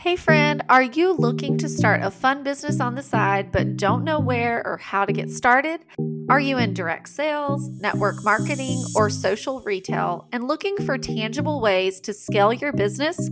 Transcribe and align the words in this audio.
Hey, 0.00 0.14
friend, 0.14 0.62
are 0.68 0.84
you 0.84 1.12
looking 1.12 1.58
to 1.58 1.68
start 1.68 2.04
a 2.04 2.12
fun 2.12 2.44
business 2.44 2.78
on 2.78 2.94
the 2.94 3.02
side 3.02 3.50
but 3.50 3.76
don't 3.76 4.04
know 4.04 4.20
where 4.20 4.64
or 4.64 4.76
how 4.76 5.04
to 5.04 5.12
get 5.12 5.28
started? 5.28 5.80
Are 6.28 6.38
you 6.38 6.56
in 6.56 6.72
direct 6.72 7.08
sales, 7.08 7.68
network 7.80 8.22
marketing, 8.22 8.80
or 8.94 9.10
social 9.10 9.60
retail 9.62 10.28
and 10.30 10.46
looking 10.46 10.76
for 10.86 10.98
tangible 10.98 11.60
ways 11.60 11.98
to 12.02 12.12
scale 12.12 12.52
your 12.52 12.72
business? 12.72 13.28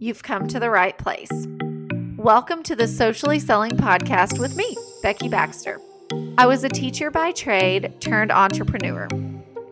You've 0.00 0.24
come 0.24 0.48
to 0.48 0.58
the 0.58 0.70
right 0.70 0.98
place. 0.98 1.30
Welcome 2.16 2.64
to 2.64 2.74
the 2.74 2.88
Socially 2.88 3.38
Selling 3.38 3.76
Podcast 3.76 4.40
with 4.40 4.56
me, 4.56 4.76
Becky 5.04 5.28
Baxter. 5.28 5.80
I 6.36 6.46
was 6.46 6.64
a 6.64 6.68
teacher 6.68 7.12
by 7.12 7.30
trade 7.30 7.94
turned 8.00 8.32
entrepreneur. 8.32 9.06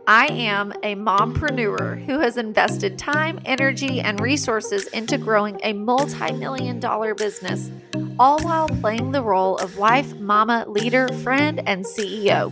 I 0.08 0.28
am 0.28 0.72
a 0.82 0.94
mompreneur 0.94 2.02
who 2.06 2.20
has 2.20 2.38
invested 2.38 2.98
time, 2.98 3.40
energy, 3.44 4.00
and 4.00 4.18
resources 4.20 4.86
into 4.86 5.18
growing 5.18 5.60
a 5.62 5.74
multi 5.74 6.32
million 6.32 6.80
dollar 6.80 7.14
business, 7.14 7.70
all 8.18 8.42
while 8.42 8.70
playing 8.70 9.12
the 9.12 9.22
role 9.22 9.58
of 9.58 9.76
wife, 9.76 10.14
mama, 10.14 10.64
leader, 10.66 11.08
friend, 11.08 11.60
and 11.66 11.84
CEO. 11.84 12.50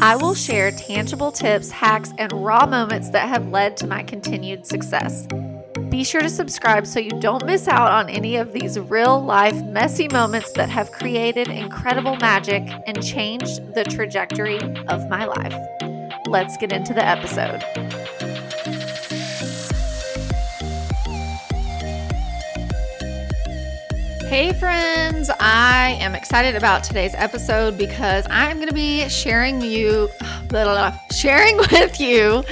I 0.00 0.16
will 0.16 0.34
share 0.34 0.70
tangible 0.70 1.30
tips, 1.30 1.70
hacks, 1.70 2.14
and 2.16 2.32
raw 2.32 2.64
moments 2.64 3.10
that 3.10 3.28
have 3.28 3.48
led 3.48 3.76
to 3.76 3.86
my 3.86 4.02
continued 4.02 4.64
success. 4.64 5.26
Be 5.90 6.02
sure 6.02 6.22
to 6.22 6.30
subscribe 6.30 6.86
so 6.86 6.98
you 6.98 7.20
don't 7.20 7.44
miss 7.44 7.68
out 7.68 7.92
on 7.92 8.08
any 8.08 8.36
of 8.36 8.54
these 8.54 8.78
real 8.78 9.22
life 9.22 9.62
messy 9.64 10.08
moments 10.08 10.52
that 10.52 10.70
have 10.70 10.92
created 10.92 11.48
incredible 11.48 12.16
magic 12.16 12.62
and 12.86 13.04
changed 13.04 13.74
the 13.74 13.84
trajectory 13.84 14.58
of 14.86 15.06
my 15.10 15.26
life 15.26 15.89
let's 16.30 16.56
get 16.56 16.72
into 16.72 16.94
the 16.94 17.04
episode. 17.04 17.60
Hey, 24.28 24.52
friends, 24.52 25.28
I 25.40 25.98
am 26.00 26.14
excited 26.14 26.54
about 26.54 26.84
today's 26.84 27.16
episode 27.16 27.76
because 27.76 28.24
I'm 28.30 28.58
going 28.58 28.68
to 28.68 28.74
be 28.74 29.08
sharing 29.08 29.60
you, 29.60 30.08
blah, 30.48 30.62
blah, 30.62 30.90
blah, 30.90 30.98
sharing 31.10 31.56
with 31.72 32.00
you 32.00 32.44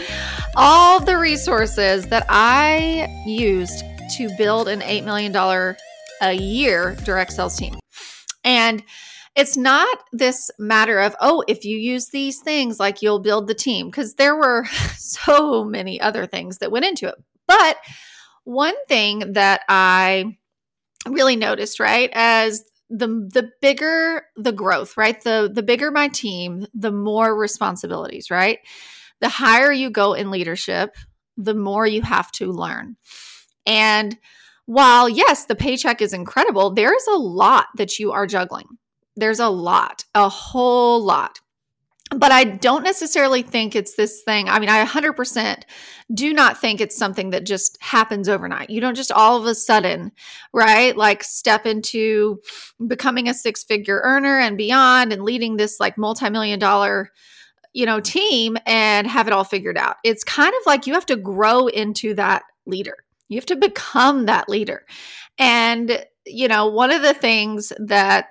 all 0.56 0.98
the 0.98 1.16
resources 1.16 2.08
that 2.08 2.26
I 2.28 3.06
used 3.24 3.84
to 4.16 4.28
build 4.36 4.66
an 4.66 4.80
$8 4.80 5.04
million 5.04 5.76
a 6.20 6.32
year 6.32 6.96
direct 7.04 7.32
sales 7.32 7.56
team. 7.56 7.78
And 8.42 8.82
it's 9.38 9.56
not 9.56 9.98
this 10.10 10.50
matter 10.58 10.98
of, 10.98 11.14
oh, 11.20 11.44
if 11.46 11.64
you 11.64 11.78
use 11.78 12.08
these 12.08 12.40
things, 12.40 12.80
like 12.80 13.02
you'll 13.02 13.20
build 13.20 13.46
the 13.46 13.54
team, 13.54 13.86
because 13.86 14.14
there 14.14 14.34
were 14.34 14.64
so 14.96 15.62
many 15.62 16.00
other 16.00 16.26
things 16.26 16.58
that 16.58 16.72
went 16.72 16.84
into 16.84 17.06
it. 17.06 17.14
But 17.46 17.76
one 18.42 18.74
thing 18.88 19.34
that 19.34 19.60
I 19.68 20.36
really 21.06 21.36
noticed, 21.36 21.78
right, 21.78 22.10
as 22.12 22.64
the 22.90 23.06
the 23.06 23.50
bigger 23.60 24.22
the 24.36 24.50
growth, 24.50 24.96
right? 24.96 25.22
The 25.22 25.48
the 25.52 25.62
bigger 25.62 25.92
my 25.92 26.08
team, 26.08 26.66
the 26.74 26.90
more 26.90 27.38
responsibilities, 27.38 28.32
right? 28.32 28.58
The 29.20 29.28
higher 29.28 29.70
you 29.70 29.90
go 29.90 30.14
in 30.14 30.32
leadership, 30.32 30.96
the 31.36 31.54
more 31.54 31.86
you 31.86 32.02
have 32.02 32.32
to 32.32 32.50
learn. 32.50 32.96
And 33.66 34.18
while 34.66 35.08
yes, 35.08 35.44
the 35.44 35.54
paycheck 35.54 36.02
is 36.02 36.12
incredible, 36.12 36.74
there 36.74 36.94
is 36.94 37.06
a 37.06 37.16
lot 37.16 37.66
that 37.76 38.00
you 38.00 38.10
are 38.10 38.26
juggling. 38.26 38.77
There's 39.18 39.40
a 39.40 39.48
lot, 39.48 40.04
a 40.14 40.28
whole 40.28 41.02
lot. 41.02 41.40
But 42.16 42.32
I 42.32 42.44
don't 42.44 42.84
necessarily 42.84 43.42
think 43.42 43.76
it's 43.76 43.94
this 43.94 44.22
thing. 44.22 44.48
I 44.48 44.58
mean, 44.58 44.70
I 44.70 44.82
100% 44.82 45.62
do 46.14 46.32
not 46.32 46.58
think 46.58 46.80
it's 46.80 46.96
something 46.96 47.30
that 47.30 47.44
just 47.44 47.76
happens 47.82 48.30
overnight. 48.30 48.70
You 48.70 48.80
don't 48.80 48.94
just 48.94 49.12
all 49.12 49.36
of 49.36 49.44
a 49.44 49.54
sudden, 49.54 50.12
right? 50.54 50.96
Like 50.96 51.22
step 51.22 51.66
into 51.66 52.40
becoming 52.86 53.28
a 53.28 53.34
six 53.34 53.62
figure 53.62 54.00
earner 54.04 54.38
and 54.38 54.56
beyond 54.56 55.12
and 55.12 55.22
leading 55.22 55.56
this 55.56 55.78
like 55.80 55.98
multi 55.98 56.30
million 56.30 56.58
dollar 56.58 57.10
you 57.74 57.84
know 57.84 58.00
team 58.00 58.56
and 58.66 59.06
have 59.06 59.26
it 59.26 59.32
all 59.32 59.44
figured 59.44 59.76
out 59.76 59.96
it's 60.02 60.24
kind 60.24 60.54
of 60.54 60.66
like 60.66 60.86
you 60.86 60.94
have 60.94 61.06
to 61.06 61.16
grow 61.16 61.66
into 61.66 62.14
that 62.14 62.42
leader 62.66 62.96
you 63.28 63.36
have 63.36 63.46
to 63.46 63.56
become 63.56 64.26
that 64.26 64.48
leader 64.48 64.84
and 65.38 66.04
you 66.26 66.48
know 66.48 66.66
one 66.66 66.90
of 66.90 67.02
the 67.02 67.14
things 67.14 67.72
that 67.78 68.28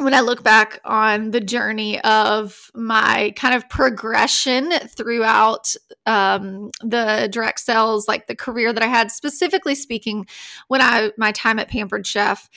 when 0.00 0.14
I 0.14 0.20
look 0.20 0.42
back 0.42 0.80
on 0.84 1.30
the 1.30 1.40
journey 1.40 2.00
of 2.00 2.70
my 2.74 3.32
kind 3.36 3.54
of 3.54 3.68
progression 3.68 4.70
throughout 4.88 5.74
um, 6.06 6.70
the 6.82 7.28
direct 7.30 7.60
sales, 7.60 8.08
like 8.08 8.26
the 8.26 8.34
career 8.34 8.72
that 8.72 8.82
I 8.82 8.86
had, 8.86 9.10
specifically 9.10 9.74
speaking, 9.74 10.26
when 10.68 10.80
I 10.80 11.12
my 11.16 11.32
time 11.32 11.58
at 11.58 11.68
Pampered 11.68 12.06
Chef, 12.06 12.48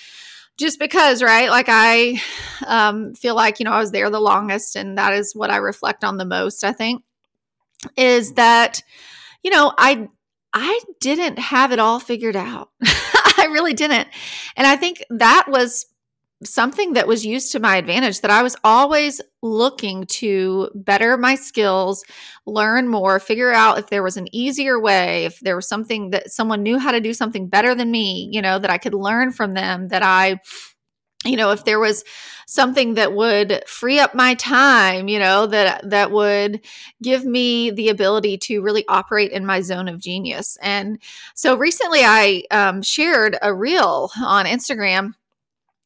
just 0.58 0.80
because, 0.80 1.22
right? 1.22 1.50
Like 1.50 1.68
I 1.68 2.22
um, 2.66 3.14
feel 3.14 3.36
like 3.36 3.60
you 3.60 3.66
know 3.66 3.72
I 3.72 3.80
was 3.80 3.92
there 3.92 4.10
the 4.10 4.20
longest, 4.20 4.76
and 4.76 4.98
that 4.98 5.14
is 5.14 5.36
what 5.36 5.50
I 5.50 5.58
reflect 5.58 6.04
on 6.04 6.18
the 6.18 6.26
most. 6.26 6.64
I 6.64 6.72
think 6.72 7.04
is 7.98 8.34
that 8.34 8.82
you 9.44 9.52
know 9.52 9.74
I 9.78 10.08
I 10.54 10.80
didn't 11.00 11.40
have 11.40 11.72
it 11.72 11.80
all 11.80 12.00
figured 12.00 12.36
out. 12.36 12.70
I 12.84 13.50
really 13.52 13.74
didn't, 13.74 14.08
and 14.56 14.66
I 14.66 14.78
think 14.78 15.04
that 15.10 15.48
was 15.50 15.88
something 16.46 16.94
that 16.94 17.08
was 17.08 17.26
used 17.26 17.52
to 17.52 17.60
my 17.60 17.78
advantage 17.78 18.22
that 18.22 18.32
I 18.32 18.44
was 18.44 18.56
always 18.64 19.22
looking 19.42 20.06
to 20.06 20.70
better 20.76 21.18
my 21.18 21.36
skills, 21.36 22.04
learn 22.46 22.88
more, 22.88 23.20
figure 23.20 23.52
out 23.52 23.80
if 23.80 23.88
there 23.88 24.04
was 24.04 24.18
an 24.18 24.34
easier 24.34 24.80
way, 24.80 25.26
if 25.26 25.40
there 25.40 25.56
was 25.56 25.68
something 25.68 26.12
that 26.12 26.32
someone 26.32 26.64
knew 26.64 26.80
how 26.80 26.92
to 26.92 27.02
do 27.02 27.14
something 27.14 27.48
better 27.48 27.76
than 27.76 27.92
me, 27.92 28.30
you 28.32 28.42
know, 28.42 28.60
that 28.60 28.72
I 28.72 28.78
could 28.78 28.94
learn 28.94 29.32
from 29.32 29.54
them, 29.54 29.90
that 29.90 30.04
I 30.04 30.40
you 31.26 31.38
know 31.38 31.52
if 31.52 31.64
there 31.64 31.80
was 31.80 32.04
something 32.48 32.96
that 32.96 33.14
would 33.14 33.64
free 33.68 34.00
up 34.00 34.14
my 34.14 34.34
time 34.36 35.08
you 35.08 35.20
know 35.20 35.48
that 35.48 35.90
that 35.90 36.12
would 36.12 36.60
give 37.02 37.26
me 37.26 37.72
the 37.72 37.90
ability 37.90 38.38
to 38.38 38.62
really 38.62 38.86
operate 38.88 39.32
in 39.32 39.46
my 39.46 39.62
zone 39.62 39.88
of 39.88 40.00
genius. 40.00 40.58
And 40.62 41.02
so 41.36 41.56
recently 41.56 42.02
i 42.04 42.44
um, 42.52 42.82
shared 42.82 43.38
a 43.42 43.54
reel 43.54 44.12
on 44.22 44.46
instagram 44.46 45.14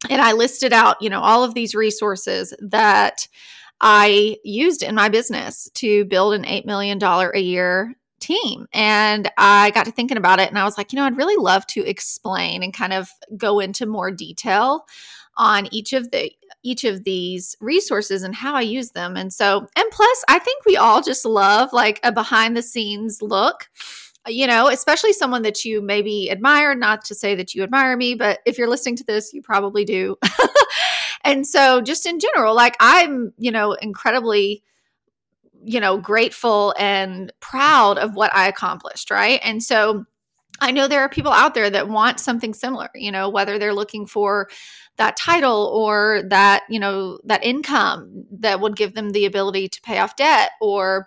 and 0.09 0.21
I 0.21 0.33
listed 0.33 0.73
out, 0.73 1.01
you 1.01 1.09
know, 1.09 1.21
all 1.21 1.43
of 1.43 1.53
these 1.53 1.75
resources 1.75 2.53
that 2.59 3.27
I 3.81 4.37
used 4.43 4.83
in 4.83 4.95
my 4.95 5.09
business 5.09 5.69
to 5.75 6.05
build 6.05 6.33
an 6.33 6.43
$8 6.43 6.65
million 6.65 7.01
a 7.01 7.39
year 7.39 7.95
team. 8.19 8.67
And 8.73 9.31
I 9.37 9.71
got 9.71 9.85
to 9.85 9.91
thinking 9.91 10.17
about 10.17 10.39
it 10.39 10.49
and 10.49 10.57
I 10.57 10.63
was 10.63 10.77
like, 10.77 10.91
you 10.91 10.97
know, 10.97 11.05
I'd 11.05 11.17
really 11.17 11.35
love 11.35 11.65
to 11.67 11.87
explain 11.87 12.63
and 12.63 12.73
kind 12.73 12.93
of 12.93 13.09
go 13.37 13.59
into 13.59 13.85
more 13.85 14.11
detail 14.11 14.85
on 15.37 15.71
each 15.71 15.93
of 15.93 16.09
the 16.11 16.31
each 16.63 16.83
of 16.83 17.03
these 17.03 17.55
resources 17.61 18.23
and 18.23 18.35
how 18.35 18.55
I 18.55 18.61
use 18.61 18.91
them. 18.91 19.15
And 19.15 19.31
so, 19.31 19.67
and 19.75 19.91
plus, 19.91 20.23
I 20.27 20.39
think 20.39 20.65
we 20.65 20.75
all 20.75 21.01
just 21.01 21.23
love 21.23 21.71
like 21.71 21.99
a 22.03 22.11
behind 22.11 22.57
the 22.57 22.63
scenes 22.63 23.21
look 23.21 23.69
Uh, 24.27 24.29
you 24.29 24.47
know, 24.47 24.67
especially 24.67 25.13
someone 25.13 25.41
that 25.43 25.63
you 25.63 25.81
maybe 25.81 26.29
admire, 26.31 26.75
not 26.75 27.05
to 27.05 27.15
say 27.15 27.35
that 27.35 27.53
you 27.53 27.63
admire 27.63 27.95
me, 27.95 28.15
but 28.15 28.39
if 28.45 28.57
you're 28.57 28.69
listening 28.69 28.95
to 28.97 29.03
this, 29.03 29.33
you 29.33 29.41
probably 29.41 29.85
do. 29.85 30.17
and 31.23 31.45
so, 31.45 31.81
just 31.81 32.05
in 32.05 32.19
general, 32.19 32.55
like 32.55 32.75
I'm, 32.79 33.33
you 33.37 33.51
know, 33.51 33.73
incredibly, 33.73 34.63
you 35.63 35.79
know, 35.79 35.97
grateful 35.97 36.73
and 36.77 37.31
proud 37.39 37.97
of 37.97 38.15
what 38.15 38.33
I 38.35 38.47
accomplished, 38.47 39.11
right? 39.11 39.39
And 39.43 39.61
so, 39.63 40.05
I 40.59 40.71
know 40.71 40.87
there 40.87 41.01
are 41.01 41.09
people 41.09 41.31
out 41.31 41.53
there 41.53 41.69
that 41.69 41.87
want 41.87 42.19
something 42.19 42.53
similar, 42.53 42.89
you 42.95 43.11
know, 43.11 43.29
whether 43.29 43.59
they're 43.59 43.75
looking 43.75 44.07
for 44.07 44.49
that 44.97 45.15
title 45.15 45.71
or 45.71 46.23
that, 46.29 46.63
you 46.67 46.79
know, 46.79 47.19
that 47.25 47.43
income 47.43 48.25
that 48.31 48.59
would 48.59 48.75
give 48.75 48.95
them 48.95 49.11
the 49.11 49.25
ability 49.25 49.67
to 49.69 49.81
pay 49.81 49.99
off 49.99 50.15
debt 50.15 50.51
or, 50.59 51.05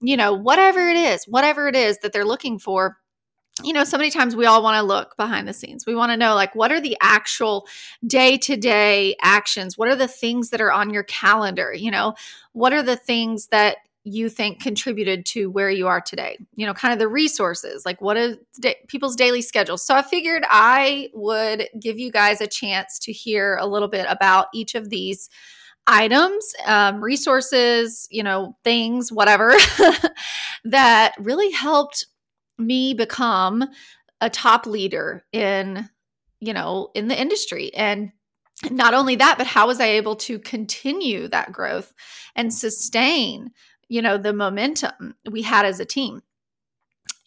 you 0.00 0.16
know, 0.16 0.32
whatever 0.32 0.88
it 0.88 0.96
is, 0.96 1.24
whatever 1.24 1.68
it 1.68 1.76
is 1.76 1.98
that 1.98 2.12
they're 2.12 2.24
looking 2.24 2.58
for 2.58 2.98
you 3.64 3.72
know, 3.72 3.84
so 3.84 3.96
many 3.96 4.10
times 4.10 4.36
we 4.36 4.46
all 4.46 4.62
want 4.62 4.76
to 4.76 4.86
look 4.86 5.16
behind 5.16 5.48
the 5.48 5.52
scenes. 5.52 5.86
We 5.86 5.94
want 5.94 6.12
to 6.12 6.16
know, 6.16 6.34
like, 6.34 6.54
what 6.54 6.70
are 6.70 6.80
the 6.80 6.96
actual 7.00 7.66
day 8.06 8.36
to 8.38 8.56
day 8.56 9.16
actions? 9.20 9.76
What 9.76 9.88
are 9.88 9.96
the 9.96 10.08
things 10.08 10.50
that 10.50 10.60
are 10.60 10.72
on 10.72 10.90
your 10.90 11.02
calendar? 11.04 11.72
You 11.74 11.90
know, 11.90 12.14
what 12.52 12.72
are 12.72 12.82
the 12.82 12.96
things 12.96 13.48
that 13.48 13.78
you 14.04 14.28
think 14.28 14.62
contributed 14.62 15.26
to 15.26 15.50
where 15.50 15.70
you 15.70 15.88
are 15.88 16.00
today? 16.00 16.38
You 16.54 16.66
know, 16.66 16.74
kind 16.74 16.92
of 16.92 16.98
the 16.98 17.08
resources, 17.08 17.84
like, 17.84 18.00
what 18.00 18.16
are 18.16 18.36
da- 18.60 18.78
people's 18.86 19.16
daily 19.16 19.42
schedules? 19.42 19.84
So 19.84 19.94
I 19.94 20.02
figured 20.02 20.44
I 20.48 21.10
would 21.12 21.68
give 21.80 21.98
you 21.98 22.12
guys 22.12 22.40
a 22.40 22.46
chance 22.46 22.98
to 23.00 23.12
hear 23.12 23.56
a 23.56 23.66
little 23.66 23.88
bit 23.88 24.06
about 24.08 24.46
each 24.54 24.74
of 24.74 24.88
these 24.88 25.28
items, 25.88 26.52
um, 26.66 27.02
resources, 27.02 28.06
you 28.10 28.22
know, 28.22 28.56
things, 28.62 29.10
whatever, 29.10 29.54
that 30.64 31.14
really 31.18 31.50
helped 31.50 32.06
me 32.58 32.94
become 32.94 33.64
a 34.20 34.28
top 34.28 34.66
leader 34.66 35.24
in, 35.32 35.88
you 36.40 36.52
know, 36.52 36.90
in 36.94 37.08
the 37.08 37.20
industry. 37.20 37.74
And 37.74 38.12
not 38.70 38.94
only 38.94 39.16
that, 39.16 39.38
but 39.38 39.46
how 39.46 39.66
was 39.68 39.80
I 39.80 39.86
able 39.86 40.16
to 40.16 40.38
continue 40.38 41.28
that 41.28 41.52
growth 41.52 41.94
and 42.36 42.52
sustain, 42.52 43.52
you 43.88 44.02
know, 44.02 44.18
the 44.18 44.32
momentum 44.32 45.14
we 45.30 45.42
had 45.42 45.64
as 45.64 45.80
a 45.80 45.84
team? 45.84 46.22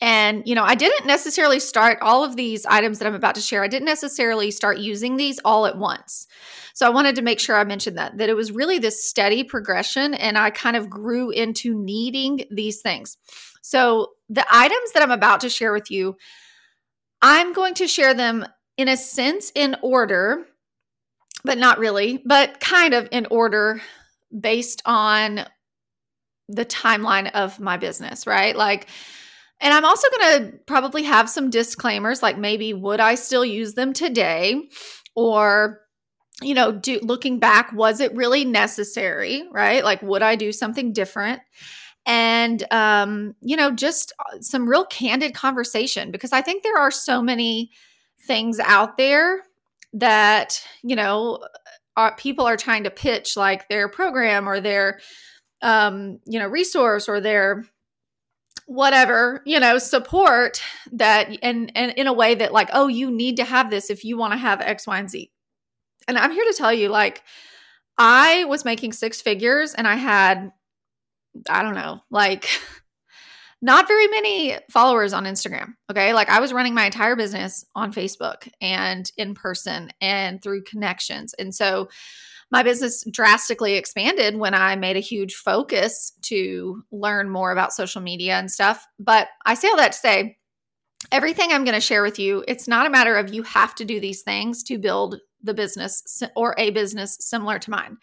And, 0.02 0.42
you 0.48 0.56
know, 0.56 0.64
I 0.64 0.74
didn't 0.74 1.06
necessarily 1.06 1.60
start 1.60 2.00
all 2.02 2.24
of 2.24 2.36
these 2.36 2.66
items 2.66 2.98
that 2.98 3.08
I'm 3.08 3.14
about 3.14 3.36
to 3.36 3.42
share. 3.42 3.64
I 3.64 3.68
didn't 3.68 3.86
necessarily 3.86 4.50
start 4.50 4.80
using 4.80 5.16
these 5.16 5.40
all 5.46 5.68
at 5.68 5.78
once. 5.78 6.28
So 6.74 6.88
I 6.88 6.90
wanted 6.90 7.16
to 7.18 7.22
make 7.22 7.40
sure 7.40 7.56
I 7.56 7.64
mentioned 7.64 8.00
that, 8.00 8.18
that 8.18 8.28
it 8.28 8.36
was 8.36 8.52
really 8.52 8.80
this 8.80 9.06
steady 9.06 9.44
progression. 9.44 10.16
And 10.16 10.40
I 10.40 10.50
kind 10.50 10.76
of 10.76 10.90
grew 10.90 11.30
into 11.30 11.76
needing 11.76 12.46
these 12.50 12.82
things. 12.82 13.18
So 13.62 14.14
the 14.28 14.46
items 14.50 14.92
that 14.94 15.04
I'm 15.04 15.12
about 15.12 15.42
to 15.42 15.50
share 15.50 15.72
with 15.72 15.92
you, 15.92 16.18
I'm 17.22 17.54
going 17.54 17.76
to 17.76 17.88
share 17.88 18.16
them 18.16 18.44
in 18.78 18.88
a 18.88 18.98
sense 18.98 19.52
in 19.54 19.76
order, 19.84 20.48
but 21.46 21.60
not 21.60 21.78
really, 21.78 22.24
but 22.26 22.60
kind 22.60 22.96
of 22.96 23.08
in 23.12 23.28
order 23.30 23.82
based 24.38 24.82
on 24.86 25.46
the 26.50 26.66
timeline 26.66 27.30
of 27.34 27.60
my 27.60 27.78
business, 27.78 28.26
right? 28.26 28.56
Like, 28.56 28.88
and 29.62 29.74
I'm 29.74 29.86
also 29.86 30.08
going 30.18 30.42
to 30.42 30.58
probably 30.66 31.04
have 31.04 31.30
some 31.30 31.50
disclaimers 31.50 32.22
like 32.22 32.38
maybe 32.38 32.74
would 32.74 33.00
I 33.00 33.16
still 33.16 33.46
use 33.46 33.76
them 33.76 33.94
today 33.94 34.62
or 35.16 35.80
you 36.44 36.56
know, 36.56 36.72
do 36.72 37.00
looking 37.04 37.38
back 37.38 37.72
was 37.72 38.00
it 38.00 38.16
really 38.16 38.44
necessary, 38.46 39.44
right? 39.52 39.84
Like 39.84 40.02
would 40.02 40.24
I 40.24 40.36
do 40.36 40.52
something 40.52 40.92
different? 40.92 41.42
And 42.06 42.66
um 42.72 43.36
you 43.42 43.56
know, 43.56 43.72
just 43.72 44.12
uh, 44.20 44.40
some 44.42 44.68
real 44.68 44.86
candid 44.86 45.36
conversation 45.36 46.10
because 46.12 46.34
I 46.34 46.42
think 46.42 46.64
there 46.64 46.78
are 46.78 46.90
so 46.90 47.22
many 47.22 47.70
things 48.26 48.60
out 48.60 48.98
there 48.98 49.44
that, 49.94 50.66
you 50.84 50.96
know, 50.96 51.40
are, 51.96 52.16
people 52.16 52.48
are 52.48 52.58
trying 52.58 52.86
to 52.86 52.92
pitch 52.92 53.38
like 53.38 53.70
their 53.70 53.88
program 53.88 54.50
or 54.50 54.60
their 54.60 55.00
um, 55.62 56.20
you 56.26 56.40
know, 56.40 56.48
resource 56.48 57.08
or 57.08 57.22
their 57.22 57.66
whatever 58.72 59.42
you 59.46 59.60
know 59.60 59.78
support 59.78 60.62
that 60.94 61.28
and 61.44 61.74
and 61.76 61.92
in 61.98 62.08
a 62.08 62.14
way 62.14 62.36
that 62.36 62.54
like 62.54 62.70
oh 62.72 62.88
you 62.88 63.12
need 63.12 63.36
to 63.36 63.44
have 63.44 63.70
this 63.70 63.90
if 63.90 64.06
you 64.06 64.16
want 64.18 64.32
to 64.32 64.40
have 64.40 64.62
x 64.62 64.88
y 64.88 64.98
and 64.98 65.10
z. 65.10 65.30
And 66.08 66.18
i'm 66.18 66.32
here 66.32 66.46
to 66.46 66.56
tell 66.58 66.72
you 66.72 66.88
like 66.88 67.22
i 67.98 68.46
was 68.46 68.64
making 68.64 68.94
six 68.94 69.20
figures 69.20 69.74
and 69.74 69.86
i 69.86 69.96
had 69.96 70.54
i 71.50 71.62
don't 71.62 71.76
know 71.76 72.00
like 72.10 72.48
not 73.62 73.90
very 73.90 74.08
many 74.08 74.58
followers 74.70 75.12
on 75.12 75.26
instagram 75.26 75.74
okay? 75.90 76.14
Like 76.14 76.30
i 76.30 76.40
was 76.40 76.54
running 76.54 76.74
my 76.74 76.86
entire 76.86 77.18
business 77.18 77.66
on 77.76 77.92
facebook 77.92 78.48
and 78.62 79.12
in 79.18 79.34
person 79.34 79.92
and 80.00 80.42
through 80.42 80.64
connections. 80.64 81.36
And 81.38 81.54
so 81.54 81.90
my 82.52 82.64
business 82.64 83.04
drastically 83.10 83.76
expanded 83.76 84.36
when 84.36 84.54
I 84.54 84.76
made 84.76 84.98
a 84.98 85.02
huge 85.02 85.36
focus 85.36 86.12
to 86.24 86.84
learn 86.92 87.30
more 87.30 87.52
about 87.52 87.74
social 87.74 88.02
media 88.02 88.38
and 88.38 88.52
stuff. 88.52 88.86
But 89.00 89.30
I 89.46 89.54
say 89.54 89.70
all 89.70 89.78
that 89.78 89.94
to 89.94 89.98
say, 89.98 90.38
everything 91.12 91.52
I'm 91.52 91.64
going 91.64 91.76
to 91.76 91.82
share 91.82 92.04
with 92.04 92.20
you, 92.20 92.44
it's 92.48 92.68
not 92.68 92.86
a 92.86 92.92
matter 92.92 93.16
of 93.16 93.34
you 93.34 93.44
have 93.44 93.74
to 93.76 93.86
do 93.86 94.00
these 94.00 94.22
things 94.22 94.64
to 94.64 94.78
build 94.78 95.20
the 95.44 95.54
business 95.54 96.22
or 96.36 96.54
a 96.58 96.70
business 96.70 97.18
similar 97.20 97.58
to 97.60 97.72
mine. 97.72 97.98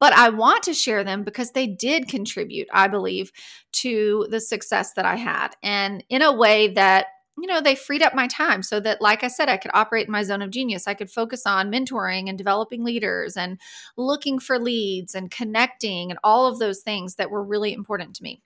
But 0.00 0.12
I 0.14 0.30
want 0.30 0.62
to 0.64 0.74
share 0.74 1.04
them 1.04 1.22
because 1.22 1.52
they 1.52 1.66
did 1.66 2.08
contribute, 2.08 2.68
I 2.72 2.88
believe, 2.88 3.30
to 3.72 4.26
the 4.30 4.40
success 4.40 4.94
that 4.94 5.04
I 5.04 5.16
had 5.16 5.50
and 5.62 6.02
in 6.08 6.22
a 6.22 6.32
way 6.32 6.68
that 6.74 7.06
you 7.40 7.46
know, 7.46 7.60
they 7.60 7.74
freed 7.74 8.02
up 8.02 8.14
my 8.14 8.26
time 8.26 8.62
so 8.62 8.80
that, 8.80 9.00
like 9.00 9.24
I 9.24 9.28
said, 9.28 9.48
I 9.48 9.56
could 9.56 9.70
operate 9.74 10.06
in 10.06 10.12
my 10.12 10.22
zone 10.22 10.42
of 10.42 10.50
genius. 10.50 10.86
I 10.86 10.94
could 10.94 11.10
focus 11.10 11.46
on 11.46 11.70
mentoring 11.70 12.28
and 12.28 12.36
developing 12.36 12.84
leaders 12.84 13.36
and 13.36 13.58
looking 13.96 14.38
for 14.38 14.58
leads 14.58 15.14
and 15.14 15.30
connecting 15.30 16.10
and 16.10 16.18
all 16.22 16.46
of 16.46 16.58
those 16.58 16.80
things 16.80 17.16
that 17.16 17.30
were 17.30 17.42
really 17.42 17.72
important 17.72 18.16
to 18.16 18.22
me. 18.22 18.42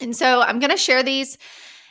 And 0.00 0.16
so 0.16 0.40
I'm 0.40 0.58
going 0.58 0.70
to 0.70 0.76
share 0.76 1.02
these 1.02 1.38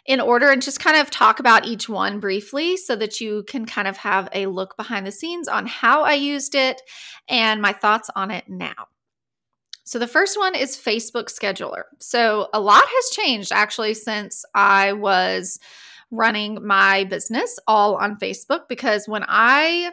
in 0.05 0.19
order 0.19 0.51
and 0.51 0.61
just 0.61 0.79
kind 0.79 0.97
of 0.97 1.09
talk 1.09 1.39
about 1.39 1.65
each 1.65 1.87
one 1.87 2.19
briefly 2.19 2.75
so 2.75 2.95
that 2.95 3.21
you 3.21 3.43
can 3.47 3.65
kind 3.65 3.87
of 3.87 3.97
have 3.97 4.27
a 4.33 4.47
look 4.47 4.75
behind 4.75 5.07
the 5.07 5.11
scenes 5.11 5.47
on 5.47 5.65
how 5.65 6.03
I 6.03 6.13
used 6.13 6.55
it 6.55 6.81
and 7.29 7.61
my 7.61 7.71
thoughts 7.71 8.09
on 8.15 8.29
it 8.29 8.49
now. 8.49 8.87
So 9.85 9.99
the 9.99 10.07
first 10.07 10.37
one 10.37 10.55
is 10.55 10.77
Facebook 10.77 11.25
Scheduler. 11.25 11.83
So 11.99 12.49
a 12.53 12.59
lot 12.59 12.83
has 12.85 13.09
changed 13.11 13.51
actually 13.51 13.93
since 13.93 14.43
I 14.53 14.93
was 14.93 15.59
running 16.13 16.65
my 16.65 17.03
business 17.05 17.59
all 17.67 17.95
on 17.95 18.17
Facebook 18.17 18.61
because 18.69 19.07
when 19.07 19.25
I 19.27 19.91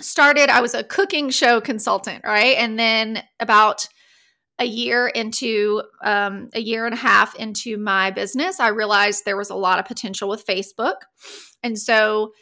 started, 0.00 0.48
I 0.48 0.60
was 0.60 0.74
a 0.74 0.82
cooking 0.82 1.30
show 1.30 1.60
consultant, 1.60 2.24
right? 2.24 2.56
And 2.56 2.78
then 2.78 3.22
about 3.38 3.86
a 4.58 4.64
year 4.64 5.06
into 5.06 5.82
um, 6.02 6.48
a 6.54 6.60
year 6.60 6.86
and 6.86 6.94
a 6.94 6.98
half 6.98 7.34
into 7.34 7.76
my 7.76 8.10
business, 8.10 8.58
I 8.58 8.68
realized 8.68 9.24
there 9.24 9.36
was 9.36 9.50
a 9.50 9.54
lot 9.54 9.78
of 9.78 9.84
potential 9.84 10.28
with 10.28 10.46
Facebook. 10.46 10.96
And 11.62 11.78
so 11.78 12.32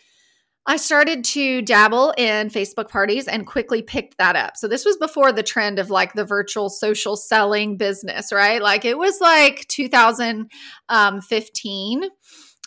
I 0.67 0.77
started 0.77 1.25
to 1.25 1.61
dabble 1.61 2.15
in 2.17 2.49
Facebook 2.49 2.89
parties 2.89 3.29
and 3.29 3.47
quickly 3.47 3.83
picked 3.83 4.17
that 4.19 4.35
up. 4.35 4.57
So 4.57 4.67
this 4.67 4.85
was 4.85 4.97
before 4.97 5.33
the 5.33 5.43
trend 5.43 5.79
of 5.79 5.91
like 5.91 6.15
the 6.15 6.25
virtual 6.25 6.71
social 6.71 7.17
selling 7.17 7.77
business, 7.77 8.33
right? 8.33 8.63
Like 8.63 8.87
it 8.87 8.97
was 8.97 9.21
like 9.21 9.67
2015 9.69 12.05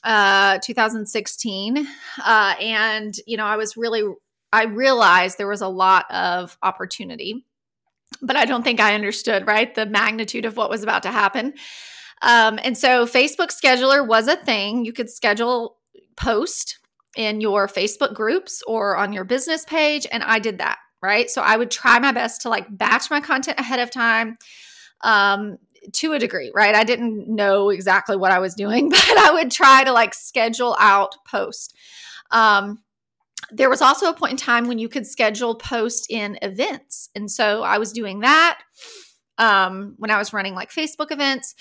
uh, 0.03 0.59
2016. 0.63 1.87
Uh, 2.23 2.55
and, 2.61 3.15
you 3.25 3.37
know, 3.37 3.45
I 3.45 3.57
was 3.57 3.77
really, 3.77 4.03
I 4.51 4.65
realized 4.65 5.37
there 5.37 5.47
was 5.47 5.61
a 5.61 5.67
lot 5.67 6.09
of 6.11 6.57
opportunity, 6.63 7.45
but 8.21 8.35
I 8.35 8.45
don't 8.45 8.63
think 8.63 8.79
I 8.79 8.95
understood, 8.95 9.47
right? 9.47 9.73
The 9.73 9.85
magnitude 9.85 10.45
of 10.45 10.57
what 10.57 10.69
was 10.69 10.83
about 10.83 11.03
to 11.03 11.11
happen. 11.11 11.53
Um, 12.21 12.59
and 12.63 12.77
so 12.77 13.05
Facebook 13.05 13.49
scheduler 13.49 14.05
was 14.05 14.27
a 14.27 14.35
thing. 14.35 14.85
You 14.85 14.93
could 14.93 15.09
schedule 15.09 15.77
post 16.15 16.79
in 17.15 17.41
your 17.41 17.67
Facebook 17.67 18.13
groups 18.13 18.63
or 18.67 18.95
on 18.97 19.13
your 19.13 19.23
business 19.23 19.65
page. 19.65 20.07
And 20.11 20.23
I 20.23 20.39
did 20.39 20.59
that, 20.59 20.77
right? 21.01 21.29
So 21.29 21.41
I 21.41 21.57
would 21.57 21.71
try 21.71 21.99
my 21.99 22.11
best 22.11 22.41
to 22.41 22.49
like 22.49 22.65
batch 22.69 23.09
my 23.09 23.21
content 23.21 23.59
ahead 23.59 23.79
of 23.79 23.91
time. 23.91 24.37
Um, 25.01 25.57
to 25.93 26.13
a 26.13 26.19
degree, 26.19 26.51
right? 26.53 26.75
I 26.75 26.83
didn't 26.83 27.27
know 27.27 27.69
exactly 27.69 28.15
what 28.15 28.31
I 28.31 28.39
was 28.39 28.53
doing, 28.55 28.89
but 28.89 29.17
I 29.17 29.31
would 29.33 29.51
try 29.51 29.83
to 29.83 29.91
like 29.91 30.13
schedule 30.13 30.75
out 30.79 31.15
post. 31.25 31.75
Um, 32.31 32.79
there 33.51 33.69
was 33.69 33.81
also 33.81 34.09
a 34.09 34.13
point 34.13 34.31
in 34.31 34.37
time 34.37 34.67
when 34.67 34.79
you 34.79 34.89
could 34.89 35.07
schedule 35.07 35.55
post 35.55 36.07
in 36.09 36.37
events. 36.41 37.09
And 37.15 37.31
so 37.31 37.63
I 37.63 37.77
was 37.77 37.93
doing 37.93 38.21
that 38.21 38.59
um, 39.37 39.95
when 39.97 40.11
I 40.11 40.17
was 40.17 40.33
running 40.33 40.55
like 40.55 40.71
Facebook 40.71 41.11
events. 41.11 41.55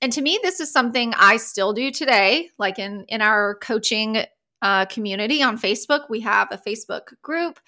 And 0.00 0.12
to 0.12 0.22
me, 0.22 0.38
this 0.42 0.60
is 0.60 0.72
something 0.72 1.14
I 1.16 1.36
still 1.38 1.72
do 1.72 1.90
today. 1.90 2.50
Like 2.58 2.78
in 2.78 3.04
in 3.08 3.22
our 3.22 3.56
coaching 3.56 4.24
uh, 4.62 4.86
community 4.86 5.42
on 5.42 5.58
Facebook. 5.58 6.08
We 6.08 6.20
have 6.20 6.48
a 6.50 6.58
Facebook 6.58 7.20
group, 7.22 7.60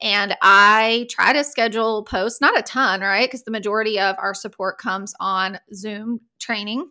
and 0.00 0.36
I 0.42 1.06
try 1.10 1.32
to 1.32 1.44
schedule 1.44 2.04
posts, 2.04 2.40
not 2.40 2.58
a 2.58 2.62
ton, 2.62 3.00
right? 3.00 3.28
Because 3.28 3.44
the 3.44 3.50
majority 3.50 3.98
of 3.98 4.16
our 4.18 4.34
support 4.34 4.78
comes 4.78 5.14
on 5.20 5.58
Zoom 5.74 6.20
training. 6.38 6.90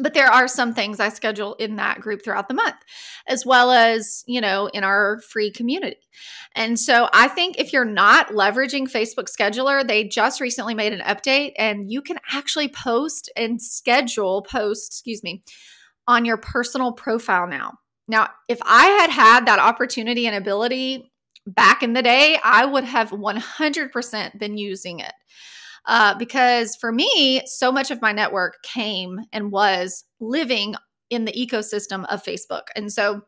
But 0.00 0.14
there 0.14 0.28
are 0.28 0.48
some 0.48 0.72
things 0.72 1.00
I 1.00 1.10
schedule 1.10 1.52
in 1.56 1.76
that 1.76 2.00
group 2.00 2.24
throughout 2.24 2.48
the 2.48 2.54
month, 2.54 2.76
as 3.28 3.44
well 3.44 3.70
as, 3.70 4.24
you 4.26 4.40
know, 4.40 4.68
in 4.68 4.84
our 4.84 5.20
free 5.20 5.50
community. 5.50 5.98
And 6.54 6.80
so 6.80 7.10
I 7.12 7.28
think 7.28 7.58
if 7.58 7.74
you're 7.74 7.84
not 7.84 8.28
leveraging 8.28 8.90
Facebook 8.90 9.28
Scheduler, 9.28 9.86
they 9.86 10.04
just 10.04 10.40
recently 10.40 10.74
made 10.74 10.94
an 10.94 11.00
update 11.00 11.52
and 11.58 11.92
you 11.92 12.00
can 12.00 12.16
actually 12.32 12.68
post 12.68 13.30
and 13.36 13.60
schedule 13.60 14.40
posts, 14.40 14.88
excuse 14.88 15.22
me, 15.22 15.42
on 16.08 16.24
your 16.24 16.38
personal 16.38 16.92
profile 16.92 17.46
now. 17.46 17.74
Now, 18.08 18.28
if 18.48 18.58
I 18.64 18.86
had 18.86 19.10
had 19.10 19.46
that 19.46 19.58
opportunity 19.58 20.26
and 20.26 20.36
ability 20.36 21.12
back 21.46 21.82
in 21.82 21.92
the 21.92 22.02
day, 22.02 22.38
I 22.42 22.64
would 22.64 22.84
have 22.84 23.10
100% 23.10 24.38
been 24.38 24.56
using 24.56 25.00
it. 25.00 25.12
Uh, 25.84 26.16
because 26.16 26.76
for 26.76 26.92
me, 26.92 27.42
so 27.46 27.72
much 27.72 27.90
of 27.90 28.00
my 28.00 28.12
network 28.12 28.62
came 28.62 29.20
and 29.32 29.50
was 29.50 30.04
living 30.20 30.76
in 31.10 31.24
the 31.24 31.32
ecosystem 31.32 32.04
of 32.08 32.22
Facebook. 32.22 32.62
And 32.76 32.92
so 32.92 33.22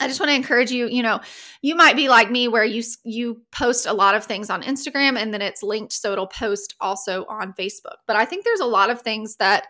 I 0.00 0.08
just 0.08 0.18
want 0.18 0.30
to 0.30 0.34
encourage 0.34 0.72
you, 0.72 0.88
you 0.88 1.02
know, 1.02 1.20
you 1.62 1.76
might 1.76 1.94
be 1.94 2.08
like 2.08 2.30
me 2.30 2.48
where 2.48 2.64
you 2.64 2.82
you 3.04 3.42
post 3.52 3.86
a 3.86 3.92
lot 3.92 4.16
of 4.16 4.24
things 4.24 4.50
on 4.50 4.62
Instagram 4.62 5.16
and 5.16 5.32
then 5.32 5.40
it's 5.40 5.62
linked 5.62 5.92
so 5.92 6.12
it'll 6.12 6.26
post 6.26 6.74
also 6.80 7.24
on 7.28 7.54
Facebook. 7.58 7.98
But 8.06 8.16
I 8.16 8.24
think 8.24 8.44
there's 8.44 8.60
a 8.60 8.66
lot 8.66 8.90
of 8.90 9.02
things 9.02 9.36
that 9.36 9.68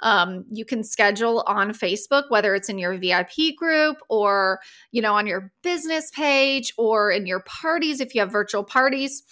um, 0.00 0.44
you 0.50 0.64
can 0.64 0.84
schedule 0.84 1.42
on 1.46 1.72
Facebook, 1.72 2.24
whether 2.28 2.54
it's 2.54 2.68
in 2.68 2.78
your 2.78 2.96
VIP 2.98 3.56
group 3.56 3.96
or, 4.08 4.60
you 4.92 5.00
know, 5.00 5.14
on 5.14 5.26
your 5.26 5.52
business 5.62 6.10
page 6.10 6.72
or 6.76 7.10
in 7.10 7.26
your 7.26 7.40
parties 7.40 8.00
if 8.00 8.14
you 8.14 8.20
have 8.20 8.30
virtual 8.30 8.64
parties 8.64 9.22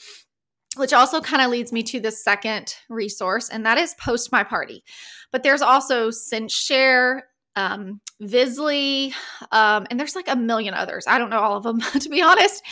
which 0.77 0.93
also 0.93 1.21
kind 1.21 1.43
of 1.43 1.51
leads 1.51 1.73
me 1.73 1.83
to 1.83 2.01
the 2.01 2.11
second 2.11 2.75
resource, 2.89 3.49
and 3.49 3.65
that 3.67 3.79
is 3.79 3.95
Post 3.95 4.33
My 4.33 4.45
Party. 4.45 4.85
But 5.31 5.43
there's 5.43 5.63
also 5.63 6.11
CinchShare, 6.11 7.21
um, 7.57 8.01
Vistly, 8.21 9.13
um, 9.53 9.87
and 9.91 9.99
there's 9.99 10.17
like 10.17 10.29
a 10.29 10.37
million 10.37 10.75
others. 10.75 11.07
I 11.07 11.19
don't 11.19 11.31
know 11.31 11.41
all 11.41 11.57
of 11.57 11.63
them, 11.63 11.81
to 12.01 12.09
be 12.09 12.23
honest. 12.23 12.65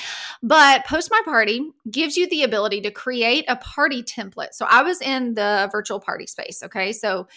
But 0.43 0.85
Post 0.87 1.11
My 1.11 1.21
Party 1.25 1.71
gives 1.91 2.17
you 2.17 2.29
the 2.29 2.43
ability 2.43 2.81
to 2.83 2.91
create 2.91 3.45
a 3.49 3.57
party 3.57 4.03
template. 4.03 4.53
So 4.53 4.67
I 4.69 4.83
was 4.83 5.01
in 5.01 5.35
the 5.35 5.69
virtual 5.71 6.01
party 6.01 6.27
space. 6.27 6.63
Okay. 6.63 6.93
So 6.93 7.29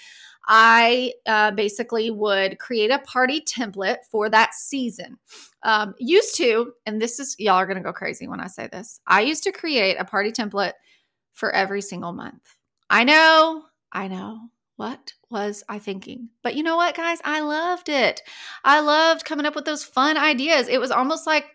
I 0.47 1.13
uh, 1.25 1.51
basically 1.51 2.11
would 2.11 2.59
create 2.59 2.91
a 2.91 2.99
party 2.99 3.41
template 3.41 3.97
for 4.09 4.29
that 4.29 4.53
season. 4.53 5.17
Um, 5.63 5.95
used 5.97 6.35
to, 6.37 6.73
and 6.85 7.01
this 7.01 7.19
is, 7.19 7.35
y'all 7.39 7.55
are 7.55 7.65
going 7.65 7.77
to 7.77 7.83
go 7.83 7.93
crazy 7.93 8.27
when 8.27 8.39
I 8.39 8.47
say 8.47 8.67
this. 8.67 8.99
I 9.07 9.21
used 9.21 9.43
to 9.43 9.51
create 9.51 9.97
a 9.99 10.05
party 10.05 10.31
template 10.31 10.73
for 11.33 11.51
every 11.51 11.81
single 11.81 12.13
month. 12.13 12.55
I 12.89 13.03
know, 13.03 13.63
I 13.91 14.07
know. 14.07 14.49
What 14.77 15.13
was 15.29 15.63
I 15.69 15.79
thinking? 15.79 16.29
But 16.43 16.55
you 16.55 16.63
know 16.63 16.75
what, 16.75 16.95
guys? 16.95 17.19
I 17.23 17.39
loved 17.39 17.87
it. 17.87 18.21
I 18.63 18.81
loved 18.81 19.23
coming 19.23 19.45
up 19.45 19.55
with 19.55 19.63
those 19.63 19.85
fun 19.85 20.17
ideas. 20.17 20.67
It 20.67 20.81
was 20.81 20.91
almost 20.91 21.25
like 21.25 21.45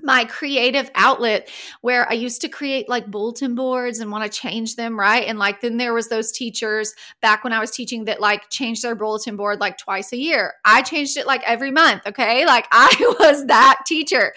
my 0.00 0.24
creative 0.24 0.90
outlet 0.94 1.48
where 1.80 2.08
I 2.08 2.14
used 2.14 2.40
to 2.42 2.48
create 2.48 2.88
like 2.88 3.10
bulletin 3.10 3.54
boards 3.54 3.98
and 3.98 4.12
want 4.12 4.30
to 4.30 4.38
change 4.38 4.76
them, 4.76 4.98
right? 4.98 5.26
And 5.26 5.38
like 5.38 5.60
then 5.60 5.76
there 5.76 5.94
was 5.94 6.08
those 6.08 6.30
teachers 6.30 6.94
back 7.20 7.42
when 7.42 7.52
I 7.52 7.58
was 7.58 7.72
teaching 7.72 8.04
that 8.04 8.20
like 8.20 8.48
changed 8.48 8.82
their 8.82 8.94
bulletin 8.94 9.36
board 9.36 9.60
like 9.60 9.76
twice 9.76 10.12
a 10.12 10.16
year. 10.16 10.54
I 10.64 10.82
changed 10.82 11.16
it 11.16 11.26
like 11.26 11.42
every 11.44 11.72
month, 11.72 12.06
okay? 12.06 12.46
Like 12.46 12.66
I 12.72 12.94
was 13.18 13.46
that 13.46 13.80
teacher. 13.86 14.34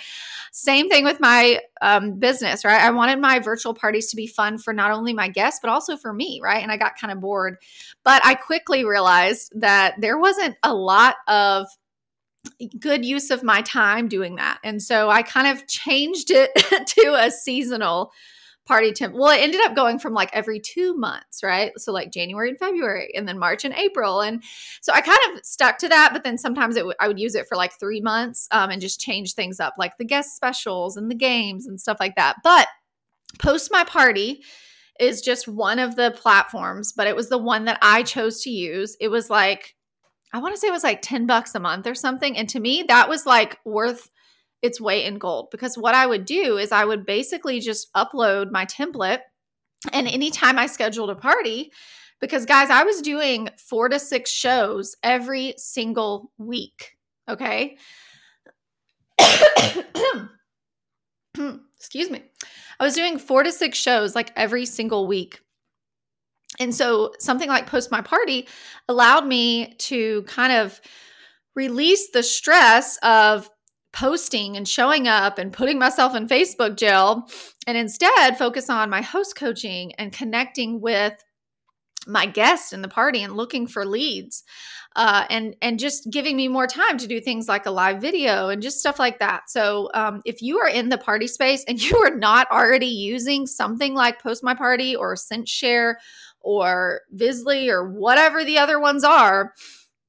Same 0.54 0.90
thing 0.90 1.06
with 1.06 1.22
my 1.22 1.62
um, 1.82 2.20
business, 2.20 2.66
right? 2.66 2.82
I 2.82 2.92
wanted 2.92 3.20
my 3.20 3.40
virtual 3.40 3.74
parties 3.74 4.08
to 4.08 4.18
be 4.18 4.28
fun 4.28 4.58
for 4.58 4.74
not 4.74 4.92
only 4.92 5.14
my 5.14 5.30
guests, 5.30 5.60
but 5.62 5.70
also 5.70 5.96
for 5.96 6.12
me, 6.12 6.42
right? 6.44 6.62
And 6.62 6.72
I 6.72 6.78
got 6.78 6.98
kind 7.00 7.14
of 7.14 7.22
bored. 7.22 7.56
But 8.04 8.22
I 8.26 8.36
quickly 8.36 8.84
realized 8.84 9.54
that 9.56 9.96
there 10.02 10.20
wasn't 10.20 10.58
a 10.62 10.74
lot 10.74 11.16
of 11.30 11.68
good 12.80 13.06
use 13.06 13.32
of 13.32 13.44
my 13.44 13.62
time 13.62 14.08
doing 14.08 14.36
that. 14.36 14.60
And 14.64 14.82
so 14.82 15.10
I 15.10 15.24
kind 15.24 15.48
of 15.48 15.68
changed 15.68 16.32
it 16.32 16.52
to 16.88 17.16
a 17.18 17.32
seasonal 17.32 18.12
party 18.66 18.92
temp. 18.94 19.14
Well, 19.16 19.30
it 19.30 19.42
ended 19.42 19.62
up 19.62 19.76
going 19.76 20.00
from 20.00 20.14
like 20.14 20.30
every 20.34 20.60
two 20.60 20.96
months, 20.96 21.44
right? 21.44 21.72
So 21.78 21.92
like 21.92 22.12
January 22.12 22.50
and 22.50 22.60
February, 22.60 23.12
and 23.16 23.28
then 23.28 23.40
March 23.40 23.66
and 23.66 23.74
April, 23.74 24.22
and 24.22 24.44
so 24.82 24.94
I 24.94 25.02
kind 25.02 25.20
of 25.34 25.46
stuck 25.46 25.78
to 25.80 25.90
that. 25.90 26.12
But 26.14 26.24
then 26.24 26.38
sometimes 26.38 26.76
w- 26.76 26.94
I 27.00 27.08
would 27.08 27.20
use 27.20 27.36
it 27.36 27.48
for 27.48 27.58
like 27.58 27.78
three 27.80 28.02
months 28.02 28.48
um, 28.52 28.70
and 28.70 28.82
just 28.82 29.02
change 29.02 29.34
things 29.34 29.60
up, 29.60 29.74
like 29.78 29.98
the 29.98 30.06
guest 30.06 30.36
specials 30.36 30.96
and 30.96 31.10
the 31.10 31.16
games 31.16 31.68
and 31.68 31.80
stuff 31.82 31.98
like 32.00 32.16
that. 32.16 32.38
But 32.44 32.68
post 33.40 33.72
my 33.72 33.84
party 33.84 34.44
is 35.00 35.22
just 35.22 35.48
one 35.48 35.80
of 35.80 35.96
the 35.96 36.12
platforms, 36.12 36.94
but 36.94 37.08
it 37.08 37.16
was 37.16 37.30
the 37.30 37.38
one 37.38 37.66
that 37.66 37.80
I 37.82 38.04
chose 38.04 38.42
to 38.44 38.50
use. 38.50 38.96
It 39.00 39.08
was 39.08 39.30
like 39.30 39.76
I 40.34 40.40
want 40.40 40.56
to 40.56 40.60
say 40.60 40.68
it 40.68 40.72
was 40.72 40.84
like 40.84 41.02
10 41.02 41.26
bucks 41.26 41.56
a 41.56 41.60
month 41.60 41.88
or 41.88 41.96
something. 41.96 42.38
And 42.38 42.48
to 42.50 42.60
me, 42.60 42.84
that 42.88 43.10
was 43.10 43.26
like 43.26 43.60
worth 43.66 44.10
its 44.62 44.80
weight 44.80 45.06
in 45.06 45.18
gold 45.18 45.50
because 45.52 45.78
what 45.78 45.96
I 45.96 46.06
would 46.06 46.26
do 46.26 46.58
is 46.58 46.72
I 46.72 46.86
would 46.86 47.06
basically 47.06 47.60
just 47.60 47.92
upload 47.94 48.52
my 48.52 48.66
template. 48.66 49.20
And 49.92 50.08
anytime 50.08 50.60
I 50.60 50.68
scheduled 50.68 51.10
a 51.10 51.16
party, 51.16 51.72
because 52.20 52.46
guys, 52.46 52.70
I 52.70 52.84
was 52.84 53.02
doing 53.02 53.50
four 53.58 53.90
to 53.90 54.00
six 54.00 54.32
shows 54.32 54.96
every 55.04 55.56
single 55.58 56.32
week. 56.38 56.96
Okay. 57.28 57.78
Excuse 61.78 62.12
me. 62.12 62.24
I 62.80 62.84
was 62.84 62.94
doing 62.94 63.18
four 63.18 63.44
to 63.44 63.52
six 63.52 63.78
shows 63.78 64.16
like 64.16 64.32
every 64.36 64.66
single 64.66 65.08
week. 65.08 65.41
And 66.60 66.74
so 66.76 67.14
something 67.20 67.50
like 67.50 67.68
Post 67.68 67.92
My 67.92 68.02
Party 68.02 68.48
allowed 68.88 69.26
me 69.26 69.74
to 69.80 70.24
kind 70.24 70.54
of 70.54 70.80
release 71.56 72.10
the 72.12 72.24
stress 72.24 72.98
of 73.04 73.50
posting 73.94 74.56
and 74.56 74.68
showing 74.68 75.08
up 75.08 75.38
and 75.38 75.52
putting 75.52 75.78
myself 75.78 76.16
in 76.16 76.28
Facebook 76.28 76.78
jail 76.78 77.28
and 77.68 77.78
instead 77.78 78.38
focus 78.38 78.70
on 78.70 78.90
my 78.90 79.02
host 79.02 79.36
coaching 79.36 79.94
and 79.96 80.14
connecting 80.14 80.80
with 80.80 81.14
my 82.08 82.26
guests 82.26 82.74
in 82.74 82.82
the 82.82 82.88
party 82.88 83.22
and 83.22 83.36
looking 83.36 83.68
for 83.68 83.86
leads 83.86 84.44
uh, 84.96 85.26
and 85.30 85.56
and 85.62 85.80
just 85.80 86.10
giving 86.10 86.36
me 86.36 86.48
more 86.48 86.68
time 86.68 86.98
to 86.98 87.08
do 87.08 87.22
things 87.22 87.48
like 87.48 87.66
a 87.66 87.72
live 87.72 88.02
video 88.02 88.50
and 88.50 88.62
just 88.62 88.80
stuff 88.80 89.00
like 89.00 89.20
that. 89.20 89.50
So 89.50 89.90
um, 89.94 90.22
if 90.26 90.42
you 90.42 90.60
are 90.60 90.68
in 90.68 90.90
the 90.90 90.98
party 90.98 91.28
space 91.28 91.64
and 91.68 91.82
you 91.90 91.98
are 91.98 92.16
not 92.16 92.50
already 92.52 92.88
using 92.88 93.48
something 93.48 93.94
like 93.94 94.22
post 94.22 94.44
my 94.44 94.56
party 94.56 94.96
or 94.96 95.16
Share 95.46 96.00
or 96.42 97.02
Vistly 97.16 97.70
or 97.70 97.90
whatever 97.90 98.44
the 98.44 98.58
other 98.58 98.80
ones 98.80 99.04
are, 99.04 99.54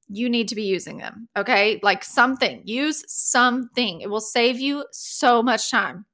you 0.09 0.29
need 0.29 0.47
to 0.49 0.55
be 0.55 0.63
using 0.63 0.97
them. 0.97 1.27
Okay. 1.35 1.79
Like 1.81 2.03
something, 2.03 2.61
use 2.65 3.03
something. 3.07 4.01
It 4.01 4.09
will 4.09 4.21
save 4.21 4.59
you 4.59 4.85
so 4.91 5.41
much 5.41 5.71
time. 5.71 6.05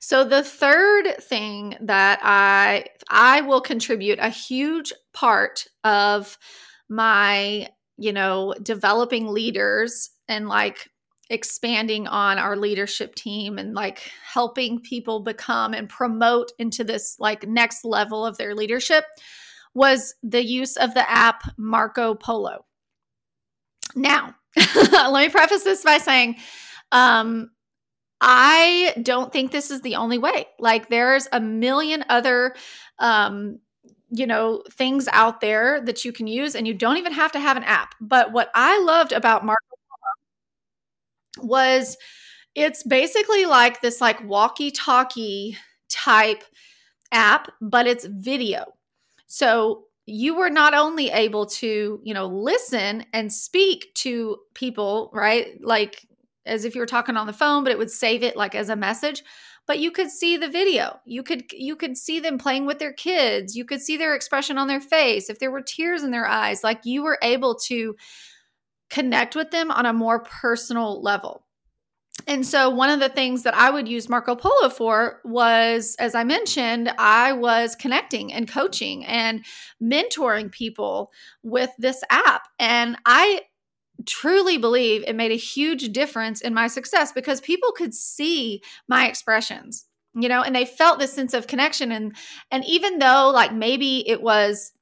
So 0.00 0.24
the 0.24 0.42
third 0.42 1.16
thing 1.20 1.76
that 1.80 2.20
I 2.22 2.86
I 3.10 3.40
will 3.42 3.60
contribute 3.60 4.18
a 4.20 4.28
huge 4.28 4.92
part 5.12 5.66
of 5.84 6.38
my, 6.88 7.68
you 7.96 8.12
know, 8.12 8.54
developing 8.62 9.26
leaders 9.28 10.10
and 10.28 10.48
like 10.48 10.88
expanding 11.30 12.06
on 12.06 12.38
our 12.38 12.56
leadership 12.56 13.14
team 13.14 13.58
and 13.58 13.74
like 13.74 14.10
helping 14.32 14.80
people 14.80 15.20
become 15.20 15.74
and 15.74 15.88
promote 15.88 16.52
into 16.58 16.84
this 16.84 17.16
like 17.18 17.46
next 17.46 17.84
level 17.84 18.24
of 18.24 18.38
their 18.38 18.54
leadership 18.54 19.04
was 19.74 20.14
the 20.22 20.44
use 20.44 20.76
of 20.76 20.94
the 20.94 21.08
app 21.10 21.42
Marco 21.56 22.14
Polo. 22.14 22.64
Now, 23.94 24.34
let 24.92 25.26
me 25.26 25.28
preface 25.28 25.64
this 25.64 25.84
by 25.84 25.98
saying 25.98 26.36
um, 26.92 27.50
I 28.20 28.94
don't 29.02 29.32
think 29.32 29.52
this 29.52 29.70
is 29.70 29.82
the 29.82 29.96
only 29.96 30.18
way. 30.18 30.46
Like, 30.58 30.88
there's 30.88 31.28
a 31.32 31.40
million 31.40 32.04
other 32.08 32.54
um, 32.98 33.60
you 34.10 34.26
know 34.26 34.62
things 34.72 35.08
out 35.12 35.40
there 35.40 35.80
that 35.82 36.04
you 36.04 36.12
can 36.12 36.26
use 36.26 36.54
and 36.54 36.66
you 36.66 36.74
don't 36.74 36.96
even 36.96 37.12
have 37.12 37.32
to 37.32 37.38
have 37.40 37.56
an 37.56 37.64
app 37.64 37.94
but 38.00 38.32
what 38.32 38.50
i 38.54 38.78
loved 38.80 39.12
about 39.12 39.44
marco 39.44 39.67
was 41.42 41.96
it's 42.54 42.82
basically 42.82 43.46
like 43.46 43.80
this 43.80 44.00
like 44.00 44.22
walkie-talkie 44.24 45.56
type 45.88 46.42
app, 47.12 47.48
but 47.60 47.86
it's 47.86 48.06
video. 48.06 48.64
So 49.26 49.84
you 50.06 50.34
were 50.34 50.50
not 50.50 50.74
only 50.74 51.10
able 51.10 51.46
to, 51.46 52.00
you 52.02 52.14
know, 52.14 52.26
listen 52.26 53.04
and 53.12 53.32
speak 53.32 53.92
to 53.94 54.38
people, 54.54 55.10
right? 55.12 55.48
Like 55.62 56.06
as 56.46 56.64
if 56.64 56.74
you 56.74 56.80
were 56.80 56.86
talking 56.86 57.16
on 57.16 57.26
the 57.26 57.32
phone, 57.32 57.62
but 57.62 57.72
it 57.72 57.78
would 57.78 57.90
save 57.90 58.22
it 58.22 58.36
like 58.36 58.54
as 58.54 58.70
a 58.70 58.76
message, 58.76 59.22
but 59.66 59.78
you 59.78 59.90
could 59.90 60.10
see 60.10 60.38
the 60.38 60.48
video. 60.48 60.98
You 61.04 61.22
could 61.22 61.44
you 61.52 61.76
could 61.76 61.98
see 61.98 62.20
them 62.20 62.38
playing 62.38 62.64
with 62.64 62.78
their 62.78 62.94
kids. 62.94 63.54
You 63.54 63.66
could 63.66 63.82
see 63.82 63.98
their 63.98 64.14
expression 64.14 64.56
on 64.56 64.66
their 64.66 64.80
face. 64.80 65.28
If 65.28 65.38
there 65.38 65.50
were 65.50 65.60
tears 65.60 66.02
in 66.02 66.10
their 66.10 66.26
eyes, 66.26 66.64
like 66.64 66.80
you 66.84 67.02
were 67.02 67.18
able 67.22 67.54
to 67.66 67.94
connect 68.90 69.36
with 69.36 69.50
them 69.50 69.70
on 69.70 69.86
a 69.86 69.92
more 69.92 70.20
personal 70.20 71.02
level. 71.02 71.44
And 72.26 72.44
so, 72.44 72.68
one 72.68 72.90
of 72.90 73.00
the 73.00 73.08
things 73.08 73.44
that 73.44 73.54
I 73.54 73.70
would 73.70 73.86
use 73.88 74.08
Marco 74.08 74.34
Polo 74.34 74.68
for 74.68 75.20
was, 75.24 75.94
as 75.98 76.14
I 76.14 76.24
mentioned, 76.24 76.92
I 76.98 77.32
was 77.32 77.76
connecting 77.76 78.32
and 78.32 78.48
coaching 78.48 79.04
and 79.06 79.44
mentoring 79.82 80.50
people 80.50 81.10
with 81.42 81.70
this 81.78 82.02
app. 82.10 82.48
And 82.58 82.96
I 83.06 83.42
truly 84.06 84.58
believe 84.58 85.04
it 85.06 85.16
made 85.16 85.32
a 85.32 85.36
huge 85.36 85.92
difference 85.92 86.40
in 86.40 86.54
my 86.54 86.66
success 86.66 87.12
because 87.12 87.40
people 87.40 87.72
could 87.72 87.94
see 87.94 88.62
my 88.88 89.08
expressions 89.08 89.86
you 90.14 90.28
know 90.28 90.42
and 90.42 90.54
they 90.54 90.64
felt 90.64 90.98
this 90.98 91.12
sense 91.12 91.34
of 91.34 91.46
connection 91.46 91.92
and 91.92 92.14
and 92.50 92.64
even 92.64 92.98
though 92.98 93.30
like 93.34 93.52
maybe 93.52 94.08
it 94.08 94.22
was 94.22 94.72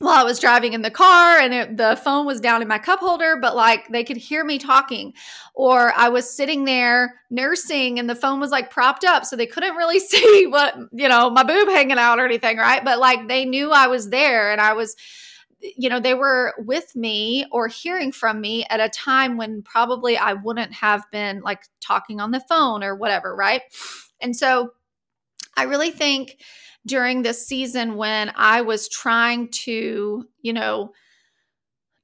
while 0.00 0.16
I 0.16 0.24
was 0.24 0.38
driving 0.38 0.72
in 0.72 0.80
the 0.80 0.90
car 0.90 1.38
and 1.38 1.52
it, 1.52 1.76
the 1.76 1.94
phone 2.02 2.24
was 2.24 2.40
down 2.40 2.62
in 2.62 2.68
my 2.68 2.78
cup 2.78 3.00
holder, 3.00 3.36
but 3.36 3.54
like 3.54 3.86
they 3.88 4.02
could 4.02 4.16
hear 4.16 4.42
me 4.42 4.58
talking. 4.58 5.12
Or 5.52 5.92
I 5.94 6.08
was 6.08 6.28
sitting 6.28 6.64
there 6.64 7.20
nursing 7.28 7.98
and 7.98 8.08
the 8.08 8.14
phone 8.14 8.40
was 8.40 8.50
like 8.50 8.70
propped 8.70 9.04
up. 9.04 9.26
So 9.26 9.36
they 9.36 9.46
couldn't 9.46 9.76
really 9.76 10.00
see 10.00 10.46
what, 10.46 10.74
you 10.90 11.06
know, 11.06 11.28
my 11.28 11.42
boob 11.42 11.68
hanging 11.68 11.98
out 11.98 12.18
or 12.18 12.24
anything, 12.24 12.56
right? 12.56 12.82
But 12.82 12.98
like 12.98 13.28
they 13.28 13.44
knew 13.44 13.72
I 13.72 13.88
was 13.88 14.08
there 14.08 14.50
and 14.50 14.58
I 14.58 14.72
was, 14.72 14.96
you 15.60 15.90
know, 15.90 16.00
they 16.00 16.14
were 16.14 16.54
with 16.56 16.96
me 16.96 17.44
or 17.52 17.68
hearing 17.68 18.10
from 18.10 18.40
me 18.40 18.64
at 18.70 18.80
a 18.80 18.88
time 18.88 19.36
when 19.36 19.60
probably 19.60 20.16
I 20.16 20.32
wouldn't 20.32 20.72
have 20.72 21.04
been 21.12 21.42
like 21.42 21.64
talking 21.80 22.20
on 22.20 22.30
the 22.30 22.40
phone 22.40 22.82
or 22.82 22.96
whatever, 22.96 23.36
right? 23.36 23.60
And 24.18 24.34
so 24.34 24.72
I 25.58 25.64
really 25.64 25.90
think 25.90 26.38
during 26.86 27.22
this 27.22 27.46
season 27.46 27.96
when 27.96 28.32
I 28.36 28.62
was 28.62 28.88
trying 28.88 29.48
to, 29.48 30.24
you 30.40 30.52
know, 30.52 30.92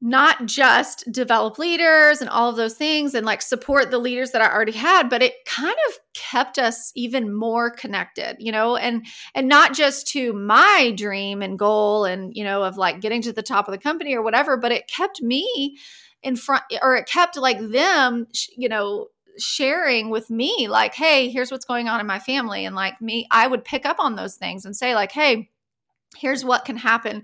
not 0.02 0.44
just 0.44 1.10
develop 1.10 1.58
leaders 1.58 2.20
and 2.20 2.28
all 2.28 2.50
of 2.50 2.56
those 2.56 2.74
things 2.74 3.14
and 3.14 3.24
like 3.24 3.40
support 3.40 3.90
the 3.90 3.98
leaders 3.98 4.32
that 4.32 4.42
I 4.42 4.52
already 4.52 4.72
had, 4.72 5.08
but 5.08 5.22
it 5.22 5.44
kind 5.46 5.76
of 5.88 5.98
kept 6.14 6.58
us 6.58 6.92
even 6.94 7.34
more 7.34 7.70
connected, 7.70 8.36
you 8.38 8.52
know, 8.52 8.76
and 8.76 9.06
and 9.34 9.48
not 9.48 9.72
just 9.72 10.06
to 10.08 10.34
my 10.34 10.92
dream 10.94 11.40
and 11.40 11.58
goal 11.58 12.04
and, 12.04 12.36
you 12.36 12.44
know, 12.44 12.62
of 12.62 12.76
like 12.76 13.00
getting 13.00 13.22
to 13.22 13.32
the 13.32 13.42
top 13.42 13.68
of 13.68 13.72
the 13.72 13.78
company 13.78 14.14
or 14.14 14.22
whatever, 14.22 14.58
but 14.58 14.70
it 14.70 14.86
kept 14.86 15.22
me 15.22 15.78
in 16.22 16.36
front 16.36 16.64
or 16.82 16.96
it 16.96 17.06
kept 17.06 17.36
like 17.36 17.58
them, 17.58 18.26
you 18.54 18.68
know, 18.68 19.08
sharing 19.38 20.10
with 20.10 20.30
me 20.30 20.68
like 20.68 20.94
hey 20.94 21.28
here's 21.28 21.50
what's 21.50 21.64
going 21.64 21.88
on 21.88 22.00
in 22.00 22.06
my 22.06 22.18
family 22.18 22.64
and 22.64 22.74
like 22.74 23.00
me 23.00 23.26
i 23.30 23.46
would 23.46 23.64
pick 23.64 23.84
up 23.84 23.96
on 23.98 24.16
those 24.16 24.36
things 24.36 24.64
and 24.64 24.76
say 24.76 24.94
like 24.94 25.12
hey 25.12 25.50
here's 26.16 26.44
what 26.44 26.64
can 26.64 26.76
happen 26.76 27.22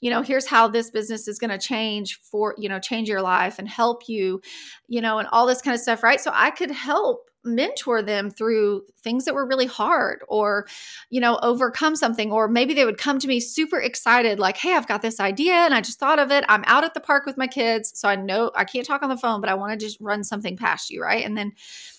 you 0.00 0.10
know, 0.10 0.22
here's 0.22 0.46
how 0.46 0.66
this 0.66 0.90
business 0.90 1.28
is 1.28 1.38
going 1.38 1.50
to 1.50 1.58
change 1.58 2.20
for, 2.22 2.54
you 2.58 2.68
know, 2.68 2.78
change 2.78 3.08
your 3.08 3.22
life 3.22 3.58
and 3.58 3.68
help 3.68 4.08
you, 4.08 4.40
you 4.88 5.00
know, 5.00 5.18
and 5.18 5.28
all 5.30 5.46
this 5.46 5.60
kind 5.60 5.74
of 5.74 5.80
stuff, 5.80 6.02
right? 6.02 6.20
So 6.20 6.30
I 6.34 6.50
could 6.50 6.70
help 6.70 7.29
mentor 7.44 8.02
them 8.02 8.30
through 8.30 8.82
things 9.02 9.24
that 9.24 9.34
were 9.34 9.46
really 9.46 9.66
hard 9.66 10.22
or 10.28 10.66
you 11.08 11.20
know 11.20 11.38
overcome 11.42 11.96
something 11.96 12.30
or 12.30 12.48
maybe 12.48 12.74
they 12.74 12.84
would 12.84 12.98
come 12.98 13.18
to 13.18 13.26
me 13.26 13.40
super 13.40 13.80
excited 13.80 14.38
like 14.38 14.56
hey 14.58 14.74
I've 14.74 14.88
got 14.88 15.02
this 15.02 15.20
idea 15.20 15.54
and 15.54 15.74
I 15.74 15.80
just 15.80 15.98
thought 15.98 16.18
of 16.18 16.30
it. 16.30 16.44
I'm 16.48 16.64
out 16.66 16.84
at 16.84 16.94
the 16.94 17.00
park 17.00 17.24
with 17.26 17.38
my 17.38 17.46
kids 17.46 17.92
so 17.94 18.08
I 18.08 18.16
know 18.16 18.50
I 18.54 18.64
can't 18.64 18.86
talk 18.86 19.02
on 19.02 19.08
the 19.08 19.16
phone 19.16 19.40
but 19.40 19.50
I 19.50 19.54
want 19.54 19.72
to 19.72 19.84
just 19.84 20.00
run 20.00 20.22
something 20.22 20.56
past 20.56 20.90
you 20.90 21.02
right? 21.02 21.24
And 21.24 21.36
then 21.36 21.52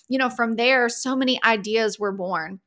you 0.08 0.18
know 0.18 0.30
from 0.30 0.54
there 0.54 0.88
so 0.88 1.16
many 1.16 1.42
ideas 1.42 1.98
were 1.98 2.12
born. 2.12 2.60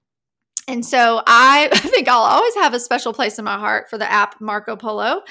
And 0.68 0.86
so 0.86 1.22
I 1.28 1.70
think 1.72 2.08
I'll 2.08 2.22
always 2.22 2.56
have 2.56 2.74
a 2.74 2.80
special 2.80 3.14
place 3.14 3.40
in 3.40 3.46
my 3.46 3.58
heart 3.58 3.90
for 3.90 3.98
the 3.98 4.12
app 4.12 4.42
Marco 4.42 4.76
Polo 4.76 5.22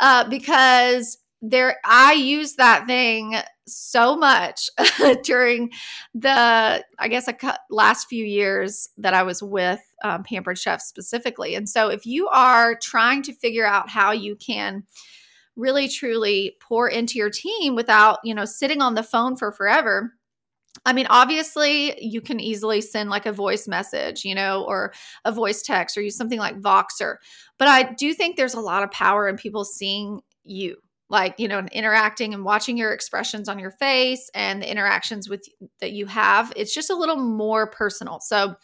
uh, 0.00 0.28
because 0.28 1.18
there 1.40 1.76
I 1.84 2.14
use 2.14 2.54
that 2.54 2.86
thing 2.86 3.36
so 3.68 4.16
much 4.16 4.68
during 5.22 5.70
the 6.14 6.84
I 6.98 7.08
guess 7.08 7.28
a 7.28 7.58
last 7.70 8.08
few 8.08 8.24
years 8.24 8.88
that 8.98 9.14
I 9.14 9.22
was 9.22 9.42
with 9.42 9.80
um, 10.02 10.22
Pampered 10.22 10.58
Chef 10.58 10.80
specifically. 10.80 11.54
And 11.54 11.68
so 11.68 11.88
if 11.88 12.06
you 12.06 12.28
are 12.28 12.76
trying 12.80 13.22
to 13.22 13.32
figure 13.32 13.66
out 13.66 13.88
how 13.88 14.12
you 14.12 14.36
can 14.36 14.84
really 15.56 15.88
truly 15.88 16.56
pour 16.60 16.88
into 16.88 17.18
your 17.18 17.30
team 17.30 17.74
without, 17.74 18.18
you 18.22 18.34
know, 18.34 18.44
sitting 18.44 18.80
on 18.80 18.94
the 18.94 19.02
phone 19.02 19.36
for 19.36 19.52
forever, 19.52 20.14
I 20.86 20.92
mean, 20.92 21.06
obviously, 21.10 22.02
you 22.02 22.20
can 22.20 22.40
easily 22.40 22.80
send 22.80 23.10
like 23.10 23.26
a 23.26 23.32
voice 23.32 23.66
message, 23.66 24.24
you 24.24 24.34
know, 24.34 24.64
or 24.64 24.92
a 25.24 25.32
voice 25.32 25.62
text 25.62 25.96
or 25.96 26.02
use 26.02 26.16
something 26.16 26.38
like 26.38 26.60
Voxer. 26.60 27.16
But 27.58 27.68
I 27.68 27.94
do 27.94 28.14
think 28.14 28.36
there's 28.36 28.54
a 28.54 28.60
lot 28.60 28.82
of 28.82 28.90
power 28.90 29.28
in 29.28 29.36
people 29.36 29.64
seeing 29.64 30.20
you 30.44 30.76
like 31.10 31.34
you 31.38 31.48
know 31.48 31.58
and 31.58 31.70
interacting 31.70 32.34
and 32.34 32.44
watching 32.44 32.76
your 32.76 32.92
expressions 32.92 33.48
on 33.48 33.58
your 33.58 33.70
face 33.70 34.30
and 34.34 34.62
the 34.62 34.70
interactions 34.70 35.28
with 35.28 35.46
that 35.80 35.92
you 35.92 36.06
have 36.06 36.52
it's 36.56 36.74
just 36.74 36.90
a 36.90 36.96
little 36.96 37.16
more 37.16 37.66
personal 37.66 38.20
so 38.20 38.54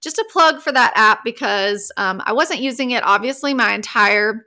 just 0.00 0.18
a 0.18 0.28
plug 0.30 0.60
for 0.60 0.72
that 0.72 0.92
app 0.94 1.24
because 1.24 1.90
um, 1.96 2.22
i 2.24 2.32
wasn't 2.32 2.60
using 2.60 2.92
it 2.92 3.04
obviously 3.04 3.54
my 3.54 3.72
entire 3.72 4.46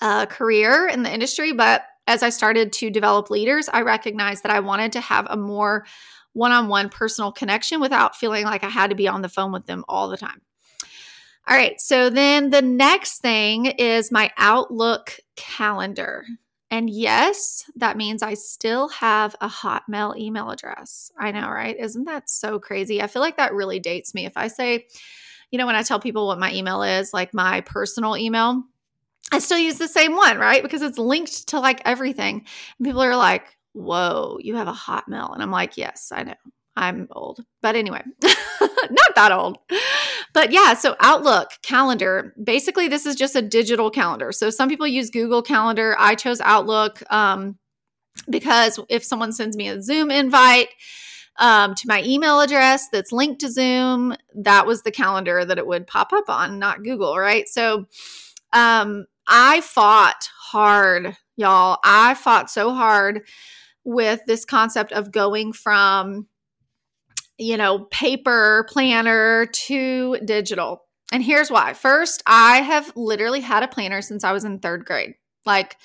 uh, 0.00 0.26
career 0.26 0.86
in 0.86 1.02
the 1.02 1.12
industry 1.12 1.52
but 1.52 1.82
as 2.06 2.22
i 2.22 2.28
started 2.28 2.72
to 2.72 2.90
develop 2.90 3.30
leaders 3.30 3.68
i 3.72 3.82
recognized 3.82 4.42
that 4.42 4.52
i 4.52 4.60
wanted 4.60 4.92
to 4.92 5.00
have 5.00 5.26
a 5.30 5.36
more 5.36 5.84
one-on-one 6.32 6.90
personal 6.90 7.32
connection 7.32 7.80
without 7.80 8.16
feeling 8.16 8.44
like 8.44 8.64
i 8.64 8.68
had 8.68 8.90
to 8.90 8.96
be 8.96 9.08
on 9.08 9.22
the 9.22 9.28
phone 9.28 9.52
with 9.52 9.66
them 9.66 9.84
all 9.88 10.08
the 10.08 10.16
time 10.16 10.40
all 11.48 11.56
right, 11.56 11.80
so 11.80 12.10
then 12.10 12.50
the 12.50 12.60
next 12.60 13.20
thing 13.20 13.66
is 13.66 14.10
my 14.10 14.32
Outlook 14.36 15.20
calendar. 15.36 16.24
And 16.70 16.90
yes, 16.90 17.64
that 17.76 17.96
means 17.96 18.22
I 18.22 18.34
still 18.34 18.88
have 18.88 19.36
a 19.40 19.48
Hotmail 19.48 20.16
email 20.18 20.50
address. 20.50 21.12
I 21.18 21.30
know, 21.30 21.48
right? 21.48 21.76
Isn't 21.78 22.04
that 22.06 22.28
so 22.28 22.58
crazy? 22.58 23.00
I 23.00 23.06
feel 23.06 23.22
like 23.22 23.36
that 23.36 23.54
really 23.54 23.78
dates 23.78 24.14
me. 24.14 24.26
If 24.26 24.36
I 24.36 24.48
say, 24.48 24.86
you 25.50 25.58
know, 25.58 25.66
when 25.66 25.76
I 25.76 25.82
tell 25.82 26.00
people 26.00 26.26
what 26.26 26.40
my 26.40 26.52
email 26.52 26.82
is, 26.82 27.14
like 27.14 27.32
my 27.32 27.60
personal 27.60 28.16
email, 28.16 28.64
I 29.32 29.38
still 29.38 29.58
use 29.58 29.78
the 29.78 29.88
same 29.88 30.16
one, 30.16 30.38
right? 30.38 30.62
Because 30.62 30.82
it's 30.82 30.98
linked 30.98 31.48
to 31.48 31.60
like 31.60 31.82
everything. 31.84 32.46
And 32.78 32.84
people 32.84 33.02
are 33.02 33.16
like, 33.16 33.56
whoa, 33.72 34.38
you 34.40 34.56
have 34.56 34.68
a 34.68 34.72
Hotmail. 34.72 35.32
And 35.34 35.42
I'm 35.42 35.50
like, 35.50 35.76
yes, 35.76 36.10
I 36.12 36.24
know. 36.24 36.34
I'm 36.76 37.08
old. 37.12 37.44
But 37.62 37.74
anyway, 37.74 38.02
not 38.22 39.14
that 39.14 39.32
old. 39.32 39.58
But 40.36 40.52
yeah, 40.52 40.74
so 40.74 40.96
Outlook 41.00 41.48
calendar. 41.62 42.34
Basically, 42.44 42.88
this 42.88 43.06
is 43.06 43.16
just 43.16 43.36
a 43.36 43.40
digital 43.40 43.90
calendar. 43.90 44.32
So 44.32 44.50
some 44.50 44.68
people 44.68 44.86
use 44.86 45.08
Google 45.08 45.40
Calendar. 45.40 45.96
I 45.98 46.14
chose 46.14 46.42
Outlook 46.42 47.02
um, 47.10 47.56
because 48.28 48.78
if 48.90 49.02
someone 49.02 49.32
sends 49.32 49.56
me 49.56 49.68
a 49.68 49.80
Zoom 49.80 50.10
invite, 50.10 50.68
um, 51.38 51.74
to 51.74 51.88
my 51.88 52.02
email 52.02 52.40
address 52.40 52.86
that's 52.92 53.12
linked 53.12 53.40
to 53.40 53.50
Zoom, 53.50 54.14
that 54.34 54.66
was 54.66 54.82
the 54.82 54.90
calendar 54.90 55.42
that 55.42 55.56
it 55.56 55.66
would 55.66 55.86
pop 55.86 56.12
up 56.12 56.28
on, 56.28 56.58
not 56.58 56.84
Google, 56.84 57.16
right? 57.16 57.48
So 57.48 57.86
um, 58.52 59.06
I 59.26 59.62
fought 59.62 60.28
hard, 60.38 61.16
y'all. 61.36 61.78
I 61.82 62.12
fought 62.12 62.50
so 62.50 62.74
hard 62.74 63.22
with 63.84 64.20
this 64.26 64.44
concept 64.44 64.92
of 64.92 65.12
going 65.12 65.54
from 65.54 66.26
you 67.38 67.56
know, 67.56 67.80
paper 67.90 68.66
planner 68.68 69.46
to 69.46 70.18
digital. 70.24 70.82
And 71.12 71.22
here's 71.22 71.50
why. 71.50 71.72
First, 71.72 72.22
I 72.26 72.58
have 72.58 72.92
literally 72.96 73.40
had 73.40 73.62
a 73.62 73.68
planner 73.68 74.02
since 74.02 74.24
I 74.24 74.32
was 74.32 74.44
in 74.44 74.58
third 74.58 74.84
grade. 74.84 75.14
Like, 75.44 75.76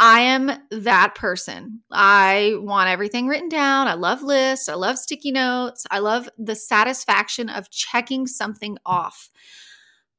I 0.00 0.20
am 0.20 0.50
that 0.70 1.14
person. 1.16 1.80
I 1.90 2.54
want 2.56 2.88
everything 2.88 3.26
written 3.26 3.48
down. 3.48 3.88
I 3.88 3.94
love 3.94 4.22
lists. 4.22 4.68
I 4.68 4.74
love 4.74 4.98
sticky 4.98 5.32
notes. 5.32 5.86
I 5.90 5.98
love 5.98 6.28
the 6.38 6.54
satisfaction 6.54 7.48
of 7.48 7.70
checking 7.70 8.26
something 8.26 8.78
off. 8.86 9.30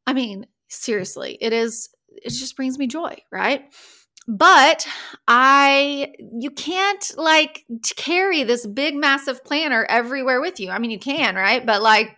I 0.06 0.14
mean, 0.14 0.48
seriously, 0.68 1.38
it 1.40 1.54
is, 1.54 1.90
it 2.10 2.32
just 2.32 2.58
brings 2.58 2.78
me 2.78 2.88
joy, 2.88 3.18
right? 3.32 3.72
But 4.30 4.88
i 5.28 6.14
you 6.40 6.52
can't 6.52 7.12
like 7.18 7.66
carry 7.96 8.44
this 8.44 8.66
big 8.68 8.96
massive 8.96 9.44
planner 9.44 9.86
everywhere 9.90 10.40
with 10.40 10.60
you. 10.60 10.70
I 10.70 10.78
mean 10.78 10.92
you 10.92 11.00
can 11.00 11.36
right? 11.36 11.66
But 11.66 11.82
like 11.82 12.16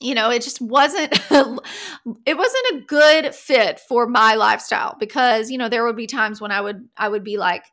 you 0.00 0.14
know 0.14 0.30
it 0.30 0.42
just 0.42 0.60
wasn't 0.60 1.12
it 1.32 2.36
wasn't 2.36 2.66
a 2.72 2.82
good 2.86 3.34
fit 3.34 3.80
for 3.80 4.06
my 4.06 4.34
lifestyle 4.34 4.96
because 5.00 5.50
you 5.50 5.58
know 5.58 5.68
there 5.68 5.84
would 5.84 5.96
be 5.96 6.06
times 6.06 6.40
when 6.40 6.50
i 6.50 6.60
would 6.60 6.88
i 6.96 7.08
would 7.08 7.24
be 7.24 7.36
like 7.36 7.64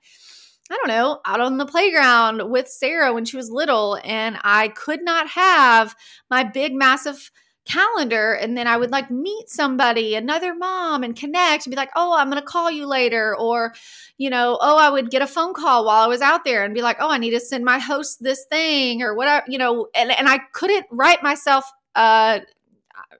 I 0.72 0.78
don't 0.78 0.88
know, 0.88 1.20
out 1.26 1.42
on 1.42 1.58
the 1.58 1.66
playground 1.66 2.50
with 2.50 2.70
Sarah 2.70 3.14
when 3.14 3.26
she 3.26 3.36
was 3.36 3.52
little, 3.52 4.00
and 4.06 4.38
I 4.42 4.70
could 4.70 5.04
not 5.04 5.28
have 5.28 5.94
my 6.30 6.46
big, 6.46 6.74
massive 6.74 7.30
calendar 7.66 8.34
and 8.34 8.58
then 8.58 8.68
I 8.68 8.78
would 8.78 8.92
like 8.92 9.12
meet 9.12 9.50
somebody, 9.50 10.16
another 10.16 10.54
mom 10.56 11.04
and 11.04 11.16
connect 11.16 11.66
and 11.66 11.72
be 11.72 11.78
like, 11.78 11.92
"Oh, 11.96 12.16
I'm 12.16 12.30
going 12.30 12.42
to 12.42 12.46
call 12.48 12.72
you 12.72 12.88
later." 12.88 13.36
Or, 13.38 13.74
you 14.18 14.30
know, 14.30 14.58
"Oh, 14.62 14.78
I 14.78 14.90
would 14.90 15.12
get 15.12 15.22
a 15.22 15.28
phone 15.28 15.54
call 15.54 15.86
while 15.86 16.04
I 16.04 16.08
was 16.08 16.22
out 16.22 16.44
there 16.46 16.64
and 16.64 16.74
be 16.74 16.82
like, 16.82 16.98
"Oh, 17.00 17.10
I 17.12 17.18
need 17.18 17.32
to 17.32 17.40
send 17.40 17.64
my 17.66 17.80
host 17.80 18.22
this 18.24 18.46
thing 18.50 19.02
or 19.02 19.16
whatever, 19.16 19.46
you 19.48 19.58
know." 19.58 19.88
And 19.96 20.12
and 20.12 20.28
I 20.28 20.40
couldn't 20.54 20.86
write 20.92 21.24
myself 21.24 21.66
uh 21.96 22.40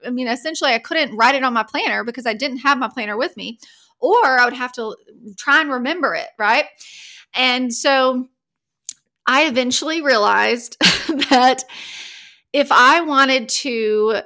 I 0.06 0.10
mean, 0.10 0.28
essentially 0.28 0.72
I 0.72 0.78
couldn't 0.78 1.16
write 1.16 1.34
it 1.34 1.44
on 1.44 1.52
my 1.52 1.62
planner 1.62 2.04
because 2.04 2.26
I 2.26 2.34
didn't 2.34 2.58
have 2.58 2.78
my 2.78 2.88
planner 2.88 3.16
with 3.16 3.36
me 3.36 3.58
or 4.00 4.38
I 4.38 4.44
would 4.44 4.54
have 4.54 4.72
to 4.72 4.96
try 5.38 5.60
and 5.60 5.70
remember 5.70 6.14
it, 6.14 6.28
right? 6.38 6.66
And 7.34 7.72
so 7.72 8.28
I 9.26 9.46
eventually 9.46 10.02
realized 10.02 10.76
that 11.30 11.64
if 12.52 12.72
I 12.72 13.00
wanted 13.02 13.48
to 13.48 14.20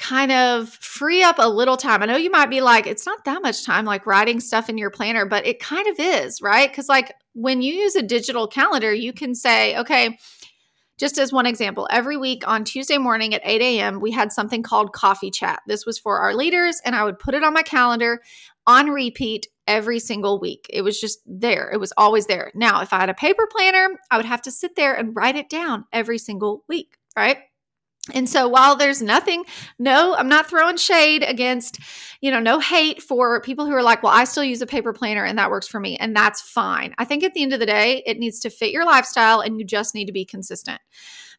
kind 0.00 0.32
of 0.32 0.70
free 0.70 1.22
up 1.22 1.36
a 1.38 1.48
little 1.48 1.76
time. 1.76 2.02
I 2.02 2.06
know 2.06 2.16
you 2.16 2.30
might 2.30 2.48
be 2.50 2.62
like, 2.62 2.86
it's 2.86 3.04
not 3.04 3.24
that 3.26 3.42
much 3.42 3.64
time, 3.64 3.84
like 3.84 4.06
writing 4.06 4.40
stuff 4.40 4.68
in 4.68 4.78
your 4.78 4.90
planner, 4.90 5.26
but 5.26 5.46
it 5.46 5.60
kind 5.60 5.86
of 5.86 5.96
is, 5.98 6.40
right? 6.40 6.70
Because, 6.70 6.88
like, 6.88 7.12
when 7.34 7.60
you 7.60 7.74
use 7.74 7.94
a 7.94 8.02
digital 8.02 8.48
calendar, 8.48 8.92
you 8.92 9.12
can 9.12 9.34
say, 9.34 9.76
okay, 9.76 10.18
just 10.98 11.18
as 11.18 11.32
one 11.32 11.46
example, 11.46 11.86
every 11.90 12.16
week 12.16 12.48
on 12.48 12.64
Tuesday 12.64 12.98
morning 12.98 13.34
at 13.34 13.42
8 13.44 13.60
a.m., 13.60 14.00
we 14.00 14.10
had 14.10 14.32
something 14.32 14.62
called 14.62 14.92
Coffee 14.92 15.30
Chat. 15.30 15.60
This 15.66 15.84
was 15.84 15.98
for 15.98 16.18
our 16.18 16.34
leaders, 16.34 16.80
and 16.84 16.96
I 16.96 17.04
would 17.04 17.18
put 17.18 17.34
it 17.34 17.44
on 17.44 17.52
my 17.52 17.62
calendar 17.62 18.22
on 18.66 18.88
repeat 18.88 19.48
every 19.66 19.98
single 19.98 20.40
week. 20.40 20.66
It 20.70 20.82
was 20.82 20.98
just 20.98 21.20
there, 21.26 21.70
it 21.70 21.78
was 21.78 21.92
always 21.96 22.26
there. 22.26 22.50
Now, 22.54 22.80
if 22.80 22.92
I 22.92 23.00
had 23.00 23.10
a 23.10 23.14
paper 23.14 23.46
planner, 23.50 23.98
I 24.10 24.16
would 24.16 24.26
have 24.26 24.42
to 24.42 24.50
sit 24.50 24.76
there 24.76 24.94
and 24.94 25.14
write 25.14 25.36
it 25.36 25.50
down 25.50 25.84
every 25.92 26.18
single 26.18 26.64
week, 26.68 26.96
right? 27.16 27.38
And 28.14 28.28
so 28.28 28.48
while 28.48 28.76
there's 28.76 29.02
nothing, 29.02 29.44
no, 29.78 30.14
I'm 30.14 30.28
not 30.28 30.48
throwing 30.48 30.76
shade 30.76 31.22
against, 31.22 31.78
you 32.20 32.30
know, 32.30 32.40
no 32.40 32.60
hate 32.60 33.02
for 33.02 33.40
people 33.40 33.66
who 33.66 33.72
are 33.72 33.82
like, 33.82 34.02
well, 34.02 34.12
I 34.12 34.24
still 34.24 34.44
use 34.44 34.62
a 34.62 34.66
paper 34.66 34.92
planner 34.92 35.24
and 35.24 35.38
that 35.38 35.50
works 35.50 35.68
for 35.68 35.80
me. 35.80 35.96
And 35.96 36.14
that's 36.14 36.40
fine. 36.40 36.94
I 36.98 37.04
think 37.04 37.24
at 37.24 37.34
the 37.34 37.42
end 37.42 37.52
of 37.52 37.60
the 37.60 37.66
day, 37.66 38.02
it 38.06 38.18
needs 38.18 38.40
to 38.40 38.50
fit 38.50 38.72
your 38.72 38.84
lifestyle 38.84 39.40
and 39.40 39.58
you 39.58 39.64
just 39.64 39.94
need 39.94 40.06
to 40.06 40.12
be 40.12 40.24
consistent 40.24 40.80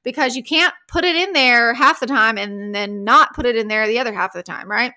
because 0.04 0.36
you 0.36 0.44
can't 0.44 0.74
put 0.88 1.04
it 1.04 1.16
in 1.16 1.34
there 1.34 1.74
half 1.74 2.00
the 2.00 2.08
time 2.08 2.38
and 2.38 2.74
then 2.74 3.04
not 3.04 3.34
put 3.34 3.46
it 3.46 3.56
in 3.56 3.68
there 3.68 3.88
the 3.88 4.00
other 4.00 4.14
half 4.14 4.34
of 4.36 4.40
the 4.40 4.44
time, 4.44 4.70
right? 4.70 4.94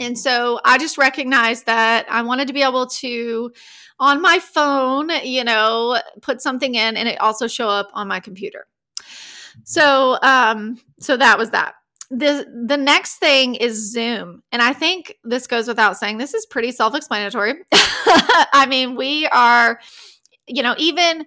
And 0.00 0.16
so 0.18 0.60
I 0.64 0.78
just 0.78 0.96
recognized 0.96 1.66
that 1.66 2.06
I 2.08 2.22
wanted 2.22 2.46
to 2.48 2.54
be 2.54 2.62
able 2.62 2.86
to, 2.86 3.52
on 3.98 4.22
my 4.22 4.38
phone, 4.38 5.10
you 5.24 5.42
know, 5.42 6.00
put 6.22 6.40
something 6.40 6.74
in 6.74 6.96
and 6.96 7.08
it 7.08 7.20
also 7.20 7.48
show 7.48 7.68
up 7.68 7.90
on 7.94 8.06
my 8.06 8.20
computer. 8.20 8.66
So, 9.64 10.18
um, 10.22 10.78
so 11.00 11.16
that 11.16 11.38
was 11.38 11.50
that. 11.50 11.74
The 12.10 12.46
the 12.66 12.78
next 12.78 13.16
thing 13.16 13.54
is 13.54 13.92
Zoom. 13.92 14.42
And 14.50 14.62
I 14.62 14.72
think 14.72 15.16
this 15.24 15.46
goes 15.46 15.68
without 15.68 15.98
saying. 15.98 16.18
This 16.18 16.32
is 16.32 16.46
pretty 16.46 16.72
self-explanatory. 16.72 17.54
I 17.72 18.66
mean, 18.68 18.96
we 18.96 19.26
are, 19.26 19.78
you 20.46 20.62
know, 20.62 20.74
even 20.78 21.26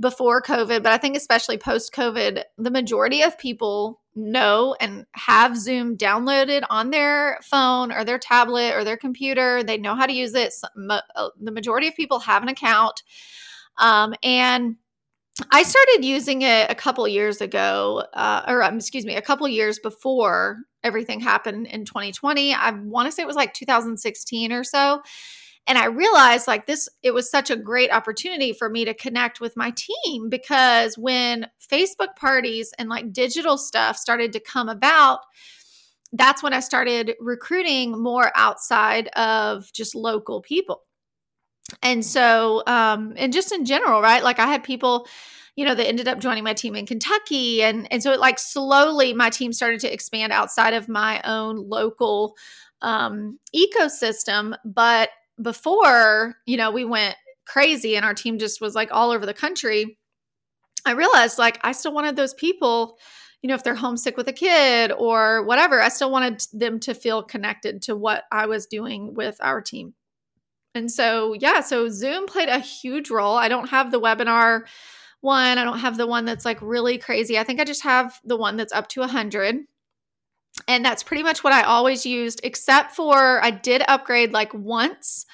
before 0.00 0.42
COVID, 0.42 0.82
but 0.82 0.92
I 0.92 0.98
think 0.98 1.16
especially 1.16 1.58
post 1.58 1.92
COVID, 1.92 2.42
the 2.56 2.70
majority 2.70 3.22
of 3.22 3.38
people 3.38 4.00
know 4.14 4.76
and 4.80 5.06
have 5.12 5.56
Zoom 5.56 5.96
downloaded 5.96 6.62
on 6.68 6.90
their 6.90 7.38
phone 7.42 7.92
or 7.92 8.04
their 8.04 8.18
tablet 8.18 8.74
or 8.74 8.84
their 8.84 8.96
computer. 8.96 9.62
They 9.62 9.78
know 9.78 9.94
how 9.94 10.06
to 10.06 10.12
use 10.12 10.34
it. 10.34 10.52
Uh, 10.88 11.28
the 11.40 11.52
majority 11.52 11.88
of 11.88 11.96
people 11.96 12.20
have 12.20 12.42
an 12.42 12.48
account. 12.48 13.02
Um, 13.78 14.14
and 14.22 14.76
I 15.50 15.62
started 15.62 16.04
using 16.04 16.42
it 16.42 16.70
a 16.70 16.74
couple 16.74 17.08
years 17.08 17.40
ago, 17.40 18.04
uh, 18.12 18.42
or 18.46 18.62
um, 18.62 18.76
excuse 18.76 19.06
me, 19.06 19.16
a 19.16 19.22
couple 19.22 19.48
years 19.48 19.78
before 19.78 20.58
everything 20.84 21.20
happened 21.20 21.66
in 21.68 21.84
2020. 21.84 22.52
I 22.54 22.70
want 22.70 23.06
to 23.06 23.12
say 23.12 23.22
it 23.22 23.26
was 23.26 23.36
like 23.36 23.54
2016 23.54 24.52
or 24.52 24.62
so. 24.62 25.02
And 25.66 25.78
I 25.78 25.86
realized 25.86 26.48
like 26.48 26.66
this, 26.66 26.88
it 27.02 27.14
was 27.14 27.30
such 27.30 27.50
a 27.50 27.56
great 27.56 27.92
opportunity 27.92 28.52
for 28.52 28.68
me 28.68 28.84
to 28.84 28.94
connect 28.94 29.40
with 29.40 29.56
my 29.56 29.72
team 29.76 30.28
because 30.28 30.98
when 30.98 31.46
Facebook 31.66 32.16
parties 32.16 32.72
and 32.78 32.88
like 32.88 33.12
digital 33.12 33.56
stuff 33.56 33.96
started 33.96 34.32
to 34.32 34.40
come 34.40 34.68
about, 34.68 35.20
that's 36.12 36.42
when 36.42 36.52
I 36.52 36.60
started 36.60 37.14
recruiting 37.20 38.02
more 38.02 38.32
outside 38.34 39.08
of 39.08 39.72
just 39.72 39.94
local 39.94 40.42
people. 40.42 40.82
And 41.82 42.04
so, 42.04 42.62
um, 42.66 43.14
and 43.16 43.32
just 43.32 43.52
in 43.52 43.64
general, 43.64 44.00
right? 44.02 44.22
Like 44.22 44.38
I 44.38 44.46
had 44.46 44.64
people, 44.64 45.06
you 45.56 45.64
know, 45.64 45.74
that 45.74 45.86
ended 45.86 46.08
up 46.08 46.18
joining 46.18 46.44
my 46.44 46.54
team 46.54 46.74
in 46.74 46.86
Kentucky. 46.86 47.62
And, 47.62 47.86
and 47.92 48.02
so 48.02 48.12
it 48.12 48.20
like 48.20 48.38
slowly 48.38 49.12
my 49.12 49.30
team 49.30 49.52
started 49.52 49.80
to 49.80 49.92
expand 49.92 50.32
outside 50.32 50.74
of 50.74 50.88
my 50.88 51.20
own 51.24 51.68
local 51.68 52.36
um, 52.80 53.38
ecosystem. 53.54 54.54
But 54.64 55.10
before, 55.40 56.34
you 56.46 56.56
know, 56.56 56.70
we 56.70 56.84
went 56.84 57.16
crazy 57.46 57.96
and 57.96 58.04
our 58.04 58.14
team 58.14 58.38
just 58.38 58.60
was 58.60 58.74
like 58.74 58.90
all 58.92 59.10
over 59.10 59.26
the 59.26 59.34
country, 59.34 59.98
I 60.84 60.92
realized 60.92 61.38
like 61.38 61.58
I 61.62 61.72
still 61.72 61.92
wanted 61.92 62.16
those 62.16 62.34
people, 62.34 62.98
you 63.40 63.48
know, 63.48 63.54
if 63.54 63.64
they're 63.64 63.74
homesick 63.74 64.16
with 64.16 64.28
a 64.28 64.32
kid 64.32 64.92
or 64.92 65.44
whatever, 65.44 65.80
I 65.80 65.88
still 65.88 66.10
wanted 66.10 66.42
them 66.52 66.80
to 66.80 66.94
feel 66.94 67.22
connected 67.22 67.82
to 67.82 67.96
what 67.96 68.24
I 68.30 68.46
was 68.46 68.66
doing 68.66 69.14
with 69.14 69.36
our 69.40 69.60
team. 69.60 69.94
And 70.74 70.90
so, 70.90 71.34
yeah, 71.34 71.60
so 71.60 71.88
Zoom 71.88 72.26
played 72.26 72.48
a 72.48 72.58
huge 72.58 73.10
role. 73.10 73.36
I 73.36 73.48
don't 73.48 73.68
have 73.68 73.90
the 73.90 74.00
webinar 74.00 74.62
one, 75.20 75.56
I 75.56 75.64
don't 75.64 75.78
have 75.78 75.96
the 75.96 76.06
one 76.06 76.24
that's 76.24 76.44
like 76.44 76.58
really 76.60 76.98
crazy. 76.98 77.38
I 77.38 77.44
think 77.44 77.60
I 77.60 77.64
just 77.64 77.84
have 77.84 78.18
the 78.24 78.36
one 78.36 78.56
that's 78.56 78.72
up 78.72 78.88
to 78.88 79.00
100. 79.00 79.56
And 80.68 80.84
that's 80.84 81.02
pretty 81.02 81.22
much 81.22 81.42
what 81.42 81.52
I 81.52 81.62
always 81.62 82.04
used, 82.04 82.40
except 82.44 82.94
for 82.94 83.42
I 83.42 83.50
did 83.50 83.82
upgrade 83.88 84.32
like 84.32 84.52
once, 84.52 85.24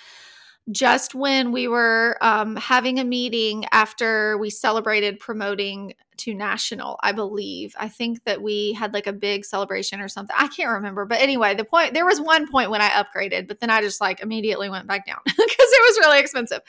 just 0.70 1.14
when 1.14 1.50
we 1.52 1.66
were 1.66 2.18
um, 2.20 2.54
having 2.56 3.00
a 3.00 3.04
meeting 3.04 3.64
after 3.72 4.36
we 4.38 4.50
celebrated 4.50 5.18
promoting 5.18 5.94
to 6.18 6.34
national, 6.34 6.98
I 7.02 7.12
believe. 7.12 7.74
I 7.78 7.88
think 7.88 8.24
that 8.24 8.42
we 8.42 8.72
had 8.72 8.92
like 8.92 9.06
a 9.06 9.12
big 9.12 9.44
celebration 9.44 10.00
or 10.00 10.08
something. 10.08 10.36
I 10.38 10.48
can't 10.48 10.70
remember. 10.70 11.04
But 11.04 11.20
anyway, 11.20 11.54
the 11.54 11.64
point 11.64 11.94
there 11.94 12.04
was 12.04 12.20
one 12.20 12.50
point 12.50 12.70
when 12.70 12.80
I 12.80 12.88
upgraded, 12.90 13.48
but 13.48 13.60
then 13.60 13.70
I 13.70 13.80
just 13.80 14.00
like 14.00 14.20
immediately 14.20 14.68
went 14.68 14.86
back 14.86 15.06
down 15.06 15.18
because 15.24 15.38
it 15.46 15.48
was 15.48 16.06
really 16.06 16.20
expensive. 16.20 16.60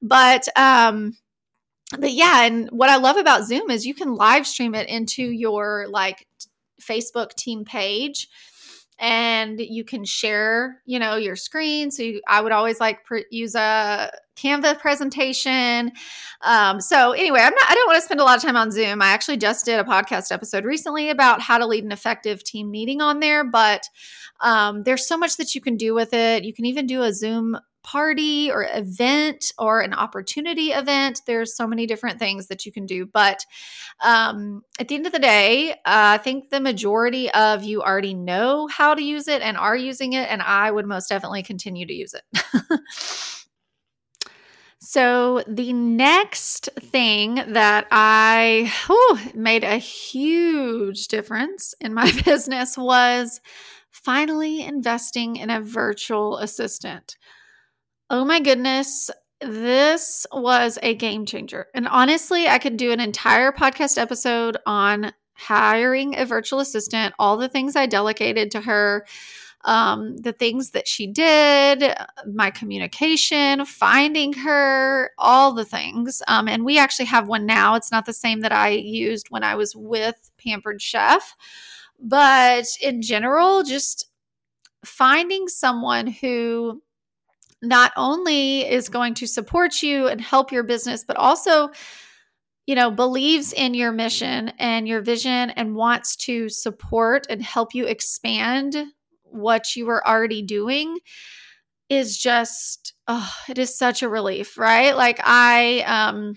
But 0.00 0.46
um 0.56 1.16
but 1.98 2.12
yeah, 2.12 2.44
and 2.44 2.68
what 2.70 2.90
I 2.90 2.96
love 2.96 3.16
about 3.16 3.44
Zoom 3.44 3.70
is 3.70 3.86
you 3.86 3.94
can 3.94 4.14
live 4.14 4.46
stream 4.46 4.74
it 4.74 4.88
into 4.88 5.22
your 5.22 5.86
like 5.88 6.26
Facebook 6.80 7.34
team 7.34 7.64
page 7.64 8.28
and 8.98 9.60
you 9.60 9.84
can 9.84 10.04
share, 10.04 10.80
you 10.86 10.98
know, 10.98 11.16
your 11.16 11.36
screen. 11.36 11.90
So 11.90 12.02
you, 12.02 12.20
I 12.28 12.40
would 12.40 12.52
always 12.52 12.80
like 12.80 13.00
use 13.30 13.54
a 13.54 14.10
Canva 14.36 14.78
presentation. 14.78 15.92
Um, 16.42 16.80
so 16.80 17.12
anyway, 17.12 17.40
I'm 17.40 17.54
not. 17.54 17.70
I 17.70 17.74
don't 17.74 17.86
want 17.86 17.96
to 17.96 18.04
spend 18.04 18.20
a 18.20 18.24
lot 18.24 18.36
of 18.36 18.42
time 18.42 18.56
on 18.56 18.70
Zoom. 18.70 19.02
I 19.02 19.08
actually 19.08 19.36
just 19.36 19.64
did 19.64 19.80
a 19.80 19.84
podcast 19.84 20.32
episode 20.32 20.64
recently 20.64 21.10
about 21.10 21.40
how 21.40 21.58
to 21.58 21.66
lead 21.66 21.84
an 21.84 21.92
effective 21.92 22.44
team 22.44 22.70
meeting 22.70 23.00
on 23.00 23.20
there. 23.20 23.44
But 23.44 23.88
um, 24.40 24.82
there's 24.82 25.06
so 25.06 25.16
much 25.16 25.36
that 25.36 25.54
you 25.54 25.60
can 25.60 25.76
do 25.76 25.94
with 25.94 26.12
it. 26.12 26.44
You 26.44 26.52
can 26.52 26.66
even 26.66 26.86
do 26.86 27.02
a 27.02 27.12
Zoom 27.12 27.58
party 27.84 28.50
or 28.50 28.66
event 28.72 29.52
or 29.58 29.80
an 29.80 29.94
opportunity 29.94 30.72
event. 30.72 31.20
There's 31.26 31.56
so 31.56 31.66
many 31.66 31.86
different 31.86 32.18
things 32.18 32.48
that 32.48 32.66
you 32.66 32.72
can 32.72 32.86
do. 32.86 33.06
But 33.06 33.44
um, 34.02 34.62
at 34.80 34.88
the 34.88 34.96
end 34.96 35.06
of 35.06 35.12
the 35.12 35.18
day, 35.20 35.72
uh, 35.72 35.74
I 35.84 36.18
think 36.18 36.50
the 36.50 36.60
majority 36.60 37.30
of 37.30 37.62
you 37.62 37.82
already 37.82 38.14
know 38.14 38.66
how 38.66 38.94
to 38.94 39.02
use 39.02 39.28
it 39.28 39.42
and 39.42 39.56
are 39.56 39.76
using 39.76 40.14
it. 40.14 40.28
And 40.28 40.42
I 40.42 40.70
would 40.70 40.86
most 40.86 41.08
definitely 41.08 41.44
continue 41.44 41.86
to 41.86 41.94
use 41.94 42.14
it. 42.14 42.80
So, 44.86 45.42
the 45.48 45.72
next 45.72 46.68
thing 46.78 47.36
that 47.36 47.86
I 47.90 48.70
made 49.34 49.64
a 49.64 49.78
huge 49.78 51.08
difference 51.08 51.74
in 51.80 51.94
my 51.94 52.12
business 52.24 52.76
was 52.76 53.40
finally 53.90 54.62
investing 54.62 55.36
in 55.36 55.48
a 55.48 55.62
virtual 55.62 56.36
assistant. 56.36 57.16
Oh 58.16 58.24
my 58.24 58.38
goodness. 58.38 59.10
This 59.40 60.24
was 60.30 60.78
a 60.84 60.94
game 60.94 61.26
changer. 61.26 61.66
And 61.74 61.88
honestly, 61.88 62.46
I 62.46 62.60
could 62.60 62.76
do 62.76 62.92
an 62.92 63.00
entire 63.00 63.50
podcast 63.50 63.98
episode 63.98 64.56
on 64.66 65.12
hiring 65.32 66.16
a 66.16 66.24
virtual 66.24 66.60
assistant, 66.60 67.12
all 67.18 67.36
the 67.36 67.48
things 67.48 67.74
I 67.74 67.86
delegated 67.86 68.52
to 68.52 68.60
her, 68.60 69.04
um, 69.64 70.16
the 70.18 70.32
things 70.32 70.70
that 70.70 70.86
she 70.86 71.08
did, 71.08 71.92
my 72.32 72.52
communication, 72.52 73.64
finding 73.64 74.32
her, 74.34 75.10
all 75.18 75.52
the 75.52 75.64
things. 75.64 76.22
Um, 76.28 76.46
and 76.46 76.64
we 76.64 76.78
actually 76.78 77.06
have 77.06 77.26
one 77.26 77.46
now. 77.46 77.74
It's 77.74 77.90
not 77.90 78.06
the 78.06 78.12
same 78.12 78.42
that 78.42 78.52
I 78.52 78.68
used 78.68 79.26
when 79.30 79.42
I 79.42 79.56
was 79.56 79.74
with 79.74 80.30
Pampered 80.38 80.80
Chef. 80.80 81.34
But 81.98 82.66
in 82.80 83.02
general, 83.02 83.64
just 83.64 84.08
finding 84.84 85.48
someone 85.48 86.06
who 86.06 86.80
not 87.64 87.92
only 87.96 88.68
is 88.68 88.88
going 88.88 89.14
to 89.14 89.26
support 89.26 89.82
you 89.82 90.06
and 90.06 90.20
help 90.20 90.52
your 90.52 90.62
business, 90.62 91.04
but 91.04 91.16
also, 91.16 91.70
you 92.66 92.74
know, 92.74 92.90
believes 92.90 93.52
in 93.52 93.74
your 93.74 93.92
mission 93.92 94.52
and 94.58 94.86
your 94.86 95.00
vision 95.02 95.50
and 95.50 95.74
wants 95.74 96.16
to 96.16 96.48
support 96.48 97.26
and 97.28 97.42
help 97.42 97.74
you 97.74 97.86
expand 97.86 98.76
what 99.24 99.74
you 99.76 99.86
were 99.86 100.06
already 100.06 100.42
doing 100.42 100.98
is 101.88 102.16
just, 102.18 102.94
oh, 103.08 103.32
it 103.48 103.58
is 103.58 103.76
such 103.76 104.02
a 104.02 104.08
relief, 104.08 104.56
right? 104.56 104.96
Like, 104.96 105.20
I, 105.22 105.80
um, 105.86 106.34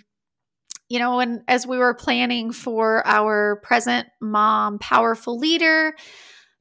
you 0.89 0.99
know, 0.99 1.17
when 1.17 1.43
as 1.47 1.67
we 1.67 1.77
were 1.77 1.93
planning 1.93 2.51
for 2.51 3.05
our 3.05 3.57
present 3.63 4.07
mom 4.21 4.79
powerful 4.79 5.37
leader, 5.37 5.95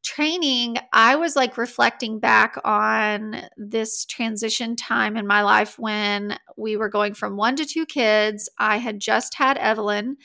training, 0.07 0.77
I 0.93 1.17
was 1.17 1.35
like 1.35 1.59
reflecting 1.59 2.21
back 2.21 2.57
on 2.65 3.43
this 3.57 4.05
transition 4.05 4.77
time 4.77 5.17
in 5.17 5.27
my 5.27 5.43
life 5.43 5.79
when 5.81 6.39
we 6.57 6.77
were 6.77 6.89
going 6.89 7.13
from 7.13 7.37
one 7.37 7.57
to 7.57 7.67
two 7.67 7.85
kids. 7.85 8.49
I 8.57 8.77
had 8.77 9.01
just 9.01 9.35
had 9.35 9.59
Evelyn 9.59 10.17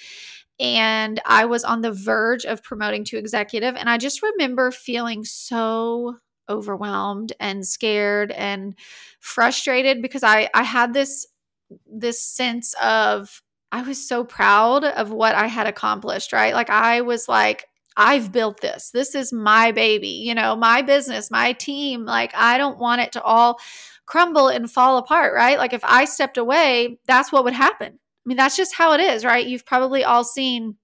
and 0.59 1.19
I 1.25 1.45
was 1.45 1.63
on 1.63 1.81
the 1.81 1.91
verge 1.91 2.45
of 2.45 2.61
promoting 2.61 3.03
to 3.05 3.17
executive. 3.17 3.75
And 3.75 3.89
I 3.89 3.97
just 3.97 4.21
remember 4.21 4.69
feeling 4.69 5.25
so 5.25 6.17
overwhelmed 6.47 7.33
and 7.39 7.65
scared 7.65 8.29
and 8.31 8.75
frustrated 9.19 10.03
because 10.03 10.23
I, 10.23 10.47
I 10.53 10.61
had 10.61 10.93
this 10.93 11.25
this 11.87 12.21
sense 12.21 12.75
of 12.81 13.41
I 13.71 13.81
was 13.81 14.05
so 14.05 14.23
proud 14.25 14.83
of 14.83 15.11
what 15.11 15.33
I 15.33 15.47
had 15.47 15.65
accomplished, 15.65 16.33
right? 16.33 16.53
Like 16.53 16.69
I 16.69 17.01
was 17.01 17.27
like, 17.27 17.65
I've 17.97 18.31
built 18.31 18.61
this. 18.61 18.91
This 18.91 19.15
is 19.15 19.33
my 19.33 19.71
baby, 19.71 20.07
you 20.07 20.33
know, 20.33 20.55
my 20.55 20.81
business, 20.81 21.31
my 21.31 21.53
team. 21.53 22.05
Like, 22.05 22.31
I 22.35 22.57
don't 22.57 22.79
want 22.79 23.01
it 23.01 23.11
to 23.13 23.21
all 23.21 23.59
crumble 24.05 24.47
and 24.47 24.71
fall 24.71 24.97
apart, 24.97 25.33
right? 25.33 25.57
Like, 25.57 25.73
if 25.73 25.83
I 25.83 26.05
stepped 26.05 26.37
away, 26.37 26.99
that's 27.05 27.31
what 27.31 27.43
would 27.43 27.53
happen. 27.53 27.93
I 27.93 28.25
mean, 28.25 28.37
that's 28.37 28.55
just 28.57 28.75
how 28.75 28.93
it 28.93 29.01
is, 29.01 29.25
right? 29.25 29.45
You've 29.45 29.65
probably 29.65 30.03
all 30.03 30.23
seen 30.23 30.75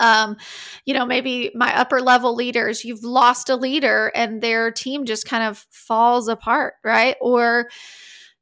um, 0.00 0.36
you 0.84 0.94
know, 0.94 1.06
maybe 1.06 1.52
my 1.54 1.76
upper 1.78 2.00
level 2.00 2.34
leaders, 2.34 2.84
you've 2.84 3.04
lost 3.04 3.48
a 3.48 3.56
leader 3.56 4.10
and 4.14 4.42
their 4.42 4.70
team 4.70 5.04
just 5.04 5.26
kind 5.26 5.44
of 5.44 5.66
falls 5.70 6.28
apart, 6.28 6.74
right? 6.82 7.16
Or 7.20 7.68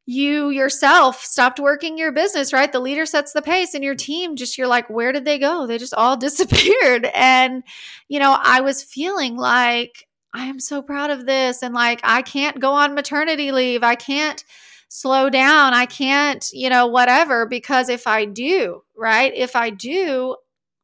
you 0.04 0.50
yourself 0.50 1.22
stopped 1.22 1.60
working 1.60 1.96
your 1.96 2.12
business, 2.12 2.52
right? 2.52 2.72
The 2.72 2.80
leader 2.80 3.06
sets 3.06 3.32
the 3.32 3.42
pace 3.42 3.74
and 3.74 3.84
your 3.84 3.94
team 3.94 4.34
just, 4.36 4.58
you're 4.58 4.66
like, 4.66 4.90
where 4.90 5.12
did 5.12 5.24
they 5.24 5.38
go? 5.38 5.66
They 5.66 5.78
just 5.78 5.94
all 5.94 6.16
disappeared. 6.18 7.08
And, 7.14 7.62
you 8.08 8.18
know, 8.18 8.36
I 8.40 8.60
was 8.60 8.82
feeling 8.82 9.36
like, 9.36 10.06
I 10.34 10.46
am 10.46 10.58
so 10.58 10.82
proud 10.82 11.10
of 11.10 11.26
this. 11.26 11.62
And 11.62 11.74
like, 11.74 12.00
I 12.02 12.22
can't 12.22 12.58
go 12.58 12.72
on 12.72 12.94
maternity 12.94 13.52
leave. 13.52 13.82
I 13.82 13.94
can't 13.94 14.42
slow 14.88 15.30
down. 15.30 15.74
I 15.74 15.86
can't, 15.86 16.46
you 16.52 16.68
know, 16.68 16.86
whatever. 16.86 17.46
Because 17.46 17.88
if 17.88 18.06
I 18.06 18.24
do, 18.24 18.82
right? 18.96 19.32
If 19.34 19.54
I 19.54 19.70
do, 19.70 20.36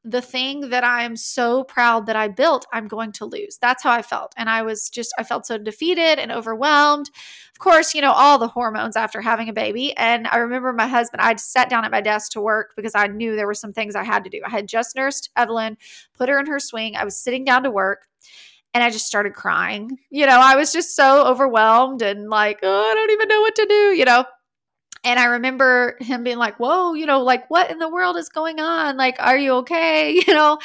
the 0.04 0.22
thing 0.22 0.70
that 0.70 0.84
I'm 0.84 1.16
so 1.16 1.64
proud 1.64 2.06
that 2.06 2.16
I 2.16 2.28
built, 2.28 2.66
I'm 2.72 2.88
going 2.88 3.12
to 3.12 3.26
lose. 3.26 3.58
That's 3.60 3.82
how 3.82 3.90
I 3.90 4.02
felt. 4.02 4.32
And 4.36 4.48
I 4.48 4.62
was 4.62 4.88
just, 4.88 5.12
I 5.18 5.24
felt 5.24 5.46
so 5.46 5.58
defeated 5.58 6.18
and 6.18 6.32
overwhelmed. 6.32 7.10
Of 7.52 7.58
course, 7.58 7.94
you 7.94 8.00
know, 8.00 8.12
all 8.12 8.38
the 8.38 8.48
hormones 8.48 8.96
after 8.96 9.20
having 9.20 9.48
a 9.48 9.52
baby. 9.52 9.96
And 9.96 10.28
I 10.28 10.38
remember 10.38 10.72
my 10.72 10.86
husband, 10.86 11.20
I 11.20 11.34
sat 11.36 11.68
down 11.68 11.84
at 11.84 11.90
my 11.90 12.00
desk 12.00 12.32
to 12.32 12.40
work 12.40 12.74
because 12.76 12.94
I 12.94 13.08
knew 13.08 13.34
there 13.34 13.46
were 13.46 13.54
some 13.54 13.72
things 13.72 13.96
I 13.96 14.04
had 14.04 14.24
to 14.24 14.30
do. 14.30 14.40
I 14.46 14.50
had 14.50 14.68
just 14.68 14.94
nursed 14.94 15.30
Evelyn, 15.36 15.76
put 16.16 16.28
her 16.28 16.38
in 16.38 16.46
her 16.46 16.60
swing. 16.60 16.94
I 16.94 17.04
was 17.04 17.16
sitting 17.16 17.44
down 17.44 17.64
to 17.64 17.70
work 17.70 18.06
and 18.74 18.84
I 18.84 18.90
just 18.90 19.06
started 19.06 19.34
crying. 19.34 19.98
You 20.10 20.26
know, 20.26 20.38
I 20.40 20.56
was 20.56 20.72
just 20.72 20.94
so 20.94 21.26
overwhelmed 21.26 22.02
and 22.02 22.30
like, 22.30 22.60
oh, 22.62 22.90
I 22.90 22.94
don't 22.94 23.10
even 23.10 23.28
know 23.28 23.40
what 23.40 23.56
to 23.56 23.66
do, 23.66 23.94
you 23.96 24.04
know. 24.04 24.24
And 25.04 25.18
I 25.18 25.26
remember 25.26 25.96
him 26.00 26.24
being 26.24 26.38
like, 26.38 26.58
Whoa, 26.58 26.94
you 26.94 27.06
know, 27.06 27.22
like, 27.22 27.48
what 27.50 27.70
in 27.70 27.78
the 27.78 27.88
world 27.88 28.16
is 28.16 28.28
going 28.28 28.60
on? 28.60 28.96
Like, 28.96 29.16
are 29.18 29.38
you 29.38 29.54
okay? 29.56 30.22
You 30.28 30.34
know? 30.34 30.58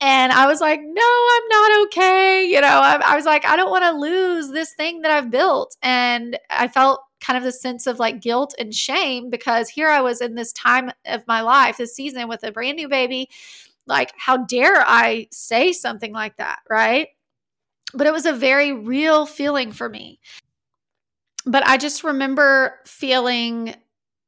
And 0.00 0.32
I 0.32 0.46
was 0.46 0.60
like, 0.60 0.80
No, 0.82 1.28
I'm 1.36 1.48
not 1.48 1.82
okay. 1.86 2.44
You 2.44 2.60
know, 2.60 2.66
I, 2.66 3.00
I 3.04 3.16
was 3.16 3.24
like, 3.24 3.44
I 3.44 3.56
don't 3.56 3.70
want 3.70 3.84
to 3.84 3.92
lose 3.92 4.50
this 4.50 4.74
thing 4.74 5.02
that 5.02 5.10
I've 5.10 5.30
built. 5.30 5.76
And 5.82 6.38
I 6.50 6.68
felt 6.68 7.00
kind 7.20 7.36
of 7.36 7.44
the 7.44 7.52
sense 7.52 7.86
of 7.86 8.00
like 8.00 8.20
guilt 8.20 8.52
and 8.58 8.74
shame 8.74 9.30
because 9.30 9.68
here 9.68 9.88
I 9.88 10.00
was 10.00 10.20
in 10.20 10.34
this 10.34 10.52
time 10.52 10.90
of 11.06 11.26
my 11.28 11.40
life, 11.40 11.76
this 11.76 11.94
season 11.94 12.28
with 12.28 12.42
a 12.42 12.52
brand 12.52 12.76
new 12.76 12.88
baby. 12.88 13.30
Like, 13.86 14.12
how 14.16 14.38
dare 14.38 14.82
I 14.86 15.28
say 15.30 15.72
something 15.72 16.12
like 16.12 16.36
that? 16.36 16.60
Right. 16.68 17.08
But 17.94 18.06
it 18.06 18.12
was 18.12 18.26
a 18.26 18.32
very 18.32 18.72
real 18.72 19.26
feeling 19.26 19.70
for 19.72 19.88
me 19.88 20.18
but 21.46 21.66
I 21.66 21.76
just 21.76 22.04
remember 22.04 22.78
feeling 22.86 23.74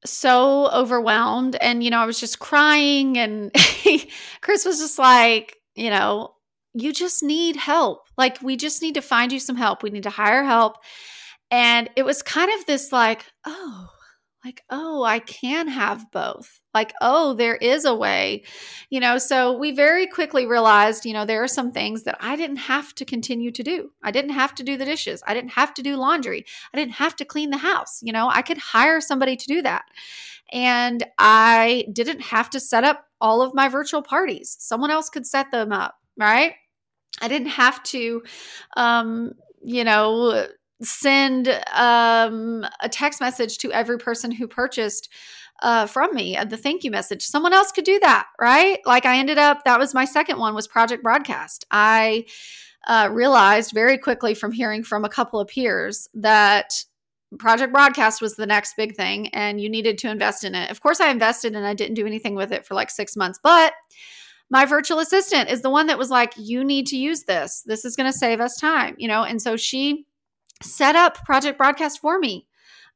so 0.05 0.71
overwhelmed 0.71 1.57
and 1.61 1.83
you 1.83 1.91
know 1.91 1.99
I 1.99 2.07
was 2.07 2.21
just 2.21 2.39
crying 2.39 3.17
and 3.17 3.51
Chris 4.43 4.65
was 4.65 4.79
just 4.79 4.99
like, 4.99 5.57
you 5.75 5.91
know, 5.91 6.35
you 6.75 6.93
just 6.93 7.23
need 7.23 7.57
help. 7.57 8.09
Like 8.19 8.41
we 8.43 8.57
just 8.57 8.83
need 8.83 8.95
to 8.95 9.03
find 9.03 9.33
you 9.33 9.39
some 9.39 9.57
help. 9.57 9.83
We 9.83 9.91
need 9.91 10.03
to 10.03 10.11
hire 10.11 10.45
help. 10.45 10.79
And 11.51 11.89
it 11.97 12.05
was 12.05 12.23
kind 12.23 12.51
of 12.59 12.67
this 12.67 12.93
like, 12.93 13.25
oh, 13.47 13.89
like, 14.45 14.63
oh, 14.69 15.03
I 15.03 15.21
can 15.21 15.69
have 15.69 16.11
both. 16.13 16.61
Like, 16.75 16.93
oh, 17.01 17.35
there 17.35 17.57
is 17.57 17.85
a 17.85 17.95
way, 17.95 18.45
you 18.91 19.01
know. 19.01 19.17
So 19.17 19.57
we 19.57 19.73
very 19.73 20.07
quickly 20.07 20.45
realized, 20.47 21.07
you 21.07 21.13
know, 21.13 21.25
there 21.25 21.43
are 21.43 21.49
some 21.49 21.73
things 21.73 22.03
that 22.03 22.19
I 22.21 22.37
didn't 22.37 22.57
have 22.57 22.95
to 22.97 23.05
continue 23.05 23.51
to 23.53 23.63
do. 23.63 23.93
I 24.03 24.11
didn't 24.11 24.33
have 24.33 24.55
to 24.57 24.63
do 24.63 24.77
the 24.77 24.85
dishes. 24.85 25.23
I 25.27 25.35
didn't 25.35 25.53
have 25.53 25.73
to 25.75 25.83
do 25.83 25.97
laundry. 25.97 26.45
I 26.73 26.79
didn't 26.79 26.95
have 26.95 27.17
to 27.17 27.25
clean 27.25 27.51
the 27.51 27.57
house. 27.59 28.01
You 28.03 28.13
know, 28.13 28.29
I 28.29 28.43
could 28.43 28.59
hire 28.59 29.01
somebody 29.01 29.37
to 29.37 29.47
do 29.47 29.63
that. 29.63 29.85
And 30.53 31.05
I 31.19 31.87
didn't 31.93 32.21
have 32.21 32.51
to 32.51 32.61
set 32.61 32.85
up 32.85 33.07
all 33.21 33.41
of 33.41 33.55
my 33.55 33.69
virtual 33.69 34.03
parties. 34.03 34.57
Someone 34.61 34.91
else 34.91 35.09
could 35.09 35.27
set 35.27 35.51
them 35.51 35.73
up, 35.73 35.95
right? 36.19 36.55
I 37.23 37.29
didn't 37.29 37.49
have 37.49 37.83
to, 37.85 38.23
um, 38.77 39.33
you 39.63 39.85
know, 39.85 40.49
send 40.85 41.49
um, 41.73 42.67
a 42.81 42.89
text 42.89 43.21
message 43.21 43.59
to 43.59 43.73
every 43.73 43.99
person 43.99 44.31
who 44.31 44.47
purchased 44.47 45.09
uh, 45.63 45.87
from 45.87 46.15
me 46.15 46.37
uh, 46.37 46.45
the 46.45 46.57
thank 46.57 46.85
you 46.85 46.91
message. 46.91 47.23
Someone 47.23 47.53
else 47.53 47.73
could 47.73 47.85
do 47.85 47.99
that 48.01 48.27
right? 48.41 48.79
Like 48.85 49.07
i 49.07 49.19
ended 49.19 49.39
up 49.39 49.65
that 49.65 49.79
was 49.79 49.95
my 49.95 50.05
second 50.05 50.39
one 50.39 50.55
was 50.55 50.69
project 50.69 51.03
broadcast. 51.03 51.65
I 51.71 52.27
uh, 52.87 53.09
realized 53.11 53.73
very 53.73 53.97
quickly 53.97 54.35
from 54.35 54.53
hearing 54.53 54.83
from 54.83 55.05
a 55.05 55.09
couple 55.09 55.41
of 55.41 55.49
peers 55.49 56.09
that 56.15 56.85
project 57.39 57.73
broadcast 57.73 58.21
was 58.21 58.37
the 58.37 58.47
next 58.47 58.77
big 58.77 58.95
thing 58.95 59.29
and 59.29 59.61
you 59.61 59.69
needed 59.69 59.99
to 59.99 60.11
invest 60.11 60.45
in 60.45 60.55
it. 60.55 60.71
Of 60.71 60.81
course 60.81 61.01
i 61.01 61.11
invested 61.11 61.55
and 61.55 61.67
i 61.67 61.75
didn't 61.75 61.95
do 61.95 62.07
anything 62.07 62.35
with 62.35 62.53
it 62.53 62.67
for 62.67 62.75
like 62.75 62.91
six 62.91 63.17
months 63.17 63.39
but 63.43 63.73
my 64.51 64.67
virtual 64.67 64.99
assistant 64.99 65.49
is 65.51 65.63
the 65.63 65.71
one 65.71 65.87
that 65.87 65.99
was 65.99 66.11
like 66.11 66.35
you 66.37 66.63
need 66.63 66.87
to 66.89 66.97
use 66.97 67.25
this. 67.25 67.63
This 67.67 67.85
is 67.85 67.97
going 67.97 68.13
to 68.13 68.17
save 68.17 68.41
us 68.41 68.57
time 68.57 68.95
you 68.99 69.09
know? 69.09 69.25
And 69.25 69.41
so 69.41 69.57
she 69.57 70.07
set 70.65 70.97
up 70.97 71.25
Project 71.25 71.59
Broadcast 71.59 72.01
for 72.01 72.19
me. 72.19 72.47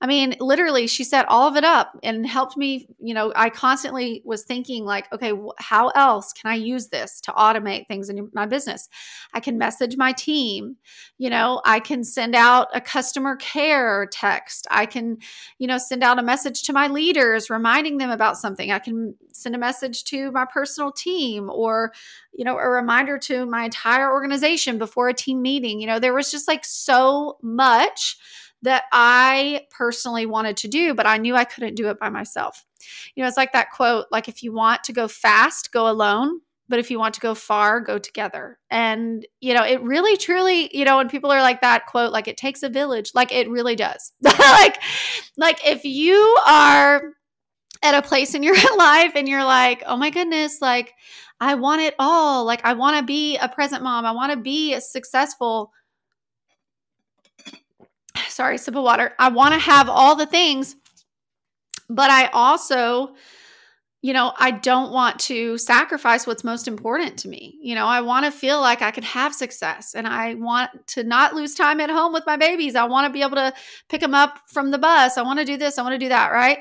I 0.01 0.07
mean, 0.07 0.37
literally, 0.39 0.87
she 0.87 1.03
set 1.03 1.27
all 1.29 1.49
of 1.49 1.57
it 1.57 1.65
up 1.65 1.99
and 2.05 2.25
helped 2.25 2.57
me. 2.57 2.89
You 3.01 3.15
know, 3.15 3.33
I 3.35 3.51
constantly 3.51 4.23
was 4.25 4.45
thinking, 4.45 4.85
like, 4.85 5.13
okay, 5.13 5.33
how 5.59 5.89
else 5.89 6.33
can 6.33 6.51
I 6.51 6.55
use 6.55 6.89
this 6.89 7.21
to 7.23 7.33
automate 7.33 7.89
things 7.89 8.09
in 8.09 8.31
my 8.33 8.47
business? 8.47 8.89
I 9.35 9.41
can 9.41 9.59
message 9.59 9.97
my 9.97 10.13
team. 10.13 10.77
You 11.19 11.31
know, 11.31 11.61
I 11.65 11.81
can 11.81 12.05
send 12.05 12.37
out 12.37 12.69
a 12.73 12.81
customer 12.81 13.35
care 13.37 14.07
text. 14.13 14.69
I 14.71 14.87
can, 14.87 15.19
you 15.59 15.67
know, 15.67 15.79
send 15.79 16.05
out 16.05 16.21
a 16.21 16.23
message 16.23 16.63
to 16.65 16.73
my 16.73 16.87
leaders 16.87 17.51
reminding 17.51 17.99
them 17.99 18.11
about 18.11 18.37
something. 18.37 18.71
I 18.71 18.79
can 18.79 19.17
send 19.33 19.57
a 19.57 19.59
message 19.59 20.05
to 20.05 20.31
my 20.31 20.45
personal 20.45 20.93
team 20.93 21.51
or, 21.51 21.93
you 22.33 22.45
know, 22.45 22.57
a 22.57 22.69
reminder 22.69 23.19
to 23.19 23.47
my 23.47 23.65
entire 23.65 24.13
organization 24.13 24.79
before 24.79 25.09
a 25.09 25.15
team 25.15 25.43
meeting. 25.43 25.81
You 25.81 25.89
know, 25.89 25.99
there 25.99 26.15
was 26.15 26.31
just 26.31 26.47
like 26.47 26.65
so 26.65 27.39
much 27.43 28.17
that 28.63 28.85
I 28.93 29.67
personally 29.71 30.27
wanted 30.27 30.57
to 30.59 30.69
do, 30.69 30.95
but 30.95 31.07
I 31.07 31.19
knew 31.19 31.35
I 31.35 31.45
couldn't 31.45 31.77
do 31.77 31.89
it 31.89 31.99
by 31.99 32.09
myself. 32.09 32.65
You 33.15 33.23
know, 33.23 33.29
it's 33.29 33.37
like 33.37 33.53
that 33.53 33.71
quote 33.71 34.07
like, 34.11 34.29
if 34.29 34.43
you 34.43 34.53
want 34.53 34.85
to 34.85 34.93
go 34.93 35.09
fast, 35.09 35.73
go 35.73 35.89
alone. 35.89 36.41
But 36.71 36.79
if 36.79 36.91
you 36.91 36.99
want 36.99 37.15
to 37.15 37.21
go 37.21 37.35
far, 37.35 37.81
go 37.81 37.99
together. 37.99 38.59
And, 38.71 39.27
you 39.41 39.55
know, 39.55 39.65
it 39.65 39.81
really 39.83 40.19
truly, 40.19 40.69
you 40.77 40.85
know, 40.85 40.99
when 40.99 41.09
people 41.09 41.31
are 41.33 41.41
like 41.41 41.63
that 41.63 41.87
quote, 41.87 42.13
like 42.13 42.29
it 42.29 42.37
takes 42.37 42.63
a 42.63 42.69
village, 42.69 43.13
like 43.15 43.33
it 43.33 43.49
really 43.49 43.75
does. 43.75 44.13
like, 44.23 44.79
like 45.39 45.67
if 45.67 45.87
you 45.87 46.15
are 46.47 47.15
at 47.83 47.95
a 47.95 48.07
place 48.07 48.35
in 48.35 48.43
your 48.43 48.55
life 48.77 49.13
and 49.15 49.27
you're 49.27 49.45
like, 49.45 49.83
oh 49.87 49.97
my 49.97 50.11
goodness, 50.11 50.61
like 50.61 50.93
I 51.41 51.55
want 51.55 51.83
it 51.83 51.95
all. 51.99 52.45
Like 52.45 52.65
I 52.65 52.75
want 52.75 52.99
to 52.99 53.05
be 53.05 53.37
a 53.37 53.49
present 53.49 53.83
mom. 53.83 54.05
I 54.05 54.13
want 54.13 54.33
to 54.33 54.39
be 54.39 54.75
a 54.75 54.81
successful 54.81 55.73
sorry, 58.39 58.57
sip 58.57 58.77
of 58.77 58.85
water. 58.85 59.13
I 59.19 59.31
want 59.31 59.53
to 59.53 59.59
have 59.59 59.89
all 59.89 60.15
the 60.15 60.25
things, 60.25 60.77
but 61.91 62.09
I 62.09 62.29
also, 62.29 63.17
you 64.01 64.13
know, 64.13 64.33
I 64.39 64.53
don't 64.53 64.93
want 64.93 65.19
to 65.23 65.59
sacrifice 65.59 66.25
what's 66.25 66.45
most 66.45 66.69
important 66.69 67.19
to 67.19 67.29
me. 67.29 67.59
You 67.61 67.75
know, 67.75 67.87
I 67.87 68.01
want 68.01 68.27
to 68.27 68.31
feel 68.31 68.61
like 68.61 68.81
I 68.81 68.93
can 68.93 69.03
have 69.03 69.35
success 69.35 69.93
and 69.97 70.07
I 70.07 70.35
want 70.35 70.71
to 70.95 71.03
not 71.03 71.35
lose 71.35 71.57
time 71.57 71.81
at 71.81 71.91
home 71.91 72.13
with 72.13 72.27
my 72.29 72.37
babies. 72.37 72.77
I 72.77 72.85
want 72.85 73.09
to 73.09 73.13
be 73.13 73.23
able 73.23 73.35
to 73.35 73.53
pick 73.89 74.03
them 74.03 74.15
up 74.15 74.39
from 74.47 74.71
the 74.71 74.79
bus. 74.79 75.19
I 75.19 75.23
want 75.23 75.41
to 75.41 75.45
do 75.45 75.57
this. 75.57 75.77
I 75.77 75.83
want 75.83 75.95
to 75.95 75.99
do 75.99 76.11
that. 76.11 76.31
Right. 76.31 76.59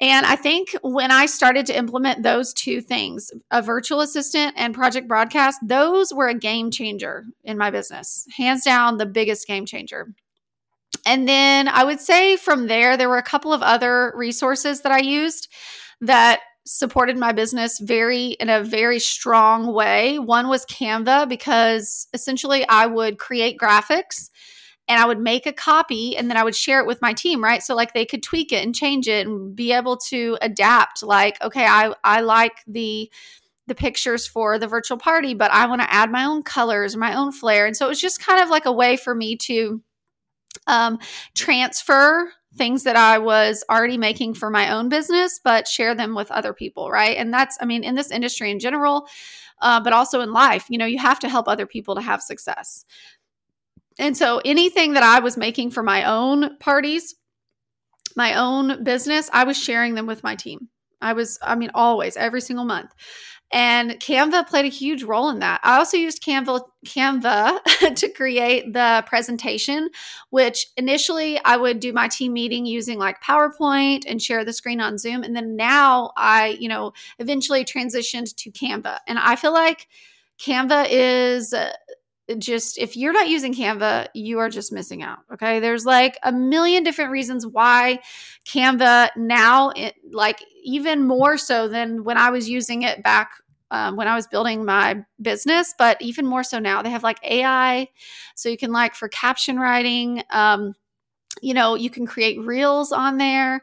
And 0.00 0.24
I 0.24 0.36
think 0.36 0.76
when 0.82 1.10
I 1.10 1.26
started 1.26 1.66
to 1.66 1.76
implement 1.76 2.22
those 2.22 2.54
two 2.54 2.80
things, 2.80 3.32
a 3.50 3.62
virtual 3.62 4.00
assistant 4.00 4.54
and 4.56 4.72
project 4.72 5.08
broadcast, 5.08 5.58
those 5.60 6.14
were 6.14 6.28
a 6.28 6.38
game 6.38 6.70
changer 6.70 7.24
in 7.42 7.58
my 7.58 7.72
business. 7.72 8.28
Hands 8.36 8.62
down, 8.62 8.98
the 8.98 9.06
biggest 9.06 9.48
game 9.48 9.66
changer. 9.66 10.14
And 11.06 11.28
then 11.28 11.68
I 11.68 11.84
would 11.84 12.00
say 12.00 12.36
from 12.36 12.66
there, 12.66 12.96
there 12.96 13.08
were 13.08 13.18
a 13.18 13.22
couple 13.22 13.52
of 13.52 13.62
other 13.62 14.12
resources 14.16 14.80
that 14.82 14.92
I 14.92 15.00
used 15.00 15.48
that 16.00 16.40
supported 16.66 17.18
my 17.18 17.32
business 17.32 17.78
very 17.78 18.28
in 18.28 18.48
a 18.48 18.62
very 18.62 18.98
strong 18.98 19.72
way. 19.72 20.18
One 20.18 20.48
was 20.48 20.64
Canva 20.64 21.28
because 21.28 22.08
essentially 22.14 22.66
I 22.68 22.86
would 22.86 23.18
create 23.18 23.58
graphics 23.58 24.30
and 24.88 25.00
I 25.00 25.06
would 25.06 25.20
make 25.20 25.46
a 25.46 25.52
copy 25.52 26.16
and 26.16 26.30
then 26.30 26.36
I 26.36 26.44
would 26.44 26.54
share 26.54 26.80
it 26.80 26.86
with 26.86 27.02
my 27.02 27.12
team, 27.12 27.44
right? 27.44 27.62
So 27.62 27.74
like 27.74 27.92
they 27.92 28.06
could 28.06 28.22
tweak 28.22 28.52
it 28.52 28.64
and 28.64 28.74
change 28.74 29.08
it 29.08 29.26
and 29.26 29.54
be 29.54 29.72
able 29.72 29.98
to 30.08 30.38
adapt 30.40 31.02
like 31.02 31.40
okay, 31.42 31.66
I 31.66 31.94
I 32.02 32.20
like 32.20 32.62
the 32.66 33.10
the 33.66 33.74
pictures 33.74 34.26
for 34.26 34.58
the 34.58 34.66
virtual 34.66 34.98
party, 34.98 35.32
but 35.32 35.50
I 35.50 35.66
want 35.66 35.80
to 35.80 35.92
add 35.92 36.10
my 36.10 36.24
own 36.24 36.42
colors, 36.42 36.96
my 36.96 37.14
own 37.14 37.32
flair. 37.32 37.64
And 37.66 37.74
so 37.74 37.86
it 37.86 37.88
was 37.88 38.00
just 38.00 38.20
kind 38.20 38.42
of 38.42 38.50
like 38.50 38.66
a 38.66 38.72
way 38.72 38.96
for 38.96 39.14
me 39.14 39.36
to 39.36 39.82
um, 40.66 40.98
transfer 41.34 42.32
things 42.56 42.84
that 42.84 42.96
I 42.96 43.18
was 43.18 43.64
already 43.68 43.98
making 43.98 44.34
for 44.34 44.48
my 44.50 44.72
own 44.72 44.88
business, 44.88 45.40
but 45.42 45.66
share 45.66 45.94
them 45.94 46.14
with 46.14 46.30
other 46.30 46.52
people, 46.52 46.90
right? 46.90 47.16
And 47.16 47.32
that's, 47.32 47.58
I 47.60 47.64
mean, 47.64 47.82
in 47.82 47.94
this 47.94 48.10
industry 48.10 48.50
in 48.50 48.60
general, 48.60 49.08
uh, 49.60 49.80
but 49.80 49.92
also 49.92 50.20
in 50.20 50.32
life, 50.32 50.66
you 50.68 50.78
know, 50.78 50.86
you 50.86 50.98
have 50.98 51.18
to 51.20 51.28
help 51.28 51.48
other 51.48 51.66
people 51.66 51.94
to 51.96 52.00
have 52.00 52.22
success. 52.22 52.84
And 53.98 54.16
so 54.16 54.40
anything 54.44 54.94
that 54.94 55.02
I 55.02 55.20
was 55.20 55.36
making 55.36 55.70
for 55.70 55.82
my 55.82 56.04
own 56.04 56.56
parties, 56.58 57.14
my 58.16 58.34
own 58.34 58.84
business, 58.84 59.30
I 59.32 59.44
was 59.44 59.56
sharing 59.56 59.94
them 59.94 60.06
with 60.06 60.22
my 60.22 60.36
team. 60.36 60.68
I 61.00 61.12
was, 61.12 61.38
I 61.42 61.54
mean, 61.54 61.70
always, 61.74 62.16
every 62.16 62.40
single 62.40 62.64
month. 62.64 62.90
And 63.52 63.92
Canva 63.92 64.48
played 64.48 64.64
a 64.64 64.68
huge 64.68 65.04
role 65.04 65.28
in 65.28 65.38
that. 65.38 65.60
I 65.62 65.78
also 65.78 65.96
used 65.96 66.24
Canva 66.24 66.62
Canva 66.84 67.62
to 67.94 68.08
create 68.08 68.72
the 68.72 69.04
presentation, 69.06 69.90
which 70.30 70.66
initially 70.76 71.40
I 71.44 71.56
would 71.56 71.78
do 71.78 71.92
my 71.92 72.08
team 72.08 72.32
meeting 72.32 72.66
using 72.66 72.98
like 72.98 73.22
PowerPoint 73.22 74.04
and 74.08 74.20
share 74.20 74.44
the 74.44 74.52
screen 74.52 74.80
on 74.80 74.98
Zoom. 74.98 75.22
And 75.22 75.36
then 75.36 75.56
now 75.56 76.12
I, 76.16 76.56
you 76.58 76.68
know, 76.68 76.92
eventually 77.18 77.64
transitioned 77.64 78.34
to 78.36 78.50
Canva. 78.50 78.98
And 79.06 79.18
I 79.18 79.36
feel 79.36 79.52
like 79.52 79.86
Canva 80.40 80.88
is 80.90 81.54
just 82.38 82.78
if 82.78 82.96
you're 82.96 83.12
not 83.12 83.28
using 83.28 83.54
Canva, 83.54 84.08
you 84.14 84.38
are 84.38 84.48
just 84.48 84.72
missing 84.72 85.02
out. 85.02 85.18
Okay. 85.32 85.60
There's 85.60 85.84
like 85.84 86.18
a 86.22 86.32
million 86.32 86.82
different 86.82 87.10
reasons 87.10 87.46
why 87.46 88.00
Canva 88.46 89.10
now, 89.16 89.70
it, 89.70 89.94
like 90.10 90.42
even 90.62 91.06
more 91.06 91.36
so 91.36 91.68
than 91.68 92.04
when 92.04 92.16
I 92.16 92.30
was 92.30 92.48
using 92.48 92.82
it 92.82 93.02
back 93.02 93.32
um, 93.70 93.96
when 93.96 94.06
I 94.06 94.14
was 94.14 94.26
building 94.26 94.64
my 94.64 95.04
business, 95.20 95.74
but 95.76 96.00
even 96.00 96.26
more 96.26 96.44
so 96.44 96.58
now. 96.58 96.80
They 96.82 96.90
have 96.90 97.02
like 97.02 97.18
AI, 97.24 97.88
so 98.36 98.48
you 98.48 98.56
can 98.56 98.72
like 98.72 98.94
for 98.94 99.08
caption 99.08 99.58
writing. 99.58 100.22
Um, 100.30 100.74
you 101.42 101.54
know, 101.54 101.74
you 101.74 101.90
can 101.90 102.06
create 102.06 102.38
reels 102.40 102.92
on 102.92 103.18
there. 103.18 103.60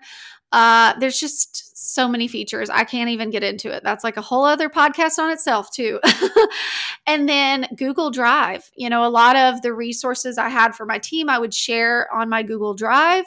Uh, 0.51 0.93
there's 0.99 1.19
just 1.19 1.77
so 1.93 2.07
many 2.07 2.27
features. 2.27 2.69
I 2.69 2.83
can't 2.83 3.09
even 3.09 3.29
get 3.29 3.43
into 3.43 3.71
it. 3.71 3.83
That's 3.83 4.03
like 4.03 4.17
a 4.17 4.21
whole 4.21 4.45
other 4.45 4.69
podcast 4.69 5.17
on 5.19 5.31
itself, 5.31 5.71
too. 5.71 5.99
and 7.07 7.27
then 7.27 7.67
Google 7.75 8.11
Drive. 8.11 8.69
You 8.75 8.89
know, 8.89 9.05
a 9.05 9.09
lot 9.09 9.35
of 9.35 9.61
the 9.61 9.73
resources 9.73 10.37
I 10.37 10.49
had 10.49 10.75
for 10.75 10.85
my 10.85 10.99
team, 10.99 11.29
I 11.29 11.39
would 11.39 11.53
share 11.53 12.11
on 12.13 12.29
my 12.29 12.43
Google 12.43 12.73
Drive 12.73 13.25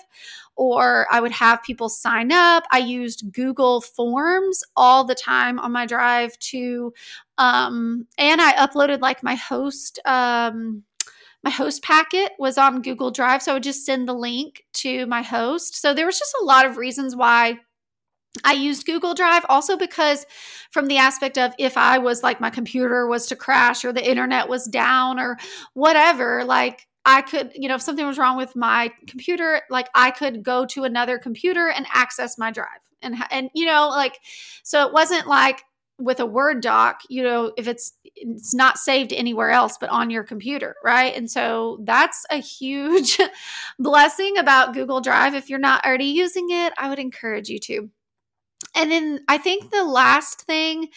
or 0.57 1.07
I 1.11 1.21
would 1.21 1.33
have 1.33 1.63
people 1.63 1.89
sign 1.89 2.31
up. 2.33 2.65
I 2.71 2.79
used 2.79 3.33
Google 3.33 3.81
Forms 3.81 4.63
all 4.77 5.05
the 5.05 5.15
time 5.15 5.59
on 5.59 5.73
my 5.73 5.87
drive 5.87 6.39
to, 6.39 6.93
um, 7.39 8.07
and 8.19 8.41
I 8.41 8.53
uploaded 8.55 9.01
like 9.01 9.23
my 9.23 9.35
host. 9.35 9.99
Um, 10.05 10.85
my 11.45 11.51
host 11.51 11.83
packet 11.83 12.33
was 12.39 12.57
on 12.57 12.81
Google 12.81 13.11
Drive. 13.11 13.43
So 13.43 13.53
I 13.53 13.55
would 13.55 13.63
just 13.63 13.85
send 13.85 14.09
the 14.09 14.15
link 14.15 14.65
to 14.75 15.05
my 15.07 15.21
host. 15.21 15.77
So 15.81 15.93
there 15.93 16.07
was 16.07 16.19
just 16.19 16.35
a 16.41 16.45
lot 16.45 16.65
of 16.65 16.79
reasons 16.79 17.15
why 17.15 17.59
I 18.43 18.55
used 18.55 18.87
Google 18.87 19.15
Drive 19.15 19.45
also 19.49 19.77
because, 19.77 20.27
from 20.73 20.87
the 20.87 20.97
aspect 20.97 21.39
of 21.39 21.55
if 21.59 21.77
I 21.77 21.99
was 21.99 22.23
like 22.23 22.41
my 22.41 22.51
computer 22.51 23.07
was 23.07 23.27
to 23.27 23.37
crash 23.37 23.85
or 23.85 23.93
the 23.93 24.09
internet 24.09 24.49
was 24.49 24.65
down 24.65 25.21
or 25.21 25.37
whatever, 25.75 26.45
like 26.45 26.89
I 27.05 27.21
could, 27.21 27.53
you 27.55 27.69
know, 27.69 27.75
if 27.75 27.83
something 27.83 28.07
was 28.07 28.19
wrong 28.19 28.39
with 28.39 28.57
my 28.57 28.91
computer, 29.07 29.61
like 29.71 29.89
I 29.95 30.11
could 30.11 30.43
go 30.43 30.65
to 30.67 30.85
another 30.85 31.19
computer 31.19 31.69
and 31.69 31.87
access 31.93 32.39
my 32.39 32.51
drive. 32.51 32.81
And, 33.03 33.17
and, 33.31 33.51
you 33.55 33.67
know, 33.67 33.89
like, 33.91 34.19
so 34.63 34.87
it 34.87 34.93
wasn't 34.95 35.27
like 35.29 35.63
with 35.99 36.19
a 36.19 36.27
word 36.27 36.61
doc 36.61 37.03
you 37.09 37.23
know 37.23 37.53
if 37.57 37.69
it's 37.69 37.93
it's 38.17 38.55
not 38.55 38.79
saved 38.79 39.13
anywhere 39.13 39.51
else 39.51 39.77
but 39.81 39.91
on 39.91 40.11
your 40.11 40.25
computer 40.25 40.75
right? 40.85 41.17
And 41.17 41.31
so 41.31 41.79
that's 41.85 42.25
a 42.31 42.37
huge 42.37 43.19
blessing 43.79 44.39
about 44.39 44.75
google 44.75 45.01
drive. 45.01 45.35
If 45.35 45.49
you're 45.49 45.59
not 45.59 45.85
already 45.85 46.07
using 46.07 46.49
it 46.51 46.73
i 46.79 46.89
would 46.89 46.99
encourage 46.99 47.49
you 47.49 47.59
to. 47.61 47.91
And 48.75 48.91
then 48.91 49.21
i 49.29 49.39
think 49.39 49.71
the 49.71 49.85
last 49.85 50.43
thing 50.43 50.89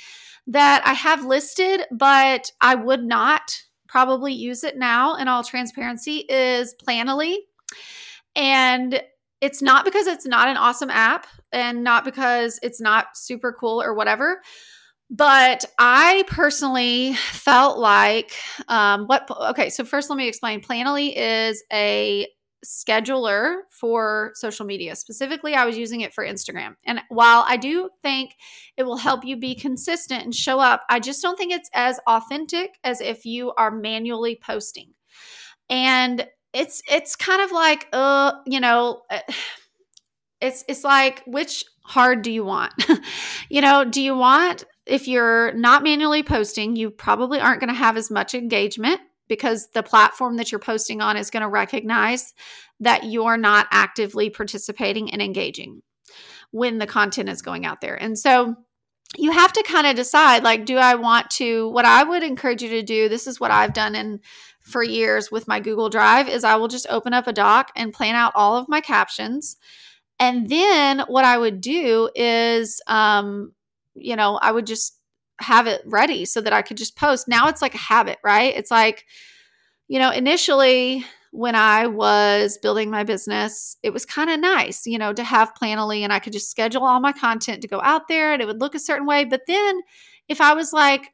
that 0.47 0.81
i 0.85 0.93
have 0.93 1.25
listed 1.25 1.81
but 1.91 2.51
i 2.61 2.75
would 2.75 3.03
not 3.03 3.51
probably 3.87 4.33
use 4.33 4.63
it 4.63 4.77
now 4.77 5.15
in 5.15 5.27
all 5.27 5.43
transparency 5.43 6.25
is 6.29 6.75
planoly. 6.85 7.37
And 8.35 9.01
it's 9.41 9.61
not 9.61 9.85
because 9.85 10.07
it's 10.07 10.25
not 10.25 10.47
an 10.47 10.57
awesome 10.57 10.89
app 10.89 11.27
and 11.51 11.83
not 11.83 12.03
because 12.03 12.59
it's 12.61 12.81
not 12.81 13.15
super 13.15 13.55
cool 13.57 13.81
or 13.81 13.93
whatever 13.93 14.41
but 15.09 15.63
I 15.79 16.23
personally 16.27 17.13
felt 17.13 17.77
like 17.77 18.33
um, 18.67 19.05
what, 19.05 19.29
okay, 19.51 19.69
so 19.69 19.85
first 19.85 20.09
let 20.09 20.17
me 20.17 20.27
explain. 20.27 20.61
Planoly 20.61 21.13
is 21.15 21.63
a 21.71 22.27
scheduler 22.65 23.59
for 23.69 24.31
social 24.35 24.65
media. 24.65 24.95
Specifically, 24.95 25.53
I 25.53 25.65
was 25.65 25.77
using 25.77 26.01
it 26.01 26.13
for 26.13 26.25
Instagram. 26.25 26.75
And 26.85 26.99
while 27.09 27.45
I 27.47 27.57
do 27.57 27.89
think 28.01 28.31
it 28.75 28.83
will 28.83 28.97
help 28.97 29.23
you 29.23 29.37
be 29.37 29.55
consistent 29.55 30.23
and 30.23 30.35
show 30.35 30.59
up, 30.59 30.83
I 30.89 30.99
just 30.99 31.21
don't 31.21 31.37
think 31.37 31.53
it's 31.53 31.69
as 31.73 31.99
authentic 32.07 32.77
as 32.83 32.99
if 32.99 33.25
you 33.25 33.53
are 33.57 33.71
manually 33.71 34.37
posting. 34.41 34.93
And 35.69 36.27
it's 36.53 36.81
it's 36.89 37.15
kind 37.15 37.41
of 37.41 37.51
like 37.51 37.87
uh, 37.93 38.33
you 38.45 38.59
know, 38.59 39.03
it's 40.41 40.65
it's 40.67 40.83
like 40.83 41.23
which 41.25 41.63
hard 41.83 42.21
do 42.21 42.31
you 42.31 42.43
want? 42.43 42.73
you 43.49 43.61
know, 43.61 43.85
do 43.85 44.01
you 44.01 44.15
want 44.15 44.65
if 44.87 45.07
you're 45.07 45.53
not 45.53 45.83
manually 45.83 46.23
posting, 46.23 46.75
you 46.75 46.89
probably 46.89 47.39
aren't 47.39 47.59
going 47.59 47.73
to 47.73 47.79
have 47.79 47.97
as 47.97 48.09
much 48.09 48.33
engagement 48.33 49.01
because 49.27 49.67
the 49.73 49.83
platform 49.83 50.37
that 50.37 50.51
you're 50.51 50.59
posting 50.59 51.01
on 51.01 51.17
is 51.17 51.29
going 51.29 51.41
to 51.41 51.49
recognize 51.49 52.33
that 52.79 53.03
you're 53.03 53.37
not 53.37 53.67
actively 53.71 54.29
participating 54.29 55.11
and 55.11 55.21
engaging 55.21 55.81
when 56.51 56.77
the 56.77 56.87
content 56.87 57.29
is 57.29 57.41
going 57.41 57.65
out 57.65 57.81
there. 57.81 57.95
And 57.95 58.17
so 58.17 58.55
you 59.17 59.31
have 59.31 59.53
to 59.53 59.63
kind 59.63 59.87
of 59.87 59.95
decide 59.95 60.43
like 60.43 60.65
do 60.65 60.77
I 60.77 60.95
want 60.95 61.29
to 61.31 61.69
what 61.69 61.85
I 61.85 62.03
would 62.03 62.23
encourage 62.23 62.61
you 62.61 62.69
to 62.69 62.83
do 62.83 63.07
this 63.07 63.25
is 63.25 63.39
what 63.39 63.51
I've 63.51 63.73
done 63.73 63.95
in 63.95 64.19
for 64.61 64.83
years 64.83 65.31
with 65.31 65.47
my 65.47 65.61
Google 65.61 65.89
Drive 65.89 66.27
is 66.27 66.43
I 66.43 66.57
will 66.57 66.67
just 66.67 66.87
open 66.89 67.13
up 67.13 67.25
a 67.25 67.33
doc 67.33 67.71
and 67.75 67.93
plan 67.93 68.15
out 68.15 68.33
all 68.35 68.57
of 68.57 68.67
my 68.67 68.81
captions. 68.81 69.55
And 70.19 70.49
then 70.49 70.99
what 71.07 71.23
I 71.23 71.37
would 71.37 71.61
do 71.61 72.09
is 72.15 72.81
um 72.87 73.53
you 73.99 74.15
know, 74.15 74.37
I 74.41 74.51
would 74.51 74.67
just 74.67 74.99
have 75.39 75.67
it 75.67 75.81
ready 75.85 76.25
so 76.25 76.41
that 76.41 76.53
I 76.53 76.61
could 76.61 76.77
just 76.77 76.95
post. 76.95 77.27
Now 77.27 77.47
it's 77.47 77.61
like 77.61 77.75
a 77.75 77.79
habit, 77.79 78.17
right? 78.23 78.55
It's 78.55 78.71
like, 78.71 79.05
you 79.87 79.99
know, 79.99 80.11
initially 80.11 81.05
when 81.31 81.55
I 81.55 81.87
was 81.87 82.57
building 82.57 82.89
my 82.89 83.03
business, 83.03 83.77
it 83.83 83.91
was 83.91 84.05
kind 84.05 84.29
of 84.29 84.39
nice, 84.39 84.87
you 84.87 84.97
know, 84.97 85.13
to 85.13 85.23
have 85.23 85.53
Planoly 85.53 86.01
and 86.01 86.11
I 86.11 86.19
could 86.19 86.33
just 86.33 86.49
schedule 86.49 86.83
all 86.83 86.99
my 86.99 87.11
content 87.11 87.61
to 87.61 87.67
go 87.67 87.81
out 87.81 88.07
there 88.07 88.33
and 88.33 88.41
it 88.41 88.45
would 88.45 88.59
look 88.59 88.75
a 88.75 88.79
certain 88.79 89.05
way. 89.05 89.25
But 89.25 89.41
then 89.47 89.81
if 90.27 90.41
I 90.41 90.53
was 90.53 90.73
like 90.73 91.13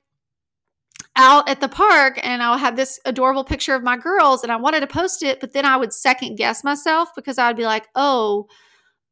out 1.16 1.48
at 1.50 1.60
the 1.62 1.68
park 1.68 2.20
and 2.24 2.42
I 2.42 2.58
had 2.58 2.76
this 2.76 3.00
adorable 3.06 3.44
picture 3.44 3.76
of 3.76 3.84
my 3.84 3.98
girls 3.98 4.44
and 4.44 4.52
I 4.52 4.56
wanted 4.56 4.80
to 4.80 4.88
post 4.88 5.24
it, 5.24 5.40
but 5.40 5.54
then 5.54 5.66
I 5.66 5.78
would 5.78 5.94
second 5.94 6.36
guess 6.36 6.64
myself 6.64 7.10
because 7.16 7.38
I 7.38 7.48
would 7.48 7.58
be 7.58 7.66
like, 7.66 7.88
oh, 7.96 8.48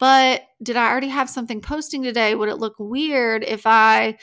but 0.01 0.41
did 0.63 0.77
I 0.77 0.89
already 0.89 1.09
have 1.09 1.29
something 1.29 1.61
posting 1.61 2.01
today? 2.01 2.33
Would 2.33 2.49
it 2.49 2.57
look 2.57 2.73
weird 2.79 3.43
if 3.43 3.67
I 3.67 4.17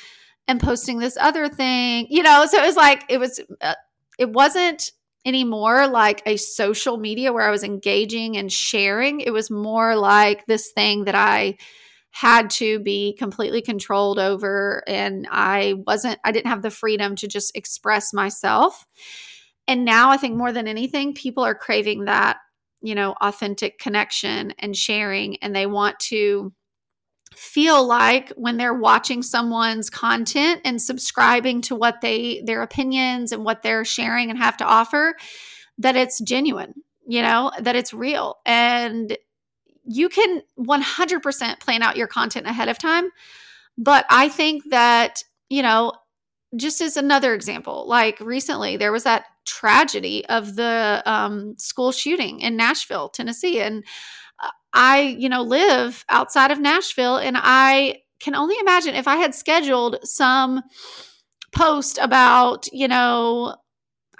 am 0.48 0.58
posting 0.58 0.98
this 0.98 1.16
other 1.16 1.48
thing? 1.48 2.08
You 2.10 2.24
know, 2.24 2.46
so 2.46 2.58
it 2.60 2.66
was 2.66 2.74
like, 2.74 3.04
it 3.08 3.18
was, 3.18 3.40
uh, 3.60 3.76
it 4.18 4.28
wasn't 4.28 4.90
anymore 5.24 5.86
like 5.86 6.20
a 6.26 6.36
social 6.36 6.96
media 6.96 7.32
where 7.32 7.46
I 7.46 7.52
was 7.52 7.62
engaging 7.62 8.36
and 8.36 8.50
sharing. 8.50 9.20
It 9.20 9.32
was 9.32 9.52
more 9.52 9.94
like 9.94 10.46
this 10.46 10.72
thing 10.72 11.04
that 11.04 11.14
I 11.14 11.58
had 12.10 12.50
to 12.50 12.80
be 12.80 13.14
completely 13.16 13.62
controlled 13.62 14.18
over 14.18 14.82
and 14.88 15.28
I 15.30 15.74
wasn't 15.86 16.18
I 16.24 16.32
didn't 16.32 16.50
have 16.50 16.62
the 16.62 16.70
freedom 16.70 17.14
to 17.16 17.28
just 17.28 17.56
express 17.56 18.12
myself. 18.12 18.84
And 19.68 19.84
now 19.84 20.10
I 20.10 20.16
think 20.16 20.34
more 20.34 20.50
than 20.50 20.66
anything 20.66 21.14
people 21.14 21.44
are 21.44 21.54
craving 21.54 22.06
that 22.06 22.38
you 22.80 22.94
know, 22.94 23.14
authentic 23.20 23.78
connection 23.78 24.54
and 24.58 24.76
sharing. 24.76 25.36
And 25.38 25.54
they 25.54 25.66
want 25.66 25.98
to 26.00 26.52
feel 27.34 27.86
like 27.86 28.30
when 28.30 28.56
they're 28.56 28.74
watching 28.74 29.22
someone's 29.22 29.90
content 29.90 30.60
and 30.64 30.80
subscribing 30.80 31.60
to 31.62 31.74
what 31.74 32.00
they, 32.00 32.42
their 32.44 32.62
opinions 32.62 33.32
and 33.32 33.44
what 33.44 33.62
they're 33.62 33.84
sharing 33.84 34.30
and 34.30 34.38
have 34.38 34.56
to 34.56 34.64
offer, 34.64 35.14
that 35.78 35.96
it's 35.96 36.20
genuine, 36.20 36.74
you 37.06 37.22
know, 37.22 37.52
that 37.60 37.76
it's 37.76 37.94
real. 37.94 38.36
And 38.44 39.16
you 39.84 40.08
can 40.08 40.42
100% 40.58 41.60
plan 41.60 41.82
out 41.82 41.96
your 41.96 42.06
content 42.06 42.46
ahead 42.46 42.68
of 42.68 42.78
time. 42.78 43.10
But 43.76 44.04
I 44.10 44.28
think 44.28 44.64
that, 44.70 45.22
you 45.48 45.62
know, 45.62 45.92
just 46.56 46.80
as 46.80 46.96
another 46.96 47.34
example, 47.34 47.86
like 47.86 48.18
recently 48.20 48.76
there 48.76 48.92
was 48.92 49.04
that 49.04 49.24
tragedy 49.44 50.26
of 50.26 50.56
the 50.56 51.02
um, 51.06 51.54
school 51.58 51.92
shooting 51.92 52.40
in 52.40 52.56
Nashville, 52.56 53.08
Tennessee. 53.08 53.60
And 53.60 53.84
uh, 54.42 54.50
I, 54.72 55.16
you 55.18 55.28
know, 55.28 55.42
live 55.42 56.04
outside 56.08 56.50
of 56.50 56.60
Nashville 56.60 57.16
and 57.16 57.36
I 57.38 58.02
can 58.20 58.34
only 58.34 58.56
imagine 58.60 58.94
if 58.94 59.06
I 59.06 59.16
had 59.16 59.34
scheduled 59.34 59.98
some 60.02 60.62
post 61.52 61.98
about, 62.00 62.66
you 62.72 62.88
know, 62.88 63.56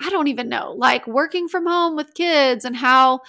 I 0.01 0.11
don't 0.11 0.29
even 0.29 0.49
know, 0.49 0.75
like 0.77 1.07
working 1.07 1.49
from 1.49 1.67
home 1.67 1.97
with 1.97 2.15
kids 2.15 2.65
and 2.65 2.77
how 2.77 3.21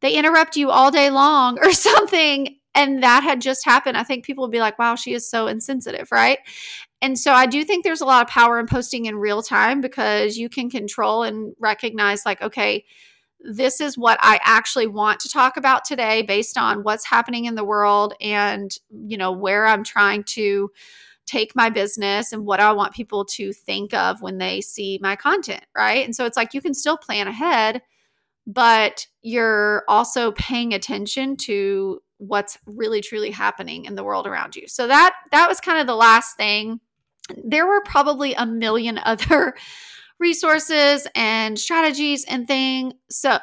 they 0.00 0.14
interrupt 0.14 0.56
you 0.56 0.70
all 0.70 0.90
day 0.90 1.10
long 1.10 1.58
or 1.58 1.72
something. 1.72 2.56
And 2.76 3.02
that 3.02 3.24
had 3.24 3.40
just 3.40 3.64
happened. 3.64 3.96
I 3.96 4.04
think 4.04 4.24
people 4.24 4.44
would 4.44 4.52
be 4.52 4.60
like, 4.60 4.78
wow, 4.78 4.94
she 4.94 5.14
is 5.14 5.28
so 5.28 5.46
insensitive, 5.46 6.12
right? 6.12 6.38
And 7.02 7.18
so 7.18 7.32
I 7.32 7.46
do 7.46 7.64
think 7.64 7.82
there's 7.82 8.00
a 8.02 8.06
lot 8.06 8.22
of 8.22 8.28
power 8.28 8.60
in 8.60 8.66
posting 8.66 9.06
in 9.06 9.16
real 9.16 9.42
time 9.42 9.80
because 9.80 10.36
you 10.36 10.48
can 10.48 10.70
control 10.70 11.22
and 11.22 11.54
recognize, 11.58 12.24
like, 12.24 12.42
okay, 12.42 12.84
this 13.40 13.80
is 13.80 13.96
what 13.96 14.18
I 14.20 14.40
actually 14.42 14.86
want 14.86 15.20
to 15.20 15.28
talk 15.28 15.56
about 15.56 15.84
today 15.84 16.22
based 16.22 16.58
on 16.58 16.82
what's 16.82 17.06
happening 17.06 17.46
in 17.46 17.54
the 17.54 17.64
world 17.64 18.14
and, 18.20 18.70
you 18.90 19.16
know, 19.16 19.32
where 19.32 19.66
I'm 19.66 19.84
trying 19.84 20.24
to 20.24 20.70
take 21.26 21.56
my 21.56 21.70
business 21.70 22.32
and 22.32 22.46
what 22.46 22.60
I 22.60 22.72
want 22.72 22.94
people 22.94 23.24
to 23.24 23.52
think 23.52 23.92
of 23.94 24.22
when 24.22 24.38
they 24.38 24.60
see 24.60 24.98
my 25.02 25.16
content, 25.16 25.64
right? 25.76 26.04
And 26.04 26.14
so 26.14 26.24
it's 26.24 26.36
like 26.36 26.54
you 26.54 26.60
can 26.60 26.74
still 26.74 26.96
plan 26.96 27.26
ahead, 27.26 27.82
but 28.46 29.06
you're 29.22 29.84
also 29.88 30.32
paying 30.32 30.72
attention 30.72 31.36
to 31.38 32.00
what's 32.18 32.58
really 32.66 33.00
truly 33.00 33.30
happening 33.30 33.84
in 33.84 33.94
the 33.94 34.04
world 34.04 34.26
around 34.26 34.56
you. 34.56 34.66
So 34.68 34.86
that 34.86 35.14
that 35.32 35.48
was 35.48 35.60
kind 35.60 35.78
of 35.80 35.86
the 35.86 35.94
last 35.94 36.36
thing 36.36 36.80
there 37.44 37.66
were 37.66 37.82
probably 37.82 38.34
a 38.34 38.46
million 38.46 38.98
other 39.04 39.54
resources 40.18 41.06
and 41.14 41.58
strategies 41.58 42.24
and 42.24 42.46
things. 42.46 42.94
So 43.10 43.38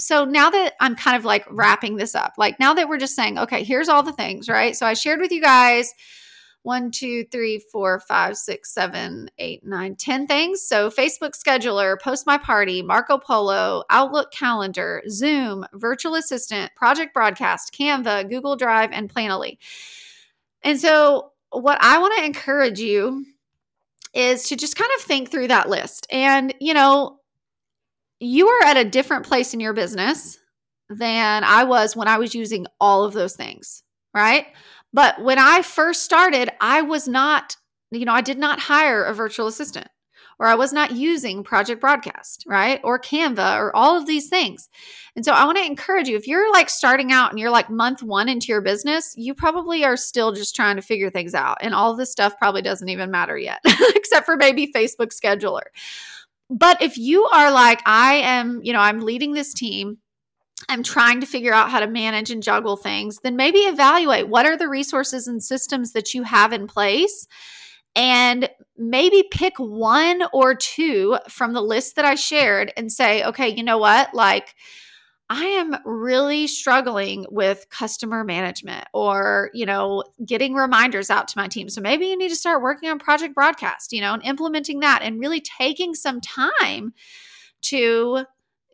so 0.00 0.24
now 0.24 0.48
that 0.50 0.74
I'm 0.80 0.94
kind 0.94 1.16
of 1.16 1.24
like 1.24 1.44
wrapping 1.50 1.96
this 1.96 2.14
up, 2.14 2.34
like 2.38 2.60
now 2.60 2.72
that 2.74 2.88
we're 2.88 2.98
just 2.98 3.16
saying, 3.16 3.36
okay, 3.36 3.64
here's 3.64 3.88
all 3.88 4.04
the 4.04 4.12
things, 4.12 4.48
right? 4.48 4.76
So 4.76 4.86
I 4.86 4.94
shared 4.94 5.20
with 5.20 5.32
you 5.32 5.42
guys 5.42 5.92
one, 6.62 6.90
two, 6.90 7.24
three, 7.24 7.58
four, 7.58 8.00
five, 8.00 8.36
six, 8.36 8.72
seven, 8.72 9.30
eight, 9.38 9.64
nine, 9.64 9.96
ten 9.96 10.26
things. 10.26 10.60
So 10.60 10.90
Facebook 10.90 11.32
Scheduler, 11.32 12.00
Post 12.00 12.26
My 12.26 12.38
Party, 12.38 12.82
Marco 12.82 13.18
Polo, 13.18 13.84
Outlook 13.90 14.32
Calendar, 14.32 15.02
Zoom, 15.08 15.64
Virtual 15.74 16.14
Assistant, 16.14 16.72
Project 16.76 17.14
Broadcast, 17.14 17.74
Canva, 17.74 18.28
Google 18.28 18.56
Drive, 18.56 18.90
and 18.92 19.12
Planoly. 19.12 19.58
And 20.62 20.80
so, 20.80 21.32
what 21.50 21.78
I 21.80 21.98
want 21.98 22.18
to 22.18 22.24
encourage 22.24 22.78
you 22.78 23.24
is 24.12 24.48
to 24.48 24.56
just 24.56 24.76
kind 24.76 24.90
of 24.96 25.02
think 25.02 25.30
through 25.30 25.48
that 25.48 25.68
list. 25.68 26.06
And, 26.10 26.52
you 26.60 26.74
know, 26.74 27.20
you 28.20 28.48
are 28.48 28.64
at 28.64 28.76
a 28.76 28.84
different 28.84 29.26
place 29.26 29.54
in 29.54 29.60
your 29.60 29.72
business 29.72 30.38
than 30.90 31.44
I 31.44 31.64
was 31.64 31.94
when 31.94 32.08
I 32.08 32.18
was 32.18 32.34
using 32.34 32.66
all 32.80 33.04
of 33.04 33.12
those 33.12 33.36
things, 33.36 33.82
right? 34.14 34.46
But 34.92 35.22
when 35.22 35.38
I 35.38 35.62
first 35.62 36.02
started, 36.02 36.50
I 36.60 36.82
was 36.82 37.06
not, 37.06 37.56
you 37.90 38.04
know, 38.04 38.12
I 38.12 38.20
did 38.20 38.38
not 38.38 38.60
hire 38.60 39.04
a 39.04 39.14
virtual 39.14 39.46
assistant 39.46 39.88
or 40.38 40.46
I 40.46 40.54
was 40.54 40.72
not 40.72 40.92
using 40.92 41.42
Project 41.42 41.80
Broadcast, 41.80 42.44
right? 42.46 42.80
Or 42.84 42.98
Canva 42.98 43.58
or 43.58 43.74
all 43.74 43.96
of 43.96 44.06
these 44.06 44.28
things. 44.28 44.68
And 45.16 45.24
so 45.24 45.32
I 45.32 45.44
want 45.44 45.58
to 45.58 45.64
encourage 45.64 46.08
you 46.08 46.16
if 46.16 46.28
you're 46.28 46.52
like 46.52 46.70
starting 46.70 47.10
out 47.10 47.30
and 47.30 47.38
you're 47.38 47.50
like 47.50 47.70
month 47.70 48.02
one 48.02 48.28
into 48.28 48.48
your 48.48 48.60
business, 48.60 49.14
you 49.16 49.34
probably 49.34 49.84
are 49.84 49.96
still 49.96 50.32
just 50.32 50.54
trying 50.54 50.76
to 50.76 50.82
figure 50.82 51.10
things 51.10 51.34
out. 51.34 51.58
And 51.60 51.74
all 51.74 51.96
this 51.96 52.12
stuff 52.12 52.38
probably 52.38 52.62
doesn't 52.62 52.88
even 52.88 53.10
matter 53.10 53.36
yet, 53.36 53.60
except 53.94 54.26
for 54.26 54.36
maybe 54.36 54.72
Facebook 54.72 55.12
Scheduler. 55.12 55.66
But 56.50 56.80
if 56.80 56.96
you 56.96 57.24
are 57.26 57.50
like, 57.50 57.82
I 57.84 58.14
am, 58.14 58.60
you 58.62 58.72
know, 58.72 58.80
I'm 58.80 59.00
leading 59.00 59.32
this 59.32 59.52
team 59.52 59.98
I'm 60.68 60.82
trying 60.82 61.20
to 61.20 61.26
figure 61.26 61.54
out 61.54 61.70
how 61.70 61.80
to 61.80 61.86
manage 61.86 62.30
and 62.30 62.42
juggle 62.42 62.76
things, 62.76 63.18
then 63.22 63.36
maybe 63.36 63.60
evaluate 63.60 64.28
what 64.28 64.46
are 64.46 64.56
the 64.56 64.68
resources 64.68 65.28
and 65.28 65.42
systems 65.42 65.92
that 65.92 66.14
you 66.14 66.24
have 66.24 66.52
in 66.52 66.66
place 66.66 67.26
and 67.94 68.48
maybe 68.76 69.24
pick 69.30 69.58
one 69.58 70.22
or 70.32 70.54
two 70.54 71.18
from 71.28 71.52
the 71.52 71.62
list 71.62 71.96
that 71.96 72.04
I 72.04 72.14
shared 72.14 72.72
and 72.76 72.92
say, 72.92 73.24
okay, 73.24 73.48
you 73.48 73.62
know 73.62 73.78
what? 73.78 74.14
Like, 74.14 74.54
I 75.30 75.44
am 75.44 75.76
really 75.84 76.46
struggling 76.46 77.26
with 77.30 77.66
customer 77.70 78.24
management 78.24 78.86
or, 78.94 79.50
you 79.52 79.66
know, 79.66 80.04
getting 80.24 80.54
reminders 80.54 81.10
out 81.10 81.28
to 81.28 81.38
my 81.38 81.48
team. 81.48 81.68
So 81.68 81.82
maybe 81.82 82.06
you 82.06 82.16
need 82.16 82.30
to 82.30 82.36
start 82.36 82.62
working 82.62 82.88
on 82.88 82.98
project 82.98 83.34
broadcast, 83.34 83.92
you 83.92 84.00
know, 84.00 84.14
and 84.14 84.24
implementing 84.24 84.80
that 84.80 85.02
and 85.02 85.20
really 85.20 85.42
taking 85.42 85.94
some 85.94 86.22
time 86.22 86.94
to 87.62 88.24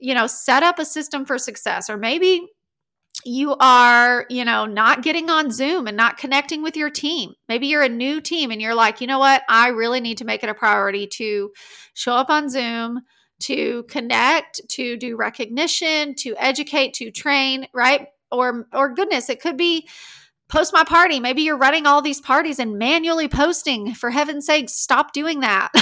you 0.00 0.14
know, 0.14 0.26
set 0.26 0.62
up 0.62 0.78
a 0.78 0.84
system 0.84 1.24
for 1.24 1.38
success. 1.38 1.88
Or 1.88 1.96
maybe 1.96 2.46
you 3.24 3.56
are, 3.60 4.26
you 4.28 4.44
know, 4.44 4.66
not 4.66 5.02
getting 5.02 5.30
on 5.30 5.50
Zoom 5.50 5.86
and 5.86 5.96
not 5.96 6.18
connecting 6.18 6.62
with 6.62 6.76
your 6.76 6.90
team. 6.90 7.32
Maybe 7.48 7.68
you're 7.68 7.82
a 7.82 7.88
new 7.88 8.20
team 8.20 8.50
and 8.50 8.60
you're 8.60 8.74
like, 8.74 9.00
you 9.00 9.06
know 9.06 9.18
what? 9.18 9.42
I 9.48 9.68
really 9.68 10.00
need 10.00 10.18
to 10.18 10.24
make 10.24 10.42
it 10.42 10.50
a 10.50 10.54
priority 10.54 11.06
to 11.14 11.52
show 11.94 12.14
up 12.14 12.28
on 12.28 12.50
Zoom, 12.50 13.00
to 13.40 13.84
connect, 13.84 14.60
to 14.70 14.96
do 14.96 15.16
recognition, 15.16 16.14
to 16.16 16.34
educate, 16.38 16.94
to 16.94 17.10
train, 17.10 17.66
right? 17.72 18.08
Or 18.30 18.66
or 18.72 18.94
goodness, 18.94 19.30
it 19.30 19.40
could 19.40 19.56
be 19.56 19.88
post 20.54 20.72
my 20.72 20.84
party. 20.84 21.18
Maybe 21.18 21.42
you're 21.42 21.56
running 21.56 21.84
all 21.84 22.00
these 22.00 22.20
parties 22.20 22.60
and 22.60 22.78
manually 22.78 23.26
posting. 23.26 23.92
For 23.92 24.10
heaven's 24.10 24.46
sake, 24.46 24.70
stop 24.70 25.12
doing 25.12 25.40
that. 25.40 25.72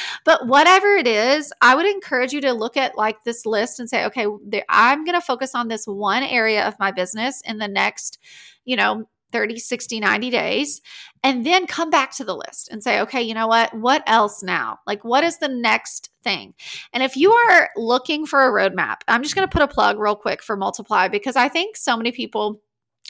but 0.26 0.46
whatever 0.46 0.94
it 0.96 1.06
is, 1.06 1.50
I 1.62 1.74
would 1.74 1.86
encourage 1.86 2.34
you 2.34 2.42
to 2.42 2.52
look 2.52 2.76
at 2.76 2.98
like 2.98 3.24
this 3.24 3.46
list 3.46 3.80
and 3.80 3.88
say, 3.88 4.04
okay, 4.04 4.26
I'm 4.68 5.06
going 5.06 5.18
to 5.18 5.24
focus 5.24 5.54
on 5.54 5.68
this 5.68 5.86
one 5.86 6.22
area 6.24 6.68
of 6.68 6.78
my 6.78 6.92
business 6.92 7.40
in 7.46 7.56
the 7.56 7.68
next, 7.68 8.18
you 8.66 8.76
know, 8.76 9.08
30, 9.32 9.58
60, 9.58 10.00
90 10.00 10.28
days, 10.28 10.82
and 11.24 11.46
then 11.46 11.66
come 11.66 11.88
back 11.88 12.12
to 12.12 12.24
the 12.24 12.36
list 12.36 12.68
and 12.70 12.82
say, 12.82 13.00
okay, 13.00 13.22
you 13.22 13.32
know 13.32 13.46
what? 13.46 13.72
What 13.72 14.02
else 14.06 14.42
now? 14.42 14.80
Like, 14.86 15.04
what 15.04 15.24
is 15.24 15.38
the 15.38 15.48
next 15.48 16.10
thing? 16.22 16.52
And 16.92 17.02
if 17.02 17.16
you 17.16 17.32
are 17.32 17.70
looking 17.76 18.26
for 18.26 18.42
a 18.46 18.52
roadmap, 18.52 18.96
I'm 19.08 19.22
just 19.22 19.34
going 19.34 19.48
to 19.48 19.52
put 19.52 19.62
a 19.62 19.68
plug 19.68 19.98
real 19.98 20.16
quick 20.16 20.42
for 20.42 20.54
Multiply 20.54 21.08
because 21.08 21.34
I 21.34 21.48
think 21.48 21.78
so 21.78 21.96
many 21.96 22.12
people 22.12 22.60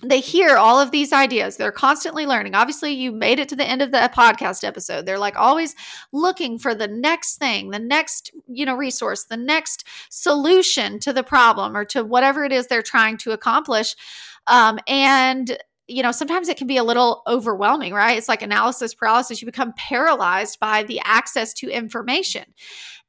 they 0.05 0.21
hear 0.21 0.57
all 0.57 0.81
of 0.81 0.91
these 0.91 1.13
ideas. 1.13 1.57
They're 1.57 1.73
constantly 1.73 2.27
learning. 2.27 2.55
Obviously, 2.55 2.93
you 2.93 3.13
made 3.13 3.39
it 3.39 3.49
to 3.51 3.57
the 3.57 3.65
end 3.65 3.83
of 3.83 3.93
the 3.93 4.11
podcast 4.15 4.65
episode. 4.65 5.07
They're 5.07 5.19
like 5.19 5.37
always 5.37 5.75
looking 6.13 6.59
for 6.59 6.75
the 6.75 6.89
next 6.89 7.37
thing, 7.37 7.71
the 7.71 7.79
next, 7.79 8.33
you 8.49 8.67
know, 8.67 8.75
resource, 8.75 9.25
the 9.25 9.37
next 9.37 9.87
solution 10.11 10.99
to 11.01 11.13
the 11.13 11.23
problem 11.23 11.77
or 11.77 11.85
to 11.87 12.05
whatever 12.05 12.45
it 12.45 12.53
is 12.53 12.67
they're 12.67 12.83
trying 12.83 13.17
to 13.19 13.31
accomplish. 13.31 13.95
Um, 14.49 14.79
and 14.89 15.57
you 15.89 16.03
know, 16.03 16.13
sometimes 16.13 16.49
it 16.49 16.57
can 16.57 16.67
be 16.67 16.77
a 16.77 16.85
little 16.85 17.23
overwhelming, 17.27 17.93
right? 17.93 18.17
It's 18.17 18.29
like 18.29 18.41
analysis 18.41 18.95
paralysis. 18.95 19.43
You 19.43 19.47
become 19.47 19.75
paralyzed 19.77 20.59
by 20.59 20.85
the 20.85 21.01
access 21.05 21.53
to 21.55 21.69
information. 21.69 22.45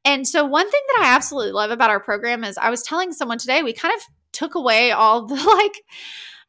And 0.03 0.27
so, 0.27 0.43
one 0.43 0.69
thing 0.69 0.81
that 0.87 1.03
I 1.03 1.15
absolutely 1.15 1.53
love 1.53 1.71
about 1.71 1.89
our 1.89 1.99
program 1.99 2.43
is 2.43 2.57
I 2.57 2.69
was 2.69 2.83
telling 2.83 3.13
someone 3.13 3.37
today, 3.37 3.63
we 3.63 3.73
kind 3.73 3.93
of 3.95 4.01
took 4.33 4.55
away 4.55 4.91
all 4.91 5.25
the 5.25 5.35
like, 5.35 5.83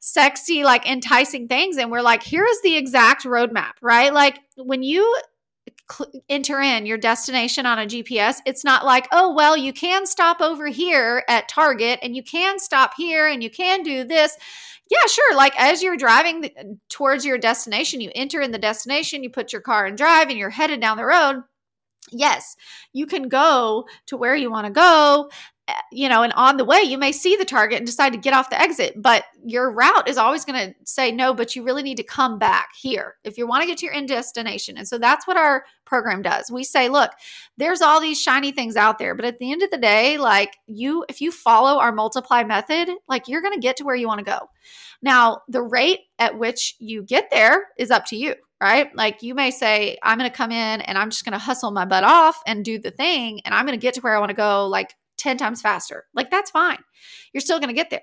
sexy, 0.05 0.65
like 0.65 0.87
enticing 0.87 1.49
things. 1.49 1.79
And 1.79 1.91
we're 1.91 2.03
like, 2.03 2.23
here 2.23 2.45
is 2.45 2.61
the 2.61 2.77
exact 2.77 3.25
roadmap, 3.25 3.73
right? 3.81 4.13
Like 4.13 4.39
when 4.57 4.83
you 4.83 5.19
enter 6.29 6.61
in 6.61 6.85
your 6.85 6.99
destination 6.99 7.65
on 7.65 7.79
a 7.79 7.87
GPS, 7.87 8.37
it's 8.45 8.65
not 8.65 8.85
like, 8.85 9.09
oh, 9.13 9.33
well, 9.33 9.57
you 9.57 9.73
can 9.73 10.05
stop 10.05 10.43
over 10.43 10.67
here 10.67 11.25
at 11.27 11.49
Target 11.49 12.01
and 12.03 12.15
you 12.15 12.23
can 12.23 12.59
stop 12.59 12.93
here 12.99 13.27
and 13.27 13.43
you 13.43 13.49
can 13.49 13.83
do 13.83 14.05
this. 14.05 14.37
Yeah, 14.91 15.07
sure. 15.09 15.35
Like 15.35 15.59
as 15.59 15.83
you're 15.83 15.97
driving 15.97 16.51
towards 16.91 17.25
your 17.25 17.39
destination, 17.39 18.03
you 18.03 18.11
enter 18.15 18.43
in 18.43 18.53
the 18.53 18.59
destination, 18.59 19.23
you 19.23 19.31
put 19.31 19.55
your 19.55 19.63
car 19.63 19.87
in 19.87 19.97
drive, 19.97 20.29
and 20.29 20.37
you're 20.37 20.51
headed 20.51 20.83
down 20.83 20.99
the 20.99 21.07
road 21.07 21.45
yes, 22.11 22.57
you 22.93 23.07
can 23.07 23.29
go 23.29 23.87
to 24.07 24.17
where 24.17 24.37
you 24.37 24.51
want 24.51 24.67
to 24.67 24.73
go 24.73 25.31
Eh, 25.67 25.73
you 25.93 26.11
know, 26.11 26.23
and 26.23 26.33
on 26.35 26.59
the 26.59 26.65
way, 26.65 26.81
you 26.83 26.99
may 26.99 27.11
see 27.11 27.37
the 27.37 27.45
target 27.45 27.79
and 27.79 27.87
decide 27.87 28.13
to 28.13 28.19
get 28.19 28.35
off 28.35 28.51
the 28.51 28.61
exit, 28.61 29.01
but 29.01 29.25
your 29.47 29.73
route 29.73 30.07
is 30.07 30.19
always 30.19 30.45
going 30.45 30.59
to 30.59 30.75
say 30.85 31.11
no, 31.11 31.33
but 31.33 31.57
you 31.57 31.63
really 31.63 31.83
need 31.83 31.97
to 31.97 32.03
come 32.03 32.39
back 32.39 32.69
here 32.79 33.15
if 33.25 33.39
you 33.39 33.47
want 33.47 33.63
to 33.63 33.67
get 33.67 33.79
to 33.79 33.87
your 33.87 33.95
end 33.95 34.09
destination. 34.09 34.77
And 34.77 34.87
so 34.87 34.99
that's 34.99 35.27
what 35.27 35.39
our 35.39 35.65
program 35.87 36.21
does. 36.21 36.51
We 36.51 36.65
say, 36.65 36.91
look, 36.91 37.13
there's 37.57 37.81
all 37.81 37.99
these 37.99 38.21
shiny 38.21 38.53
things 38.53 38.77
out 38.77 38.99
there, 38.99 39.15
but 39.15 39.25
at 39.25 39.39
the 39.39 39.53
end 39.53 39.63
of 39.63 39.71
the 39.71 39.79
day, 39.79 40.19
like 40.19 40.55
you, 40.67 41.07
if 41.09 41.23
you 41.23 41.33
follow 41.33 41.79
our 41.79 41.93
multiply 41.93 42.45
method, 42.45 42.91
like 43.09 43.27
you're 43.27 43.43
going 43.43 43.55
to 43.55 43.61
get 43.61 43.79
to 43.79 43.85
where 43.85 43.97
you 43.97 44.07
want 44.07 44.19
to 44.19 44.31
go. 44.31 44.51
Now, 45.01 45.41
the 45.49 45.63
rate 45.63 46.01
at 46.19 46.39
which 46.39 46.77
you 46.79 47.03
get 47.03 47.31
there 47.31 47.69
is 47.79 47.91
up 47.91 48.05
to 48.07 48.17
you 48.17 48.35
right? 48.63 48.97
Like 48.97 49.23
you 49.23 49.35
may 49.35 49.51
say, 49.51 49.99
I'm 50.03 50.17
going 50.17 50.31
to 50.31 50.35
come 50.35 50.51
in 50.51 50.81
and 50.81 50.97
I'm 50.97 51.11
just 51.11 51.25
going 51.27 51.33
to 51.35 51.39
hustle 51.39 51.71
my 51.71 51.85
butt 51.85 52.03
off 52.03 52.41
and 52.47 52.65
do 52.65 52.79
the 52.79 52.93
thing, 52.93 53.43
and 53.45 53.55
I'm 53.55 53.67
going 53.67 53.79
to 53.79 53.83
get 53.83 53.95
to 53.95 54.01
where 54.01 54.17
I 54.17 54.21
want 54.21 54.31
to 54.31 54.37
go 54.37 54.69
like 54.69 54.95
10 55.17 55.37
times 55.37 55.61
faster. 55.61 56.07
Like 56.15 56.31
that's 56.31 56.51
fine. 56.51 56.79
You're 57.33 57.41
still 57.41 57.59
going 57.59 57.69
to 57.69 57.75
get 57.75 57.91
there. 57.91 58.03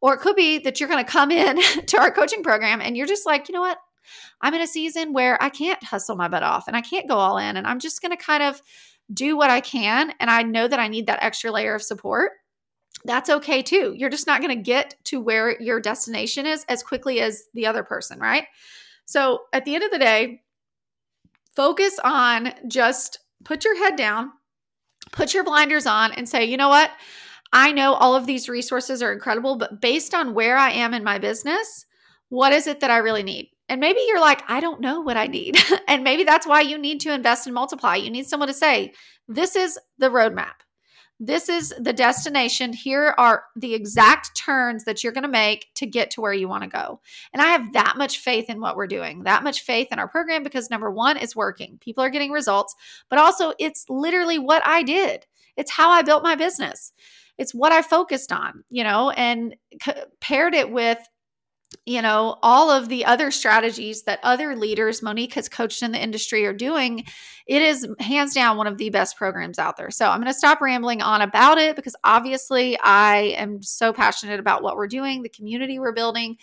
Or 0.00 0.14
it 0.14 0.20
could 0.20 0.36
be 0.36 0.58
that 0.58 0.78
you're 0.78 0.88
going 0.88 1.04
to 1.04 1.10
come 1.10 1.30
in 1.30 1.60
to 1.86 1.98
our 1.98 2.10
coaching 2.10 2.42
program 2.42 2.80
and 2.80 2.96
you're 2.96 3.06
just 3.06 3.26
like, 3.26 3.48
you 3.48 3.54
know 3.54 3.60
what? 3.60 3.78
I'm 4.40 4.54
in 4.54 4.60
a 4.60 4.66
season 4.66 5.12
where 5.12 5.42
I 5.42 5.48
can't 5.48 5.82
hustle 5.82 6.16
my 6.16 6.28
butt 6.28 6.42
off 6.42 6.68
and 6.68 6.76
I 6.76 6.80
can't 6.80 7.08
go 7.08 7.16
all 7.16 7.38
in 7.38 7.56
and 7.56 7.66
I'm 7.66 7.80
just 7.80 8.02
going 8.02 8.16
to 8.16 8.22
kind 8.22 8.42
of 8.42 8.60
do 9.12 9.36
what 9.36 9.50
I 9.50 9.60
can. 9.60 10.12
And 10.20 10.30
I 10.30 10.42
know 10.42 10.68
that 10.68 10.80
I 10.80 10.88
need 10.88 11.06
that 11.06 11.22
extra 11.22 11.50
layer 11.50 11.74
of 11.74 11.82
support. 11.82 12.32
That's 13.04 13.30
okay 13.30 13.62
too. 13.62 13.94
You're 13.96 14.10
just 14.10 14.26
not 14.26 14.40
going 14.40 14.56
to 14.56 14.62
get 14.62 14.96
to 15.04 15.20
where 15.20 15.60
your 15.60 15.80
destination 15.80 16.46
is 16.46 16.64
as 16.68 16.82
quickly 16.82 17.20
as 17.20 17.44
the 17.54 17.66
other 17.66 17.82
person, 17.82 18.18
right? 18.18 18.44
So 19.04 19.42
at 19.52 19.64
the 19.64 19.74
end 19.74 19.84
of 19.84 19.90
the 19.90 19.98
day, 19.98 20.42
focus 21.54 21.98
on 22.02 22.52
just 22.68 23.20
put 23.44 23.64
your 23.64 23.78
head 23.78 23.96
down, 23.96 24.32
put 25.12 25.34
your 25.34 25.44
blinders 25.44 25.86
on 25.86 26.12
and 26.12 26.28
say, 26.28 26.44
you 26.44 26.56
know 26.56 26.68
what? 26.68 26.90
I 27.52 27.72
know 27.72 27.94
all 27.94 28.14
of 28.14 28.26
these 28.26 28.48
resources 28.48 29.02
are 29.02 29.12
incredible, 29.12 29.56
but 29.56 29.80
based 29.80 30.14
on 30.14 30.34
where 30.34 30.56
I 30.56 30.70
am 30.70 30.94
in 30.94 31.04
my 31.04 31.18
business, 31.18 31.86
what 32.28 32.52
is 32.52 32.66
it 32.66 32.80
that 32.80 32.90
I 32.90 32.98
really 32.98 33.22
need? 33.22 33.50
And 33.68 33.80
maybe 33.80 34.00
you're 34.06 34.20
like, 34.20 34.42
I 34.48 34.60
don't 34.60 34.80
know 34.80 35.00
what 35.00 35.16
I 35.16 35.26
need. 35.26 35.56
and 35.88 36.04
maybe 36.04 36.24
that's 36.24 36.46
why 36.46 36.60
you 36.60 36.78
need 36.78 37.00
to 37.00 37.14
invest 37.14 37.46
in 37.46 37.54
Multiply. 37.54 37.96
You 37.96 38.10
need 38.10 38.26
someone 38.26 38.48
to 38.48 38.54
say, 38.54 38.92
this 39.28 39.56
is 39.56 39.78
the 39.98 40.10
roadmap. 40.10 40.54
This 41.18 41.48
is 41.48 41.72
the 41.78 41.94
destination. 41.94 42.74
Here 42.74 43.14
are 43.16 43.44
the 43.56 43.74
exact 43.74 44.36
turns 44.36 44.84
that 44.84 45.02
you're 45.02 45.14
going 45.14 45.22
to 45.22 45.28
make 45.28 45.68
to 45.76 45.86
get 45.86 46.10
to 46.12 46.20
where 46.20 46.34
you 46.34 46.46
want 46.46 46.64
to 46.64 46.68
go. 46.68 47.00
And 47.32 47.40
I 47.40 47.46
have 47.46 47.72
that 47.72 47.94
much 47.96 48.18
faith 48.18 48.50
in 48.50 48.60
what 48.60 48.76
we're 48.76 48.86
doing, 48.86 49.22
that 49.22 49.42
much 49.42 49.62
faith 49.62 49.88
in 49.90 49.98
our 49.98 50.08
program 50.08 50.42
because 50.42 50.68
number 50.68 50.90
one, 50.90 51.16
it's 51.16 51.34
working. 51.34 51.78
People 51.80 52.04
are 52.04 52.10
getting 52.10 52.32
results, 52.32 52.74
but 53.08 53.18
also 53.18 53.54
it's 53.58 53.86
literally 53.88 54.38
what 54.38 54.62
I 54.66 54.82
did. 54.82 55.26
It's 55.56 55.70
how 55.70 55.90
I 55.90 56.02
built 56.02 56.22
my 56.22 56.34
business. 56.34 56.92
It's 57.38 57.54
what 57.54 57.72
I 57.72 57.80
focused 57.80 58.30
on, 58.30 58.64
you 58.68 58.84
know, 58.84 59.10
and 59.10 59.56
paired 60.20 60.54
it 60.54 60.70
with 60.70 60.98
you 61.84 62.02
know, 62.02 62.38
all 62.42 62.70
of 62.70 62.88
the 62.88 63.04
other 63.04 63.30
strategies 63.30 64.02
that 64.02 64.20
other 64.22 64.56
leaders 64.56 65.02
Monique 65.02 65.34
has 65.34 65.48
coached 65.48 65.82
in 65.82 65.92
the 65.92 66.02
industry 66.02 66.46
are 66.46 66.52
doing, 66.52 67.04
it 67.46 67.62
is 67.62 67.86
hands 67.98 68.34
down 68.34 68.56
one 68.56 68.66
of 68.66 68.78
the 68.78 68.90
best 68.90 69.16
programs 69.16 69.58
out 69.58 69.76
there. 69.76 69.90
So 69.90 70.08
I'm 70.08 70.20
going 70.20 70.32
to 70.32 70.38
stop 70.38 70.60
rambling 70.60 71.02
on 71.02 71.22
about 71.22 71.58
it 71.58 71.76
because 71.76 71.96
obviously 72.04 72.78
I 72.80 73.34
am 73.36 73.62
so 73.62 73.92
passionate 73.92 74.40
about 74.40 74.62
what 74.62 74.76
we're 74.76 74.88
doing, 74.88 75.22
the 75.22 75.28
community 75.28 75.78
we're 75.78 75.92
building, 75.92 76.36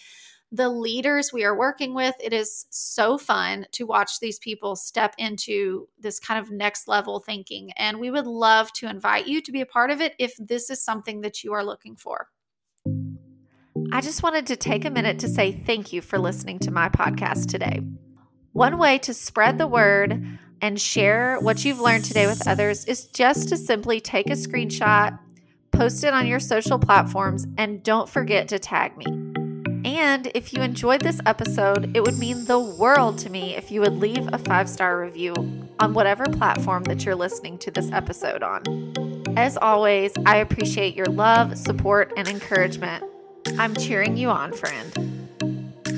the 0.52 0.70
leaders 0.70 1.32
we 1.34 1.44
are 1.44 1.58
working 1.58 1.96
with. 1.96 2.16
It 2.22 2.32
is 2.32 2.66
so 2.70 3.18
fun 3.18 3.66
to 3.72 3.86
watch 3.86 4.20
these 4.20 4.40
people 4.40 4.76
step 4.76 5.16
into 5.18 5.88
this 6.00 6.20
kind 6.20 6.40
of 6.40 6.52
next 6.52 6.88
level 6.88 7.20
thinking. 7.20 7.72
And 7.76 8.00
we 8.00 8.12
would 8.12 8.28
love 8.28 8.72
to 8.74 8.88
invite 8.88 9.28
you 9.28 9.42
to 9.42 9.52
be 9.52 9.62
a 9.62 9.66
part 9.66 9.90
of 9.90 10.00
it 10.00 10.14
if 10.20 10.36
this 10.38 10.70
is 10.70 10.84
something 10.84 11.22
that 11.22 11.44
you 11.44 11.54
are 11.54 11.66
looking 11.66 11.96
for. 11.96 12.28
I 13.92 14.02
just 14.02 14.24
wanted 14.24 14.48
to 14.48 14.56
take 14.56 14.86
a 14.86 14.90
minute 14.90 15.20
to 15.20 15.28
say 15.28 15.52
thank 15.52 15.94
you 15.94 16.02
for 16.02 16.20
listening 16.20 16.60
to 16.60 16.72
my 16.72 16.90
podcast 16.90 17.48
today. 17.48 17.82
One 18.52 18.78
way 18.78 19.00
to 19.00 19.14
spread 19.14 19.58
the 19.58 19.68
word 19.68 20.40
and 20.62 20.80
share 20.80 21.38
what 21.40 21.66
you've 21.66 21.80
learned 21.80 22.06
today 22.06 22.28
with 22.28 22.48
others 22.48 22.86
is 22.86 23.08
just 23.08 23.50
to 23.50 23.58
simply 23.58 24.00
take 24.00 24.28
a 24.28 24.34
screenshot, 24.34 25.18
post 25.72 26.04
it 26.04 26.14
on 26.14 26.28
your 26.28 26.40
social 26.40 26.78
platforms, 26.78 27.48
and 27.58 27.84
don't 27.84 28.08
forget 28.08 28.48
to 28.50 28.60
tag 28.60 28.96
me. 28.96 29.06
And 29.86 30.32
if 30.34 30.54
you 30.54 30.62
enjoyed 30.62 31.02
this 31.02 31.20
episode, 31.26 31.96
it 31.96 32.04
would 32.04 32.18
mean 32.18 32.46
the 32.46 32.60
world 32.60 33.18
to 33.20 33.30
me 33.30 33.56
if 33.56 33.72
you 33.72 33.82
would 33.82 33.94
leave 33.94 34.30
a 34.32 34.38
five 34.38 34.70
star 34.70 35.02
review 35.02 35.34
on 35.80 35.94
whatever 35.94 36.26
platform 36.26 36.84
that 36.84 37.06
you're 37.06 37.16
listening 37.16 37.58
to 37.58 37.72
this 37.72 37.92
episode 37.92 38.44
on. 38.44 39.34
As 39.36 39.58
always, 39.58 40.14
I 40.26 40.38
appreciate 40.38 40.96
your 40.96 41.08
love, 41.08 41.58
support, 41.58 42.14
and 42.16 42.28
encouragement. 42.28 43.04
I'm 43.58 43.76
cheering 43.76 44.18
you 44.18 44.30
on, 44.30 44.54
friend. 44.54 45.23